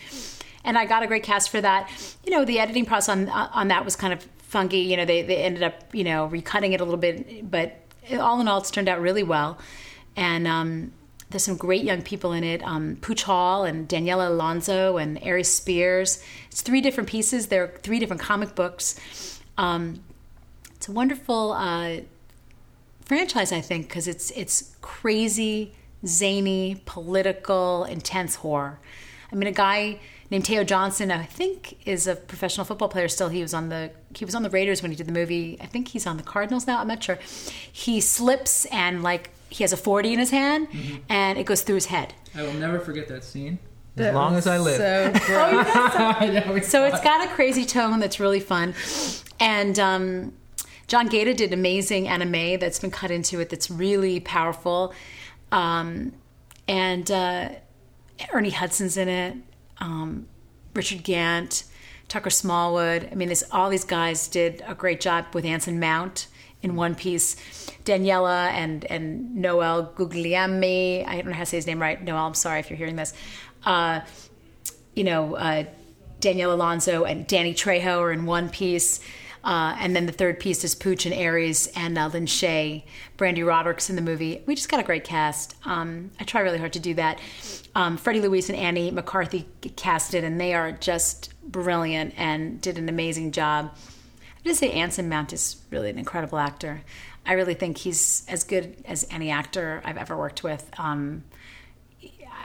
And 0.63 0.77
I 0.77 0.85
got 0.85 1.03
a 1.03 1.07
great 1.07 1.23
cast 1.23 1.49
for 1.49 1.59
that. 1.59 1.89
You 2.23 2.31
know, 2.31 2.45
the 2.45 2.59
editing 2.59 2.85
process 2.85 3.09
on 3.09 3.29
on 3.29 3.67
that 3.67 3.83
was 3.85 3.95
kind 3.95 4.13
of 4.13 4.23
funky. 4.39 4.79
You 4.79 4.97
know, 4.97 5.05
they 5.05 5.21
they 5.21 5.37
ended 5.37 5.63
up 5.63 5.93
you 5.93 6.03
know 6.03 6.29
recutting 6.31 6.73
it 6.73 6.81
a 6.81 6.85
little 6.85 6.99
bit, 6.99 7.49
but 7.51 7.77
all 8.19 8.39
in 8.39 8.47
all, 8.47 8.59
it's 8.59 8.71
turned 8.71 8.89
out 8.89 9.01
really 9.01 9.23
well. 9.23 9.57
And 10.15 10.47
um, 10.47 10.93
there's 11.29 11.43
some 11.43 11.57
great 11.57 11.83
young 11.83 12.01
people 12.01 12.33
in 12.33 12.43
it. 12.43 12.61
Um, 12.63 12.97
Pooch 13.01 13.23
Hall 13.23 13.63
and 13.63 13.87
Daniela 13.87 14.27
Alonso 14.27 14.97
and 14.97 15.21
Aries 15.23 15.53
Spears. 15.53 16.23
It's 16.49 16.61
three 16.61 16.81
different 16.81 17.09
pieces. 17.09 17.47
They're 17.47 17.73
three 17.83 17.99
different 17.99 18.21
comic 18.21 18.55
books. 18.55 18.99
Um, 19.57 20.03
it's 20.75 20.87
a 20.87 20.91
wonderful 20.91 21.53
uh, 21.53 21.97
franchise, 23.05 23.51
I 23.51 23.61
think, 23.61 23.87
because 23.87 24.07
it's 24.07 24.31
it's 24.31 24.75
crazy, 24.81 25.73
zany, 26.05 26.81
political, 26.85 27.83
intense 27.85 28.35
horror. 28.35 28.79
I 29.31 29.35
mean, 29.35 29.47
a 29.47 29.51
guy 29.51 29.99
named 30.29 30.45
Teo 30.45 30.63
Johnson, 30.63 31.11
I 31.11 31.23
think, 31.23 31.77
is 31.85 32.07
a 32.07 32.15
professional 32.15 32.65
football 32.65 32.89
player. 32.89 33.07
Still, 33.07 33.29
he 33.29 33.41
was 33.41 33.53
on 33.53 33.69
the 33.69 33.91
he 34.13 34.25
was 34.25 34.35
on 34.35 34.43
the 34.43 34.49
Raiders 34.49 34.81
when 34.81 34.91
he 34.91 34.97
did 34.97 35.07
the 35.07 35.13
movie. 35.13 35.57
I 35.61 35.65
think 35.67 35.89
he's 35.89 36.05
on 36.05 36.17
the 36.17 36.23
Cardinals 36.23 36.67
now. 36.67 36.79
I'm 36.79 36.87
not 36.87 37.03
sure. 37.03 37.17
He 37.71 38.01
slips 38.01 38.65
and 38.65 39.03
like 39.03 39.29
he 39.49 39.63
has 39.63 39.73
a 39.73 39.77
40 39.77 40.13
in 40.13 40.19
his 40.19 40.29
hand, 40.31 40.67
and 41.09 41.37
it 41.37 41.45
goes 41.45 41.61
through 41.61 41.75
his 41.75 41.87
head. 41.87 42.13
I 42.35 42.43
will 42.43 42.53
never 42.53 42.79
forget 42.79 43.07
that 43.09 43.23
scene. 43.23 43.59
As 43.97 44.05
That 44.05 44.13
long 44.13 44.35
as 44.35 44.47
I 44.47 44.57
live. 44.57 44.77
So 44.77 45.11
gross. 45.25 45.67
Yeah, 45.75 46.61
So 46.61 46.85
it's 46.85 47.01
got 47.01 47.25
a 47.25 47.29
crazy 47.33 47.65
tone 47.65 47.99
that's 47.99 48.19
really 48.21 48.39
fun. 48.39 48.73
And 49.41 49.77
um, 49.77 50.33
John 50.87 51.07
Gata 51.07 51.33
did 51.33 51.51
amazing 51.51 52.07
anime 52.07 52.59
that's 52.59 52.79
been 52.79 52.91
cut 52.91 53.11
into 53.11 53.41
it 53.41 53.49
that's 53.49 53.69
really 53.69 54.21
powerful. 54.21 54.93
Um, 55.51 56.13
and 56.67 57.09
uh, 57.11 57.49
Ernie 58.31 58.51
Hudson's 58.51 58.97
in 58.97 59.09
it, 59.09 59.37
um, 59.79 60.27
Richard 60.73 61.03
Gant, 61.03 61.65
Tucker 62.07 62.29
Smallwood. 62.29 63.09
I 63.11 63.15
mean, 63.15 63.29
this, 63.29 63.43
all 63.51 63.69
these 63.69 63.83
guys 63.83 64.27
did 64.27 64.63
a 64.67 64.75
great 64.75 65.01
job 65.01 65.25
with 65.33 65.45
Anson 65.45 65.79
Mount. 65.79 66.27
in 66.61 66.75
one 66.75 66.95
piece. 66.95 67.35
Daniela 67.85 68.49
and 68.51 68.85
and 68.85 69.35
Noel 69.35 69.91
Guglielmi. 69.95 71.05
I 71.07 71.15
don't 71.15 71.27
know 71.27 71.33
how 71.33 71.39
to 71.39 71.45
say 71.45 71.57
his 71.57 71.67
name 71.67 71.81
right. 71.81 72.01
Noel, 72.01 72.27
I'm 72.27 72.33
sorry 72.33 72.59
if 72.59 72.69
you're 72.69 72.77
hearing 72.77 72.95
this. 72.95 73.13
Uh, 73.65 74.01
you 74.95 75.03
know, 75.03 75.35
uh, 75.35 75.63
Alonso 76.23 77.03
and 77.03 77.25
Danny 77.25 77.53
Trejo 77.53 77.99
are 77.99 78.11
in 78.11 78.25
one 78.25 78.49
piece. 78.49 78.99
Uh, 79.43 79.75
and 79.79 79.95
then 79.95 80.05
the 80.05 80.11
third 80.11 80.39
piece 80.39 80.63
is 80.63 80.75
Pooch 80.75 81.05
and 81.05 81.15
Aries 81.15 81.67
and 81.75 81.97
uh, 81.97 82.07
Lin 82.07 82.25
Shaye, 82.25 82.83
Brande 83.17 83.45
Roderick 83.45 83.89
in 83.89 83.95
the 83.95 84.01
movie. 84.01 84.43
We 84.45 84.55
just 84.55 84.69
got 84.69 84.79
a 84.79 84.83
great 84.83 85.03
cast. 85.03 85.55
Um, 85.65 86.11
I 86.19 86.23
try 86.23 86.41
really 86.41 86.59
hard 86.59 86.73
to 86.73 86.79
do 86.79 86.93
that. 86.95 87.19
Um, 87.73 87.97
Freddie 87.97 88.21
Louise 88.21 88.49
and 88.49 88.57
Annie 88.57 88.91
McCarthy 88.91 89.47
casted, 89.75 90.23
and 90.23 90.39
they 90.39 90.53
are 90.53 90.71
just 90.71 91.33
brilliant 91.51 92.13
and 92.17 92.61
did 92.61 92.77
an 92.77 92.89
amazing 92.89 93.31
job. 93.31 93.73
I 94.43 94.49
just 94.49 94.59
say 94.59 94.71
Anson 94.71 95.09
Mount 95.09 95.33
is 95.33 95.57
really 95.69 95.89
an 95.89 95.97
incredible 95.97 96.37
actor. 96.37 96.81
I 97.25 97.33
really 97.33 97.53
think 97.53 97.77
he's 97.77 98.25
as 98.27 98.43
good 98.43 98.75
as 98.85 99.07
any 99.11 99.29
actor 99.29 99.81
I've 99.85 99.97
ever 99.97 100.17
worked 100.17 100.43
with. 100.43 100.69
Um, 100.77 101.23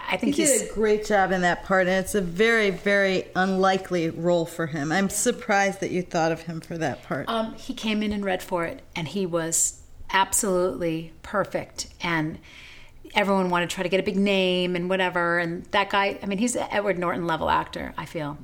I 0.08 0.16
think 0.16 0.36
he 0.36 0.44
did 0.44 0.70
a 0.70 0.74
great 0.74 1.04
job 1.04 1.32
in 1.32 1.40
that 1.40 1.64
part, 1.64 1.86
and 1.86 2.04
it's 2.04 2.14
a 2.14 2.20
very, 2.20 2.70
very 2.70 3.24
unlikely 3.34 4.10
role 4.10 4.46
for 4.46 4.66
him. 4.66 4.92
I'm 4.92 5.10
surprised 5.10 5.80
that 5.80 5.90
you 5.90 6.02
thought 6.02 6.32
of 6.32 6.42
him 6.42 6.60
for 6.60 6.78
that 6.78 7.02
part. 7.02 7.28
Um, 7.28 7.54
he 7.54 7.74
came 7.74 8.02
in 8.02 8.12
and 8.12 8.24
read 8.24 8.42
for 8.42 8.64
it, 8.64 8.82
and 8.94 9.08
he 9.08 9.26
was 9.26 9.80
absolutely 10.10 11.12
perfect. 11.22 11.88
And 12.00 12.38
everyone 13.14 13.50
wanted 13.50 13.70
to 13.70 13.74
try 13.74 13.82
to 13.82 13.88
get 13.88 14.00
a 14.00 14.02
big 14.02 14.16
name 14.16 14.76
and 14.76 14.88
whatever. 14.88 15.38
And 15.38 15.64
that 15.66 15.90
guy, 15.90 16.18
I 16.22 16.26
mean, 16.26 16.38
he's 16.38 16.54
an 16.54 16.68
Edward 16.70 16.98
Norton 16.98 17.26
level 17.26 17.50
actor, 17.50 17.94
I 17.96 18.04
feel. 18.04 18.38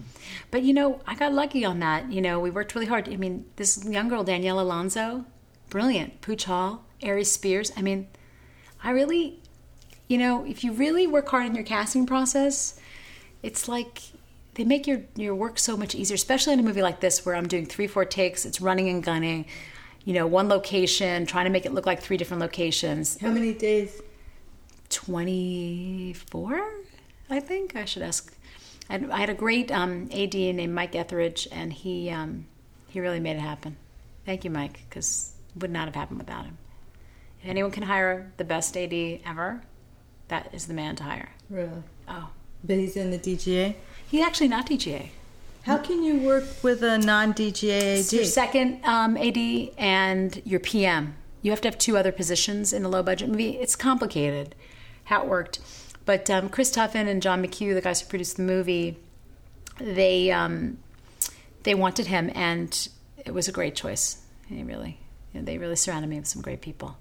But, 0.51 0.63
you 0.63 0.73
know, 0.73 1.01
I 1.07 1.15
got 1.15 1.33
lucky 1.33 1.65
on 1.65 1.81
that. 1.81 2.11
You 2.11 2.21
know, 2.21 2.41
we 2.41 2.51
worked 2.51 2.75
really 2.75 2.87
hard. 2.87 3.09
I 3.09 3.17
mean, 3.17 3.45
this 3.57 3.85
young 3.85 4.09
girl, 4.09 4.25
Danielle 4.25 4.61
Alonso, 4.61 5.27
brilliant. 5.69 6.21
Pooch 6.21 6.45
Hall, 6.45 6.85
Aries 7.03 7.31
Spears. 7.31 7.71
I 7.77 7.83
mean, 7.83 8.09
I 8.83 8.91
really 8.91 9.42
you 10.13 10.19
know, 10.19 10.45
if 10.45 10.63
you 10.63 10.73
really 10.73 11.07
work 11.07 11.27
hard 11.31 11.47
in 11.47 11.55
your 11.55 11.65
casting 11.65 12.05
process, 12.05 12.79
it's 13.43 13.67
like 13.67 14.03
they 14.55 14.63
make 14.63 14.87
your 14.87 15.01
your 15.17 15.35
work 15.35 15.59
so 15.59 15.75
much 15.75 15.95
easier, 15.95 16.15
especially 16.17 16.53
in 16.53 16.61
a 16.61 16.63
movie 16.63 16.83
like 16.83 17.01
this 17.01 17.25
where 17.25 17.35
I'm 17.35 17.49
doing 17.49 17.65
three, 17.65 17.87
four 17.87 18.05
takes, 18.05 18.45
it's 18.45 18.61
running 18.61 18.91
and 18.91 19.03
gunning, 19.03 19.47
you 20.05 20.13
know, 20.13 20.27
one 20.27 20.51
location, 20.51 21.25
trying 21.25 21.47
to 21.47 21.51
make 21.51 21.65
it 21.65 21.73
look 21.73 21.87
like 21.87 22.03
three 22.03 22.19
different 22.19 22.43
locations. 22.43 23.19
How 23.19 23.31
many 23.31 23.55
days? 23.55 24.03
24, 24.91 26.63
I 27.31 27.41
think. 27.41 27.75
I 27.75 27.87
should 27.87 28.03
ask. 28.03 28.37
I 28.91 28.93
had, 28.93 29.11
I 29.11 29.19
had 29.19 29.31
a 29.31 29.35
great 29.35 29.73
um, 29.73 30.11
AD 30.13 30.35
named 30.35 30.75
Mike 30.75 30.95
Etheridge, 30.95 31.49
and 31.51 31.73
he 31.73 32.11
um, 32.11 32.45
he 32.87 33.01
really 33.01 33.21
made 33.21 33.37
it 33.37 33.41
happen. 33.41 33.79
Thank 34.27 34.45
you, 34.45 34.51
Mike, 34.51 34.83
because 34.91 35.33
it 35.57 35.63
would 35.63 35.71
not 35.71 35.87
have 35.87 35.95
happened 35.95 36.19
without 36.19 36.45
him. 36.45 36.59
If 37.43 37.49
anyone 37.49 37.71
can 37.71 37.85
hire 37.85 38.31
the 38.37 38.45
best 38.45 38.77
AD 38.77 38.93
ever, 39.25 39.63
that 40.33 40.49
is 40.55 40.67
the 40.67 40.73
man 40.73 40.97
to 40.97 41.05
hire. 41.05 41.29
Really? 41.51 41.83
Oh, 42.09 42.31
But 42.65 42.77
he's 42.79 42.97
in 42.97 43.11
the 43.11 43.19
DGA. 43.19 43.75
he's 44.11 44.25
actually 44.25 44.49
not 44.49 44.67
DGA. 44.67 45.11
How 45.65 45.77
can 45.77 46.03
you 46.03 46.19
work 46.21 46.45
with 46.63 46.83
a 46.83 46.97
non-DGA 46.97 47.99
It's 47.99 48.13
your 48.15 48.25
second 48.25 48.81
um, 48.85 49.17
AD 49.19 49.37
and 49.77 50.41
your 50.47 50.59
PM. 50.59 51.15
You 51.43 51.51
have 51.51 51.61
to 51.61 51.69
have 51.69 51.77
two 51.77 51.99
other 51.99 52.13
positions 52.13 52.73
in 52.73 52.83
a 52.85 52.89
low 52.89 53.03
budget 53.03 53.29
movie. 53.29 53.59
It's 53.59 53.77
complicated 53.77 54.55
how 55.05 55.23
it 55.23 55.29
worked. 55.29 55.61
But 56.07 56.31
um, 56.31 56.49
Chris 56.49 56.71
Tuffin 56.75 57.07
and 57.07 57.21
John 57.21 57.45
McHugh, 57.45 57.75
the 57.75 57.83
guys 57.83 58.01
who 58.01 58.09
produced 58.09 58.39
the 58.39 58.43
movie, 58.43 58.97
they 59.79 60.31
um, 60.33 60.79
they 61.63 61.75
wanted 61.75 62.07
him, 62.07 62.31
and 62.35 62.89
it 63.25 63.33
was 63.35 63.47
a 63.49 63.53
great 63.53 63.77
choice. 63.77 64.23
They 64.51 64.63
really, 64.63 64.99
you 65.33 65.41
know, 65.41 65.45
they 65.45 65.59
really 65.59 65.77
surrounded 65.77 66.09
me 66.09 66.17
with 66.17 66.27
some 66.27 66.43
great 66.43 66.61
people. 66.63 66.97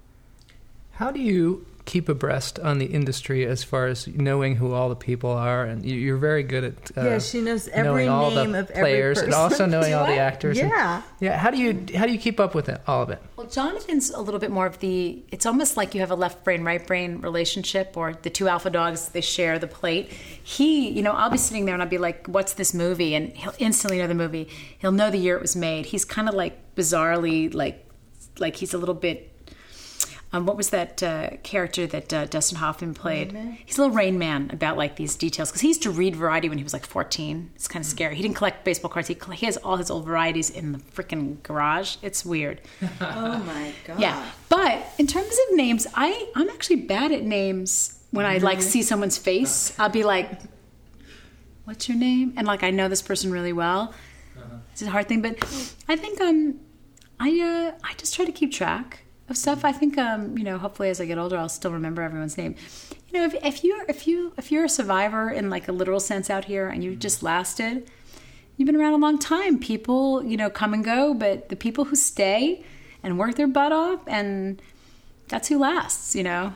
How 0.92 1.10
do 1.10 1.20
you 1.20 1.66
keep 1.84 2.08
abreast 2.08 2.58
on 2.60 2.78
the 2.78 2.86
industry 2.86 3.44
as 3.44 3.64
far 3.64 3.86
as 3.88 4.06
knowing 4.06 4.54
who 4.56 4.72
all 4.72 4.88
the 4.88 4.94
people 4.96 5.30
are? 5.30 5.64
And 5.64 5.84
you, 5.84 5.96
you're 5.96 6.16
very 6.16 6.42
good 6.44 6.64
at 6.64 6.74
uh, 6.96 7.02
Yeah, 7.08 7.18
she 7.18 7.40
knows 7.40 7.66
every 7.68 7.82
knowing 8.06 8.08
all 8.08 8.30
name 8.30 8.52
the 8.52 8.60
of 8.60 8.70
every 8.70 8.82
players 8.82 9.18
and 9.18 9.34
also 9.34 9.66
knowing 9.74 9.92
all 9.92 10.06
the 10.06 10.12
I? 10.14 10.16
actors. 10.18 10.58
and- 10.58 10.70
Yeah. 10.70 11.02
yeah. 11.20 11.36
How 11.36 11.50
do 11.50 11.58
you 11.58 11.84
how 11.96 12.06
do 12.06 12.12
you 12.12 12.18
keep 12.18 12.38
up 12.38 12.54
with 12.54 12.68
it, 12.68 12.80
all 12.86 13.02
of 13.02 13.10
it? 13.10 13.20
Well, 13.36 13.48
Jonathan's 13.48 14.10
a 14.10 14.20
little 14.20 14.38
bit 14.38 14.50
more 14.52 14.66
of 14.66 14.78
the. 14.78 15.22
It's 15.32 15.44
almost 15.46 15.76
like 15.76 15.94
you 15.94 16.00
have 16.00 16.12
a 16.12 16.14
left 16.14 16.44
brain, 16.44 16.62
right 16.62 16.86
brain 16.86 17.20
relationship, 17.20 17.96
or 17.96 18.14
the 18.22 18.30
two 18.30 18.46
alpha 18.48 18.70
dogs. 18.70 19.08
They 19.08 19.20
share 19.20 19.58
the 19.58 19.66
plate. 19.66 20.10
He, 20.44 20.88
you 20.90 21.02
know, 21.02 21.12
I'll 21.12 21.30
be 21.30 21.36
sitting 21.38 21.64
there 21.64 21.74
and 21.74 21.82
I'll 21.82 21.88
be 21.88 21.98
like, 21.98 22.26
"What's 22.28 22.52
this 22.54 22.72
movie?" 22.72 23.14
And 23.16 23.32
he'll 23.36 23.54
instantly 23.58 23.98
know 23.98 24.06
the 24.06 24.14
movie. 24.14 24.48
He'll 24.78 24.92
know 24.92 25.10
the 25.10 25.18
year 25.18 25.34
it 25.36 25.42
was 25.42 25.56
made. 25.56 25.86
He's 25.86 26.04
kind 26.04 26.28
of 26.28 26.34
like 26.36 26.76
bizarrely 26.76 27.52
like, 27.52 27.84
like 28.38 28.54
he's 28.56 28.72
a 28.74 28.78
little 28.78 28.94
bit. 28.94 29.31
Um, 30.34 30.46
what 30.46 30.56
was 30.56 30.70
that 30.70 31.02
uh, 31.02 31.30
character 31.42 31.86
that 31.86 32.12
uh, 32.12 32.24
Dustin 32.24 32.56
Hoffman 32.56 32.94
played? 32.94 33.32
He's 33.66 33.76
a 33.76 33.82
little 33.82 33.94
Rain 33.94 34.18
Man 34.18 34.48
about 34.50 34.78
like 34.78 34.96
these 34.96 35.14
details 35.14 35.50
because 35.50 35.60
he 35.60 35.68
used 35.68 35.82
to 35.82 35.90
read 35.90 36.16
Variety 36.16 36.48
when 36.48 36.56
he 36.56 36.64
was 36.64 36.72
like 36.72 36.86
14. 36.86 37.50
It's 37.54 37.68
kind 37.68 37.84
of 37.84 37.86
scary. 37.90 38.16
He 38.16 38.22
didn't 38.22 38.36
collect 38.36 38.64
baseball 38.64 38.90
cards. 38.90 39.08
He, 39.08 39.18
he 39.34 39.44
has 39.44 39.58
all 39.58 39.76
his 39.76 39.90
old 39.90 40.06
varieties 40.06 40.48
in 40.48 40.72
the 40.72 40.78
freaking 40.78 41.42
garage. 41.42 41.96
It's 42.02 42.24
weird. 42.24 42.60
Oh 43.00 43.38
my 43.40 43.72
god. 43.86 44.00
Yeah, 44.00 44.30
but 44.48 44.86
in 44.98 45.06
terms 45.06 45.28
of 45.48 45.56
names, 45.56 45.86
I 45.94 46.28
I'm 46.34 46.48
actually 46.48 46.76
bad 46.76 47.12
at 47.12 47.22
names. 47.22 47.98
When 48.10 48.24
I 48.26 48.38
like 48.38 48.62
see 48.62 48.82
someone's 48.82 49.18
face, 49.18 49.78
I'll 49.78 49.88
be 49.88 50.04
like, 50.04 50.30
"What's 51.64 51.88
your 51.88 51.98
name?" 51.98 52.32
And 52.36 52.46
like 52.46 52.62
I 52.62 52.70
know 52.70 52.88
this 52.88 53.02
person 53.02 53.32
really 53.32 53.52
well. 53.52 53.92
It's 54.72 54.82
a 54.82 54.90
hard 54.90 55.08
thing, 55.08 55.20
but 55.22 55.36
I 55.88 55.96
think 55.96 56.20
um 56.20 56.60
I 57.20 57.28
uh 57.40 57.86
I 57.86 57.94
just 57.94 58.14
try 58.14 58.24
to 58.24 58.32
keep 58.32 58.52
track 58.52 59.01
of 59.32 59.36
stuff. 59.36 59.64
I 59.64 59.72
think 59.72 59.98
um 59.98 60.38
you 60.38 60.44
know 60.44 60.58
hopefully 60.58 60.90
as 60.90 61.00
I 61.00 61.06
get 61.06 61.18
older 61.18 61.36
I'll 61.36 61.48
still 61.48 61.72
remember 61.72 62.02
everyone's 62.02 62.38
name. 62.38 62.54
You 63.08 63.18
know 63.18 63.24
if 63.24 63.34
if 63.44 63.64
you 63.64 63.84
if 63.88 64.06
you 64.06 64.32
if 64.38 64.52
you're 64.52 64.64
a 64.64 64.68
survivor 64.68 65.28
in 65.28 65.50
like 65.50 65.66
a 65.66 65.72
literal 65.72 65.98
sense 65.98 66.30
out 66.30 66.44
here 66.44 66.68
and 66.68 66.84
you 66.84 66.94
just 66.94 67.24
lasted, 67.24 67.90
you've 68.56 68.66
been 68.66 68.76
around 68.76 68.92
a 68.94 68.98
long 68.98 69.18
time. 69.18 69.58
People, 69.58 70.22
you 70.24 70.36
know, 70.36 70.50
come 70.50 70.72
and 70.72 70.84
go, 70.84 71.14
but 71.14 71.48
the 71.48 71.56
people 71.56 71.86
who 71.86 71.96
stay 71.96 72.64
and 73.02 73.18
work 73.18 73.34
their 73.34 73.48
butt 73.48 73.72
off, 73.72 74.00
and 74.06 74.62
that's 75.28 75.48
who 75.48 75.58
lasts, 75.58 76.14
you 76.14 76.22
know. 76.22 76.54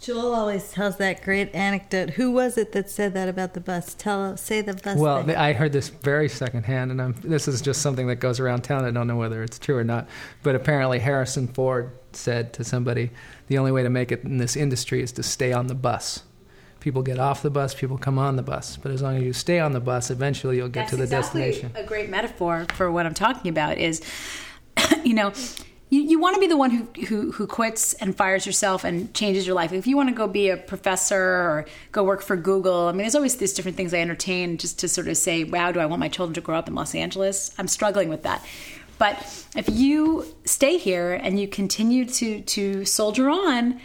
Joel 0.00 0.34
always 0.34 0.70
tells 0.70 0.98
that 0.98 1.22
great 1.22 1.54
anecdote. 1.54 2.10
Who 2.10 2.30
was 2.30 2.58
it 2.58 2.72
that 2.72 2.90
said 2.90 3.14
that 3.14 3.28
about 3.28 3.54
the 3.54 3.60
bus? 3.60 3.94
Tell, 3.94 4.36
say 4.36 4.60
the 4.60 4.74
bus. 4.74 4.98
Well, 4.98 5.22
thing. 5.24 5.34
I 5.34 5.54
heard 5.54 5.72
this 5.72 5.88
very 5.88 6.28
secondhand, 6.28 6.90
and 6.90 7.00
I'm, 7.00 7.14
this 7.22 7.48
is 7.48 7.62
just 7.62 7.80
something 7.80 8.06
that 8.08 8.16
goes 8.16 8.38
around 8.38 8.62
town. 8.62 8.84
I 8.84 8.90
don't 8.90 9.06
know 9.06 9.16
whether 9.16 9.42
it's 9.42 9.58
true 9.58 9.78
or 9.78 9.84
not, 9.84 10.06
but 10.42 10.54
apparently 10.54 10.98
Harrison 10.98 11.48
Ford 11.48 11.92
said 12.16 12.52
to 12.54 12.64
somebody, 12.64 13.10
"The 13.48 13.58
only 13.58 13.72
way 13.72 13.82
to 13.82 13.90
make 13.90 14.12
it 14.12 14.24
in 14.24 14.38
this 14.38 14.56
industry 14.56 15.02
is 15.02 15.12
to 15.12 15.22
stay 15.22 15.52
on 15.52 15.66
the 15.66 15.74
bus. 15.74 16.22
People 16.80 17.02
get 17.02 17.18
off 17.18 17.42
the 17.42 17.50
bus, 17.50 17.74
people 17.74 17.96
come 17.96 18.18
on 18.18 18.36
the 18.36 18.42
bus, 18.42 18.76
but 18.76 18.92
as 18.92 19.00
long 19.00 19.16
as 19.16 19.22
you 19.22 19.32
stay 19.32 19.58
on 19.58 19.72
the 19.72 19.80
bus, 19.80 20.10
eventually 20.10 20.56
you'll 20.56 20.68
get 20.68 20.88
to 20.88 20.96
the 20.96 21.06
destination." 21.06 21.70
A 21.74 21.82
great 21.82 22.10
metaphor 22.10 22.66
for 22.74 22.90
what 22.90 23.06
I'm 23.06 23.14
talking 23.14 23.48
about 23.48 23.78
is, 23.78 24.02
you 25.04 25.14
know, 25.14 25.32
you, 25.94 26.02
you 26.02 26.18
want 26.18 26.34
to 26.34 26.40
be 26.40 26.46
the 26.46 26.56
one 26.56 26.70
who, 26.70 27.04
who 27.06 27.32
who 27.32 27.46
quits 27.46 27.94
and 27.94 28.16
fires 28.16 28.46
yourself 28.46 28.84
and 28.84 29.12
changes 29.14 29.46
your 29.46 29.54
life. 29.54 29.72
If 29.72 29.86
you 29.86 29.96
want 29.96 30.08
to 30.08 30.14
go 30.14 30.26
be 30.26 30.48
a 30.48 30.56
professor 30.56 31.16
or 31.20 31.66
go 31.92 32.02
work 32.02 32.22
for 32.22 32.36
Google, 32.36 32.88
I 32.88 32.92
mean, 32.92 32.98
there's 32.98 33.14
always 33.14 33.36
these 33.36 33.52
different 33.52 33.76
things 33.76 33.94
I 33.94 33.98
entertain 33.98 34.58
just 34.58 34.78
to 34.80 34.88
sort 34.88 35.08
of 35.08 35.16
say, 35.16 35.44
"Wow, 35.44 35.72
do 35.72 35.80
I 35.80 35.86
want 35.86 36.00
my 36.00 36.08
children 36.08 36.34
to 36.34 36.40
grow 36.40 36.58
up 36.58 36.68
in 36.68 36.74
Los 36.74 36.94
Angeles?" 36.94 37.54
I'm 37.58 37.68
struggling 37.68 38.08
with 38.08 38.22
that. 38.24 38.44
But 38.98 39.46
if 39.56 39.68
you 39.68 40.26
stay 40.44 40.78
here 40.78 41.14
and 41.14 41.38
you 41.38 41.48
continue 41.48 42.04
to 42.06 42.40
to 42.40 42.84
soldier 42.84 43.28
on, 43.28 43.80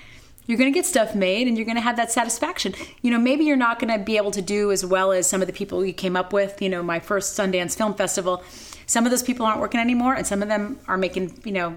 you're 0.45 0.57
going 0.57 0.71
to 0.71 0.77
get 0.77 0.85
stuff 0.85 1.13
made 1.13 1.47
and 1.47 1.57
you're 1.57 1.65
going 1.65 1.75
to 1.75 1.81
have 1.81 1.97
that 1.97 2.11
satisfaction. 2.11 2.73
You 3.03 3.11
know, 3.11 3.19
maybe 3.19 3.43
you're 3.43 3.55
not 3.55 3.79
going 3.79 3.95
to 3.95 4.03
be 4.03 4.17
able 4.17 4.31
to 4.31 4.41
do 4.41 4.71
as 4.71 4.83
well 4.83 5.11
as 5.11 5.29
some 5.29 5.41
of 5.41 5.47
the 5.47 5.53
people 5.53 5.85
you 5.85 5.93
came 5.93 6.15
up 6.15 6.33
with. 6.33 6.59
You 6.59 6.69
know, 6.69 6.81
my 6.81 6.99
first 6.99 7.37
Sundance 7.37 7.77
Film 7.77 7.93
Festival, 7.93 8.43
some 8.87 9.05
of 9.05 9.11
those 9.11 9.21
people 9.21 9.45
aren't 9.45 9.59
working 9.59 9.79
anymore 9.79 10.15
and 10.15 10.25
some 10.25 10.41
of 10.41 10.47
them 10.47 10.79
are 10.87 10.97
making, 10.97 11.39
you 11.45 11.51
know, 11.51 11.75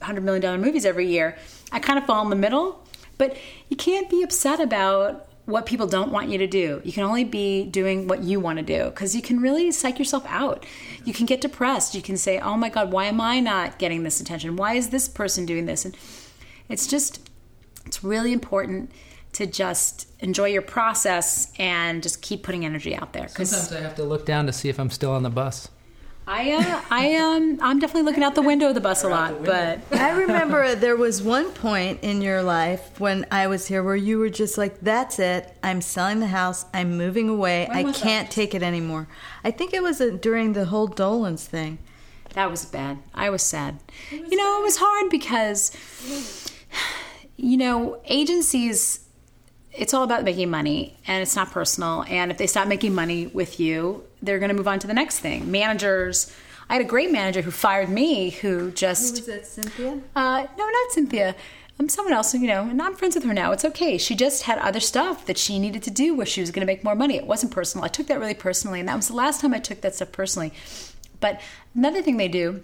$100 0.00 0.22
million 0.22 0.60
movies 0.60 0.86
every 0.86 1.06
year. 1.06 1.36
I 1.70 1.80
kind 1.80 1.98
of 1.98 2.06
fall 2.06 2.22
in 2.22 2.30
the 2.30 2.36
middle, 2.36 2.82
but 3.18 3.36
you 3.68 3.76
can't 3.76 4.08
be 4.08 4.22
upset 4.22 4.58
about 4.58 5.28
what 5.46 5.66
people 5.66 5.86
don't 5.86 6.10
want 6.10 6.30
you 6.30 6.38
to 6.38 6.46
do. 6.46 6.80
You 6.84 6.92
can 6.92 7.02
only 7.02 7.24
be 7.24 7.64
doing 7.64 8.08
what 8.08 8.22
you 8.22 8.40
want 8.40 8.58
to 8.58 8.64
do 8.64 8.84
because 8.90 9.14
you 9.14 9.20
can 9.20 9.40
really 9.40 9.70
psych 9.72 9.98
yourself 9.98 10.24
out. 10.26 10.64
You 11.04 11.12
can 11.12 11.26
get 11.26 11.40
depressed. 11.40 11.94
You 11.94 12.02
can 12.02 12.16
say, 12.16 12.38
oh 12.38 12.56
my 12.56 12.70
God, 12.70 12.90
why 12.90 13.06
am 13.06 13.20
I 13.20 13.40
not 13.40 13.78
getting 13.78 14.04
this 14.04 14.20
attention? 14.20 14.56
Why 14.56 14.74
is 14.74 14.88
this 14.88 15.08
person 15.08 15.44
doing 15.44 15.66
this? 15.66 15.84
And 15.84 15.96
it's 16.68 16.86
just, 16.86 17.28
it's 17.84 18.02
really 18.02 18.32
important 18.32 18.90
to 19.34 19.46
just 19.46 20.08
enjoy 20.20 20.46
your 20.46 20.62
process 20.62 21.52
and 21.58 22.02
just 22.02 22.22
keep 22.22 22.42
putting 22.42 22.64
energy 22.64 22.96
out 22.96 23.12
there. 23.12 23.28
Sometimes 23.28 23.72
I 23.72 23.80
have 23.80 23.96
to 23.96 24.04
look 24.04 24.24
down 24.24 24.46
to 24.46 24.52
see 24.52 24.68
if 24.68 24.78
I'm 24.78 24.90
still 24.90 25.10
on 25.10 25.24
the 25.24 25.30
bus. 25.30 25.68
I, 26.26 26.52
uh, 26.52 26.80
I, 26.90 27.16
um, 27.16 27.58
I'm 27.60 27.78
definitely 27.78 28.02
looking 28.02 28.22
out 28.22 28.34
the 28.34 28.42
window 28.42 28.68
of 28.68 28.74
the 28.74 28.80
bus 28.80 29.04
a 29.04 29.08
lot, 29.08 29.44
but 29.44 29.80
I 29.92 30.10
remember 30.12 30.74
there 30.74 30.96
was 30.96 31.22
one 31.22 31.50
point 31.50 32.00
in 32.02 32.22
your 32.22 32.42
life 32.42 32.98
when 32.98 33.26
I 33.30 33.46
was 33.46 33.66
here 33.66 33.82
where 33.82 33.94
you 33.96 34.18
were 34.18 34.30
just 34.30 34.56
like, 34.56 34.80
"That's 34.80 35.18
it. 35.18 35.54
I'm 35.62 35.82
selling 35.82 36.20
the 36.20 36.28
house. 36.28 36.64
I'm 36.72 36.96
moving 36.96 37.28
away. 37.28 37.66
When 37.68 37.76
I 37.76 37.92
can't 37.92 38.28
that? 38.28 38.34
take 38.34 38.54
it 38.54 38.62
anymore." 38.62 39.06
I 39.44 39.50
think 39.50 39.74
it 39.74 39.82
was 39.82 40.00
uh 40.00 40.16
during 40.18 40.54
the 40.54 40.64
whole 40.66 40.86
Dolan's 40.86 41.44
thing. 41.46 41.78
That 42.34 42.50
was 42.50 42.64
bad. 42.64 42.98
I 43.14 43.30
was 43.30 43.42
sad. 43.42 43.78
you 44.10 44.36
know, 44.36 44.60
it 44.60 44.62
was 44.62 44.78
hard 44.78 45.08
because, 45.10 45.70
you 47.36 47.56
know, 47.56 48.00
agencies, 48.06 49.06
it's 49.72 49.94
all 49.94 50.02
about 50.02 50.24
making 50.24 50.50
money 50.50 50.96
and 51.06 51.22
it's 51.22 51.36
not 51.36 51.52
personal. 51.52 52.04
And 52.08 52.32
if 52.32 52.38
they 52.38 52.48
stop 52.48 52.66
making 52.66 52.92
money 52.94 53.28
with 53.28 53.60
you, 53.60 54.02
they're 54.24 54.38
going 54.38 54.50
to 54.50 54.54
move 54.54 54.68
on 54.68 54.78
to 54.80 54.86
the 54.86 54.94
next 54.94 55.20
thing. 55.20 55.50
Managers, 55.50 56.32
I 56.68 56.74
had 56.74 56.82
a 56.82 56.88
great 56.88 57.12
manager 57.12 57.42
who 57.42 57.50
fired 57.50 57.88
me 57.88 58.30
who 58.30 58.70
just. 58.70 59.18
Who 59.18 59.20
was 59.20 59.26
that, 59.26 59.46
Cynthia? 59.46 60.00
Uh, 60.16 60.46
no, 60.56 60.64
not 60.64 60.90
Cynthia. 60.90 61.34
I'm 61.78 61.86
um, 61.86 61.88
someone 61.88 62.14
else, 62.14 62.32
you 62.34 62.46
know, 62.46 62.62
and 62.62 62.80
I'm 62.80 62.94
friends 62.94 63.16
with 63.16 63.24
her 63.24 63.34
now. 63.34 63.50
It's 63.50 63.64
okay. 63.64 63.98
She 63.98 64.14
just 64.14 64.44
had 64.44 64.58
other 64.58 64.78
stuff 64.78 65.26
that 65.26 65.36
she 65.36 65.58
needed 65.58 65.82
to 65.82 65.90
do 65.90 66.14
where 66.14 66.26
she 66.26 66.40
was 66.40 66.52
going 66.52 66.60
to 66.60 66.72
make 66.72 66.84
more 66.84 66.94
money. 66.94 67.16
It 67.16 67.26
wasn't 67.26 67.52
personal. 67.52 67.84
I 67.84 67.88
took 67.88 68.06
that 68.06 68.20
really 68.20 68.34
personally, 68.34 68.78
and 68.78 68.88
that 68.88 68.94
was 68.94 69.08
the 69.08 69.16
last 69.16 69.40
time 69.40 69.52
I 69.52 69.58
took 69.58 69.80
that 69.80 69.96
stuff 69.96 70.12
personally. 70.12 70.52
But 71.18 71.40
another 71.74 72.00
thing 72.00 72.16
they 72.16 72.28
do 72.28 72.62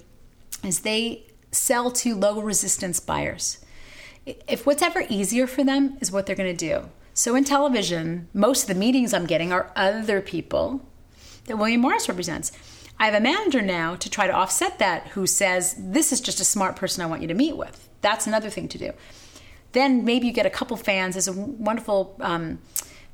is 0.63 0.81
they 0.81 1.25
sell 1.51 1.91
to 1.91 2.15
low 2.15 2.41
resistance 2.41 3.01
buyers. 3.01 3.59
If 4.27 4.65
what's 4.65 4.83
ever 4.83 5.05
easier 5.09 5.49
for 5.49 5.65
them 5.65 5.97
is 6.01 6.13
what 6.13 6.27
they're 6.27 6.37
going 6.37 6.57
to 6.57 6.69
do. 6.69 6.89
So 7.13 7.35
in 7.35 7.45
television, 7.45 8.29
most 8.33 8.63
of 8.63 8.69
the 8.69 8.75
meetings 8.75 9.13
I'm 9.13 9.27
getting 9.27 9.53
are 9.53 9.73
other 9.75 10.21
people 10.21 10.87
that 11.51 11.57
William 11.57 11.81
Morris 11.81 12.09
represents. 12.09 12.53
I 12.99 13.07
have 13.07 13.15
a 13.15 13.21
manager 13.21 13.61
now 13.61 13.97
to 13.97 14.09
try 14.09 14.27
to 14.27 14.33
offset 14.33 14.79
that 14.79 15.09
who 15.09 15.27
says, 15.27 15.75
This 15.79 16.13
is 16.13 16.21
just 16.21 16.41
a 16.41 16.45
smart 16.45 16.77
person 16.77 17.03
I 17.03 17.07
want 17.07 17.23
you 17.23 17.29
to 17.29 17.35
meet 17.35 17.57
with. 17.57 17.89
That's 18.03 18.27
another 18.27 18.49
thing 18.51 18.69
to 18.69 18.79
do. 18.79 18.93
Then 19.73 20.05
maybe 20.05 20.27
you 20.27 20.33
get 20.33 20.47
a 20.47 20.51
couple 20.51 20.77
fans. 20.77 21.15
There's 21.15 21.29
a 21.29 21.33
wonderful 21.33 22.17
um, 22.21 22.61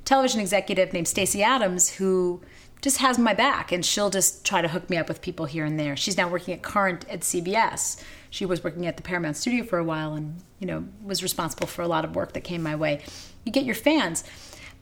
television 0.05 0.39
executive 0.39 0.93
named 0.93 1.07
Stacey 1.07 1.41
Adams 1.41 1.95
who 1.95 2.41
just 2.81 2.97
has 2.97 3.17
my 3.17 3.33
back 3.33 3.71
and 3.71 3.83
she'll 3.83 4.11
just 4.11 4.45
try 4.45 4.61
to 4.61 4.67
hook 4.67 4.87
me 4.87 4.97
up 4.97 5.07
with 5.07 5.21
people 5.21 5.45
here 5.45 5.65
and 5.65 5.79
there. 5.79 5.97
She's 5.97 6.15
now 6.15 6.29
working 6.29 6.53
at 6.53 6.61
Current 6.61 7.09
at 7.09 7.21
CBS. 7.21 8.03
She 8.29 8.45
was 8.45 8.63
working 8.63 8.85
at 8.85 8.97
the 8.97 9.03
Paramount 9.03 9.35
studio 9.35 9.63
for 9.63 9.79
a 9.79 9.83
while 9.83 10.13
and, 10.13 10.43
you 10.59 10.67
know, 10.67 10.85
was 11.03 11.23
responsible 11.23 11.65
for 11.65 11.81
a 11.81 11.87
lot 11.87 12.05
of 12.05 12.15
work 12.15 12.33
that 12.33 12.43
came 12.43 12.61
my 12.61 12.75
way. 12.75 13.03
You 13.45 13.51
get 13.51 13.65
your 13.65 13.75
fans. 13.75 14.23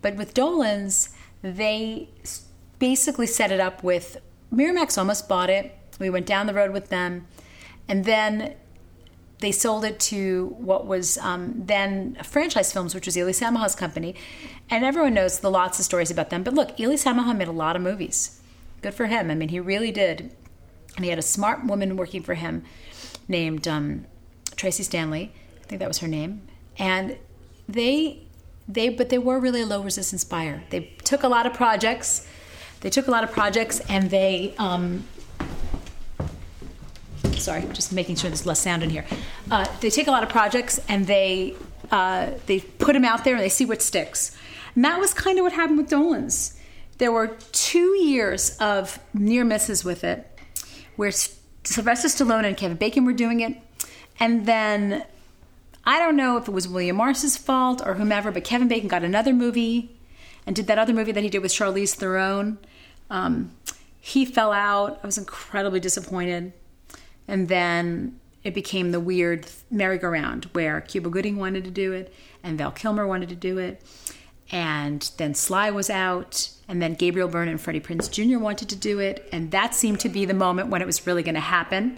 But 0.01 0.15
with 0.15 0.33
Dolan's, 0.33 1.09
they 1.41 2.09
basically 2.79 3.27
set 3.27 3.51
it 3.51 3.59
up 3.59 3.83
with 3.83 4.17
Miramax 4.53 4.97
almost 4.97 5.27
bought 5.27 5.49
it. 5.49 5.77
We 5.99 6.09
went 6.09 6.25
down 6.25 6.47
the 6.47 6.53
road 6.53 6.71
with 6.71 6.89
them. 6.89 7.27
And 7.87 8.05
then 8.05 8.55
they 9.39 9.51
sold 9.51 9.83
it 9.83 9.99
to 9.99 10.55
what 10.57 10.87
was 10.87 11.17
um, 11.19 11.53
then 11.65 12.17
Franchise 12.23 12.71
Films, 12.71 12.95
which 12.95 13.05
was 13.05 13.17
Eli 13.17 13.31
Samaha's 13.31 13.75
company. 13.75 14.15
And 14.69 14.83
everyone 14.83 15.13
knows 15.13 15.39
the 15.39 15.51
lots 15.51 15.77
of 15.79 15.85
stories 15.85 16.09
about 16.09 16.29
them. 16.29 16.43
But 16.43 16.53
look, 16.53 16.79
Eli 16.79 16.95
Samaha 16.95 17.35
made 17.35 17.47
a 17.47 17.53
lot 17.53 17.75
of 17.75 17.81
movies. 17.81 18.41
Good 18.81 18.93
for 18.93 19.07
him. 19.07 19.29
I 19.29 19.35
mean, 19.35 19.49
he 19.49 19.59
really 19.59 19.91
did. 19.91 20.31
And 20.95 21.03
he 21.03 21.09
had 21.09 21.19
a 21.19 21.23
smart 21.23 21.65
woman 21.65 21.97
working 21.97 22.23
for 22.23 22.35
him 22.35 22.63
named 23.27 23.67
um, 23.67 24.05
Tracy 24.55 24.83
Stanley. 24.83 25.33
I 25.61 25.65
think 25.65 25.79
that 25.79 25.87
was 25.87 25.99
her 25.99 26.07
name. 26.07 26.47
And 26.77 27.17
they, 27.67 28.23
they, 28.67 28.89
but 28.89 29.09
they 29.09 29.17
were 29.17 29.39
really 29.39 29.61
a 29.61 29.65
low 29.65 29.81
resistance 29.81 30.23
buyer. 30.23 30.63
They 30.69 30.93
took 31.03 31.23
a 31.23 31.27
lot 31.27 31.45
of 31.45 31.53
projects. 31.53 32.25
They 32.81 32.89
took 32.89 33.07
a 33.07 33.11
lot 33.11 33.23
of 33.23 33.31
projects 33.31 33.79
and 33.89 34.09
they 34.09 34.53
um, 34.57 35.03
sorry, 37.45 37.61
just 37.73 37.93
making 37.93 38.15
sure 38.15 38.29
there's 38.29 38.45
less 38.45 38.59
sound 38.59 38.83
in 38.83 38.89
here. 38.89 39.05
Uh, 39.49 39.65
they 39.79 39.89
take 39.89 40.07
a 40.07 40.11
lot 40.11 40.23
of 40.23 40.29
projects 40.29 40.79
and 40.87 41.07
they 41.07 41.55
uh, 41.91 42.31
they 42.47 42.59
put 42.59 42.93
them 42.93 43.05
out 43.05 43.23
there 43.23 43.35
and 43.35 43.43
they 43.43 43.49
see 43.49 43.65
what 43.65 43.81
sticks. 43.81 44.35
And 44.73 44.83
that 44.83 44.99
was 44.99 45.13
kind 45.13 45.37
of 45.37 45.43
what 45.43 45.53
happened 45.53 45.77
with 45.77 45.89
Dolan's. 45.89 46.59
There 46.97 47.11
were 47.11 47.37
two 47.51 47.95
years 48.01 48.57
of 48.57 48.99
near 49.13 49.43
misses 49.43 49.83
with 49.83 50.03
it, 50.03 50.27
where 50.95 51.11
Sylvester 51.11 52.07
Stallone 52.07 52.45
and 52.45 52.57
Kevin 52.57 52.77
Bacon 52.77 53.05
were 53.05 53.13
doing 53.13 53.41
it, 53.41 53.57
and 54.19 54.45
then 54.45 55.03
I 55.85 55.99
don't 55.99 56.15
know 56.15 56.37
if 56.37 56.47
it 56.47 56.51
was 56.51 56.67
William 56.67 56.95
Morris's 56.95 57.37
fault 57.37 57.81
or 57.85 57.95
whomever, 57.95 58.31
but 58.31 58.43
Kevin 58.43 58.67
Bacon 58.67 58.87
got 58.87 59.03
another 59.03 59.33
movie 59.33 59.94
and 60.45 60.55
did 60.55 60.67
that 60.67 60.77
other 60.77 60.93
movie 60.93 61.11
that 61.11 61.23
he 61.23 61.29
did 61.29 61.39
with 61.39 61.51
Charlize 61.51 61.95
Theron. 61.95 62.57
Um, 63.09 63.51
he 63.99 64.25
fell 64.25 64.51
out. 64.51 64.99
I 65.01 65.05
was 65.05 65.17
incredibly 65.17 65.79
disappointed. 65.79 66.53
And 67.27 67.47
then 67.47 68.19
it 68.43 68.53
became 68.53 68.91
the 68.91 68.99
weird 68.99 69.47
merry-go-round 69.71 70.45
where 70.53 70.81
Cuba 70.81 71.09
Gooding 71.09 71.37
wanted 71.37 71.63
to 71.63 71.71
do 71.71 71.91
it 71.93 72.13
and 72.43 72.57
Val 72.57 72.71
Kilmer 72.71 73.07
wanted 73.07 73.29
to 73.29 73.35
do 73.35 73.57
it. 73.57 73.81
And 74.51 75.09
then 75.17 75.33
Sly 75.33 75.71
was 75.71 75.89
out, 75.89 76.49
and 76.67 76.79
then 76.79 76.93
Gabriel 76.93 77.27
Byrne 77.27 77.47
and 77.47 77.59
Freddie 77.59 77.79
Prinze 77.79 78.11
Jr. 78.11 78.37
wanted 78.37 78.69
to 78.69 78.75
do 78.75 78.99
it. 78.99 79.27
And 79.31 79.49
that 79.49 79.73
seemed 79.73 79.99
to 80.01 80.09
be 80.09 80.25
the 80.25 80.35
moment 80.35 80.69
when 80.69 80.83
it 80.83 80.85
was 80.85 81.07
really 81.07 81.23
going 81.23 81.35
to 81.35 81.41
happen. 81.41 81.97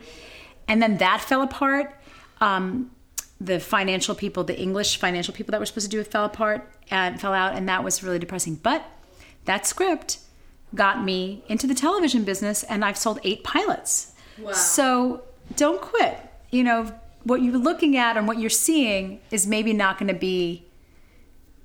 And 0.70 0.82
then 0.82 0.98
that 0.98 1.20
fell 1.20 1.42
apart. 1.42 1.94
Um, 2.40 2.92
the 3.40 3.60
financial 3.60 4.16
people, 4.16 4.44
the 4.44 4.60
English 4.60 4.98
financial 4.98 5.34
people 5.34 5.52
that 5.52 5.60
were 5.60 5.66
supposed 5.66 5.86
to 5.86 5.96
do 5.96 6.00
it, 6.00 6.08
fell 6.08 6.26
apart 6.26 6.70
and 6.90 7.20
fell 7.22 7.34
out, 7.34 7.56
and 7.56 7.70
that 7.70 7.84
was 7.84 8.04
really 8.04 8.20
depressing. 8.20 8.56
But 8.56 8.86
that 9.46 9.68
script 9.68 10.20
got 10.74 11.04
me 11.04 11.44
into 11.48 11.68
the 11.68 11.76
television 11.76 12.24
business, 12.24 12.64
and 12.64 12.84
I've 12.84 12.98
sold 12.98 13.20
eight 13.24 13.44
pilots. 13.44 14.14
Wow. 14.40 14.52
So 14.54 15.24
don't 15.56 15.82
quit. 15.82 16.20
You 16.50 16.64
know, 16.64 16.92
what 17.24 17.42
you're 17.42 17.58
looking 17.58 17.98
at 17.98 18.18
and 18.18 18.28
what 18.28 18.40
you're 18.40 18.50
seeing 18.50 19.20
is 19.32 19.46
maybe 19.46 19.74
not 19.74 19.98
going 19.98 20.08
to 20.08 20.20
be, 20.20 20.66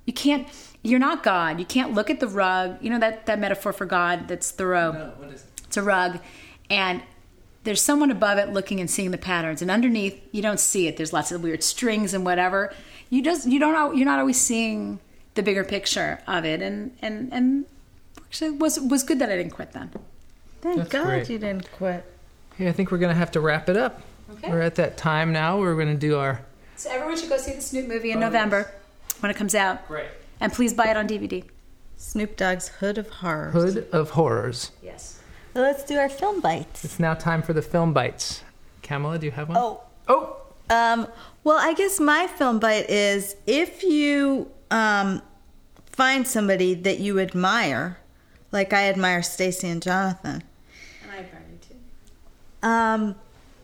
you 0.05 0.13
can't, 0.13 0.47
you're 0.83 0.99
not 0.99 1.23
God. 1.23 1.59
You 1.59 1.65
can't 1.65 1.93
look 1.93 2.09
at 2.09 2.19
the 2.19 2.27
rug. 2.27 2.77
You 2.81 2.89
know 2.89 2.99
that, 2.99 3.25
that 3.25 3.39
metaphor 3.39 3.73
for 3.73 3.85
God 3.85 4.27
that's 4.27 4.51
Thoreau? 4.51 4.91
No, 4.91 5.13
what 5.17 5.29
is 5.29 5.41
it? 5.41 5.47
It's 5.65 5.77
a 5.77 5.81
rug. 5.81 6.19
And 6.69 7.01
there's 7.63 7.81
someone 7.81 8.11
above 8.11 8.37
it 8.37 8.49
looking 8.49 8.79
and 8.79 8.89
seeing 8.89 9.11
the 9.11 9.17
patterns. 9.17 9.61
And 9.61 9.71
underneath, 9.71 10.21
you 10.31 10.41
don't 10.41 10.59
see 10.59 10.87
it. 10.87 10.97
There's 10.97 11.13
lots 11.13 11.31
of 11.31 11.41
weird 11.41 11.63
strings 11.63 12.13
and 12.13 12.25
whatever. 12.25 12.73
You 13.09 13.23
just, 13.23 13.47
you 13.47 13.59
don't 13.59 13.95
you're 13.95 14.05
not 14.05 14.19
always 14.19 14.39
seeing 14.39 14.99
the 15.35 15.43
bigger 15.43 15.63
picture 15.63 16.19
of 16.27 16.45
it. 16.45 16.61
And, 16.61 16.95
and, 17.01 17.31
and 17.31 17.65
actually 18.17 18.51
was, 18.51 18.79
was 18.79 19.03
good 19.03 19.19
that 19.19 19.29
I 19.29 19.37
didn't 19.37 19.53
quit 19.53 19.71
then. 19.71 19.91
Thank 20.61 20.77
That's 20.77 20.89
God 20.89 21.05
great. 21.05 21.29
you 21.29 21.39
didn't 21.39 21.71
quit. 21.71 22.05
Hey, 22.57 22.67
I 22.67 22.71
think 22.71 22.91
we're 22.91 22.97
going 22.97 23.13
to 23.13 23.17
have 23.17 23.31
to 23.31 23.39
wrap 23.39 23.69
it 23.69 23.77
up. 23.77 24.01
Okay. 24.31 24.49
We're 24.49 24.61
at 24.61 24.75
that 24.75 24.97
time 24.97 25.31
now. 25.31 25.59
We're 25.59 25.75
going 25.75 25.87
to 25.87 25.93
do 25.95 26.17
our. 26.17 26.41
So 26.75 26.89
everyone 26.89 27.17
should 27.17 27.29
go 27.29 27.37
see 27.37 27.53
the 27.53 27.61
Snoop 27.61 27.87
movie 27.87 28.11
in 28.11 28.19
November 28.19 28.71
when 29.19 29.29
it 29.29 29.37
comes 29.37 29.55
out. 29.55 29.87
Great. 29.87 30.07
And 30.39 30.51
please 30.51 30.73
buy 30.73 30.89
it 30.89 30.97
on 30.97 31.07
DVD. 31.07 31.43
Snoop 31.97 32.35
Dogg's 32.35 32.67
Hood 32.67 32.97
of 32.97 33.09
Horrors. 33.09 33.53
Hood 33.53 33.87
of 33.91 34.11
Horrors. 34.11 34.71
Yes. 34.81 35.19
So 35.53 35.61
let's 35.61 35.83
do 35.83 35.97
our 35.97 36.09
film 36.09 36.39
bites. 36.41 36.83
It's 36.83 36.99
now 36.99 37.13
time 37.13 37.41
for 37.43 37.53
the 37.53 37.61
film 37.61 37.93
bites. 37.93 38.41
Kamala, 38.81 39.19
do 39.19 39.25
you 39.27 39.31
have 39.31 39.49
one? 39.49 39.57
Oh, 39.57 39.81
Oh! 40.07 40.37
um, 40.69 41.07
well, 41.43 41.57
I 41.59 41.73
guess 41.73 41.99
my 41.99 42.27
film 42.27 42.59
bite 42.59 42.89
is 42.89 43.35
if 43.45 43.83
you 43.83 44.49
um, 44.71 45.21
find 45.85 46.27
somebody 46.27 46.73
that 46.73 46.99
you 46.99 47.19
admire, 47.19 47.97
like 48.51 48.73
I 48.73 48.85
admire 48.89 49.21
Stacy 49.21 49.69
and 49.69 49.81
Jonathan, 49.81 50.43
And 51.03 51.11
I 51.11 51.21
probably 51.23 51.57
too. 51.61 52.67
um, 52.67 53.15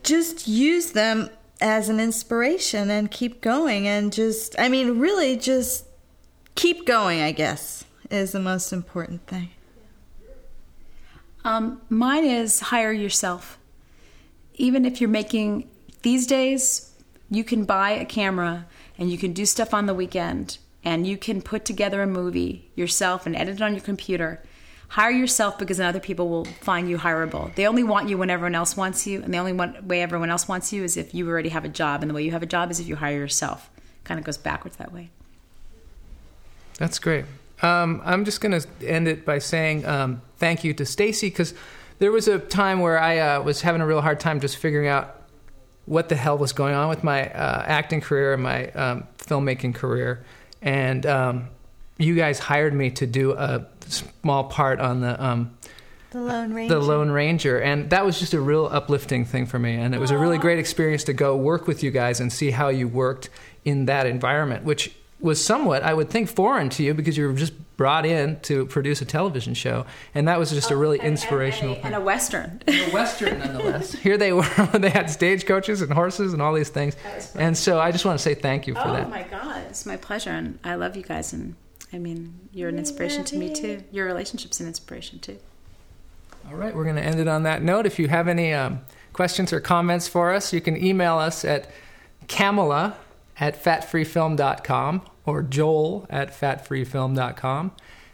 just 0.04 0.46
use 0.48 0.92
them 0.92 1.28
as 1.60 1.88
an 1.88 2.00
inspiration 2.00 2.88
and 2.90 3.10
keep 3.10 3.40
going 3.42 3.86
and 3.86 4.12
just, 4.12 4.54
I 4.58 4.68
mean, 4.68 4.98
really 4.98 5.36
just 5.36 5.84
keep 6.54 6.86
going, 6.86 7.20
I 7.20 7.32
guess, 7.32 7.84
is 8.10 8.32
the 8.32 8.40
most 8.40 8.72
important 8.72 9.26
thing. 9.26 9.50
Um, 11.44 11.80
mine 11.88 12.24
is 12.24 12.60
hire 12.60 12.92
yourself. 12.92 13.58
Even 14.54 14.84
if 14.84 15.00
you're 15.00 15.10
making 15.10 15.68
these 16.02 16.26
days, 16.26 16.92
you 17.30 17.44
can 17.44 17.64
buy 17.64 17.90
a 17.90 18.04
camera 18.04 18.66
and 18.98 19.10
you 19.10 19.16
can 19.16 19.32
do 19.32 19.46
stuff 19.46 19.72
on 19.72 19.86
the 19.86 19.94
weekend 19.94 20.58
and 20.84 21.06
you 21.06 21.16
can 21.16 21.42
put 21.42 21.64
together 21.64 22.02
a 22.02 22.06
movie 22.06 22.70
yourself 22.74 23.26
and 23.26 23.36
edit 23.36 23.56
it 23.56 23.62
on 23.62 23.74
your 23.74 23.82
computer. 23.82 24.42
Hire 24.88 25.10
yourself 25.10 25.58
because 25.58 25.76
then 25.76 25.86
other 25.86 26.00
people 26.00 26.28
will 26.28 26.44
find 26.44 26.88
you 26.90 26.98
hireable. 26.98 27.54
They 27.54 27.66
only 27.66 27.84
want 27.84 28.08
you 28.08 28.18
when 28.18 28.28
everyone 28.28 28.56
else 28.56 28.76
wants 28.76 29.06
you, 29.06 29.22
and 29.22 29.32
the 29.32 29.38
only 29.38 29.52
one, 29.52 29.86
way 29.86 30.02
everyone 30.02 30.30
else 30.30 30.48
wants 30.48 30.72
you 30.72 30.82
is 30.82 30.96
if 30.96 31.14
you 31.14 31.28
already 31.28 31.50
have 31.50 31.64
a 31.64 31.68
job, 31.68 32.02
and 32.02 32.10
the 32.10 32.14
way 32.14 32.24
you 32.24 32.32
have 32.32 32.42
a 32.42 32.46
job 32.46 32.72
is 32.72 32.80
if 32.80 32.88
you 32.88 32.96
hire 32.96 33.16
yourself. 33.16 33.70
Kind 34.02 34.18
of 34.18 34.26
goes 34.26 34.36
backwards 34.36 34.76
that 34.78 34.92
way. 34.92 35.10
That's 36.78 36.98
great. 36.98 37.24
Um, 37.62 38.00
I'm 38.04 38.24
just 38.24 38.40
going 38.40 38.58
to 38.58 38.66
end 38.86 39.08
it 39.08 39.24
by 39.24 39.38
saying 39.38 39.84
um, 39.86 40.22
thank 40.38 40.64
you 40.64 40.72
to 40.74 40.86
Stacy 40.86 41.28
because 41.28 41.54
there 41.98 42.10
was 42.10 42.28
a 42.28 42.38
time 42.38 42.80
where 42.80 42.98
I 42.98 43.18
uh, 43.18 43.42
was 43.42 43.60
having 43.60 43.80
a 43.80 43.86
real 43.86 44.00
hard 44.00 44.20
time 44.20 44.40
just 44.40 44.56
figuring 44.56 44.88
out 44.88 45.20
what 45.86 46.08
the 46.08 46.16
hell 46.16 46.38
was 46.38 46.52
going 46.52 46.74
on 46.74 46.88
with 46.88 47.04
my 47.04 47.28
uh, 47.28 47.64
acting 47.66 48.00
career 48.00 48.34
and 48.34 48.42
my 48.42 48.70
um, 48.70 49.06
filmmaking 49.18 49.74
career. 49.74 50.24
And 50.62 51.04
um, 51.04 51.48
you 51.98 52.14
guys 52.14 52.38
hired 52.38 52.72
me 52.72 52.90
to 52.92 53.06
do 53.06 53.32
a 53.32 53.66
small 53.86 54.44
part 54.44 54.80
on 54.80 55.00
the 55.00 55.22
um, 55.22 55.56
The 56.10 56.20
Lone 56.20 56.54
Ranger. 56.54 56.74
the 56.74 56.80
Lone 56.80 57.10
Ranger, 57.10 57.60
and 57.60 57.90
that 57.90 58.04
was 58.04 58.18
just 58.18 58.34
a 58.34 58.40
real 58.40 58.66
uplifting 58.66 59.24
thing 59.24 59.46
for 59.46 59.58
me. 59.58 59.74
And 59.74 59.94
it 59.94 59.98
was 59.98 60.10
a 60.10 60.18
really 60.18 60.38
great 60.38 60.58
experience 60.58 61.04
to 61.04 61.12
go 61.12 61.36
work 61.36 61.66
with 61.66 61.82
you 61.82 61.90
guys 61.90 62.20
and 62.20 62.32
see 62.32 62.50
how 62.50 62.68
you 62.68 62.88
worked 62.88 63.28
in 63.64 63.86
that 63.86 64.06
environment, 64.06 64.64
which 64.64 64.94
was 65.20 65.42
somewhat, 65.44 65.82
I 65.82 65.94
would 65.94 66.10
think, 66.10 66.28
foreign 66.28 66.68
to 66.70 66.82
you 66.82 66.94
because 66.94 67.16
you 67.16 67.26
were 67.26 67.32
just 67.34 67.52
brought 67.76 68.04
in 68.04 68.38
to 68.40 68.66
produce 68.66 69.00
a 69.00 69.04
television 69.04 69.54
show, 69.54 69.86
and 70.14 70.28
that 70.28 70.38
was 70.38 70.50
just 70.50 70.70
a 70.70 70.76
really 70.76 70.98
inspirational 70.98 71.76
and, 71.76 71.84
and, 71.84 71.94
a, 71.94 71.96
and 71.96 72.02
a 72.02 72.06
western. 72.06 72.62
a 72.68 72.90
western, 72.90 73.38
nonetheless. 73.38 73.92
Here 73.92 74.18
they 74.18 74.32
were; 74.32 74.42
they 74.74 74.90
had 74.90 75.08
stagecoaches 75.10 75.80
and 75.82 75.92
horses 75.92 76.32
and 76.32 76.42
all 76.42 76.52
these 76.52 76.68
things, 76.68 76.96
and 77.34 77.56
so 77.56 77.80
I 77.80 77.90
just 77.90 78.04
want 78.04 78.18
to 78.18 78.22
say 78.22 78.34
thank 78.34 78.66
you 78.66 78.74
for 78.74 78.86
oh, 78.86 78.92
that. 78.92 79.06
Oh 79.06 79.10
my 79.10 79.22
God, 79.22 79.64
it's 79.68 79.86
my 79.86 79.96
pleasure, 79.96 80.30
and 80.30 80.58
I 80.64 80.74
love 80.74 80.96
you 80.96 81.02
guys, 81.02 81.32
and 81.32 81.54
I 81.92 81.98
mean, 81.98 82.34
you're 82.52 82.68
an 82.68 82.78
inspiration 82.78 83.24
to 83.24 83.36
me 83.36 83.54
too. 83.54 83.82
Your 83.90 84.06
relationship's 84.06 84.60
an 84.60 84.66
inspiration 84.66 85.18
too. 85.18 85.38
All 86.48 86.56
right, 86.56 86.74
we're 86.74 86.84
going 86.84 86.96
to 86.96 87.04
end 87.04 87.20
it 87.20 87.28
on 87.28 87.44
that 87.44 87.62
note. 87.62 87.86
If 87.86 87.98
you 87.98 88.08
have 88.08 88.28
any 88.28 88.52
um, 88.52 88.80
questions 89.12 89.52
or 89.52 89.60
comments 89.60 90.08
for 90.08 90.32
us, 90.32 90.52
you 90.52 90.60
can 90.60 90.76
email 90.82 91.18
us 91.18 91.44
at 91.44 91.70
Camilla 92.28 92.96
at 93.40 93.60
fatfreefilm.com 93.62 95.02
or 95.24 95.42
Joel 95.42 96.06
at 96.10 96.30
fatfreefilm.com. 96.38 97.72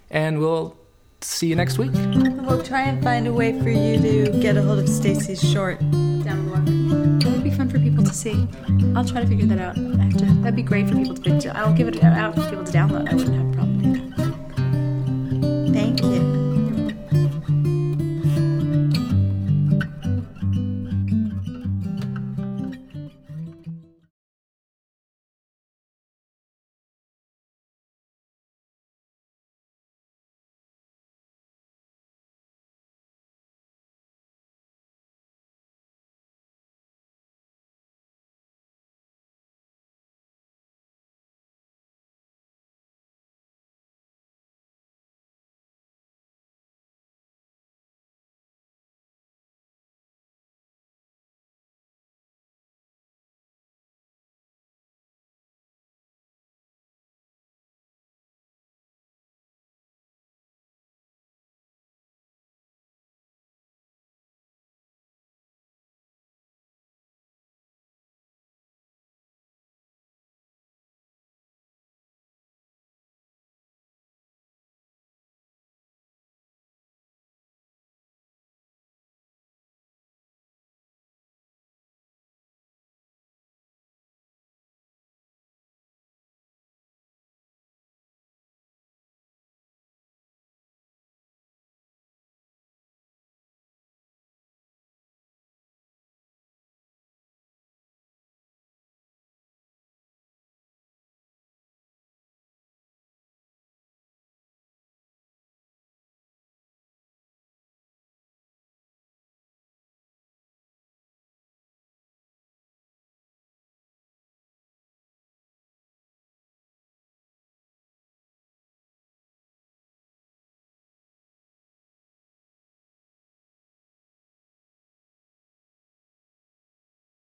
And 0.09 0.39
we'll 0.39 0.77
see 1.21 1.49
you 1.49 1.57
next 1.57 1.79
week. 1.79 1.91
We'll 1.93 2.63
try 2.63 2.83
and 2.83 3.03
find 3.03 3.27
a 3.27 3.33
way 3.33 3.59
for 3.61 3.69
you 3.69 4.01
to 4.01 4.41
get 4.41 4.57
a 4.57 4.63
hold 4.63 4.79
of 4.79 4.89
Stacy's 4.89 5.43
short. 5.43 5.81
Down 5.81 6.45
below. 6.45 7.19
That 7.19 7.33
would 7.33 7.43
be 7.43 7.51
fun 7.51 7.69
for 7.69 7.79
people 7.79 8.05
to 8.05 8.15
see. 8.15 8.47
I'll 8.95 9.05
try 9.05 9.21
to 9.21 9.27
figure 9.27 9.47
that 9.47 9.59
out. 9.59 9.75
To, 9.75 10.25
that'd 10.43 10.55
be 10.55 10.63
great 10.63 10.89
for 10.89 10.95
people 10.95 11.17
to. 11.17 11.57
I'll 11.57 11.75
give 11.75 11.89
it 11.89 12.03
out 12.03 12.35
for 12.35 12.49
people 12.49 12.65
to 12.65 12.73
download. 12.73 13.11
I 13.11 13.15
wouldn't 13.15 13.37
have 13.37 13.49
a 13.49 13.53
problem 13.53 13.83
with 13.83 14.17
that. 14.17 15.73
Thank 15.75 16.03
you. 16.03 16.46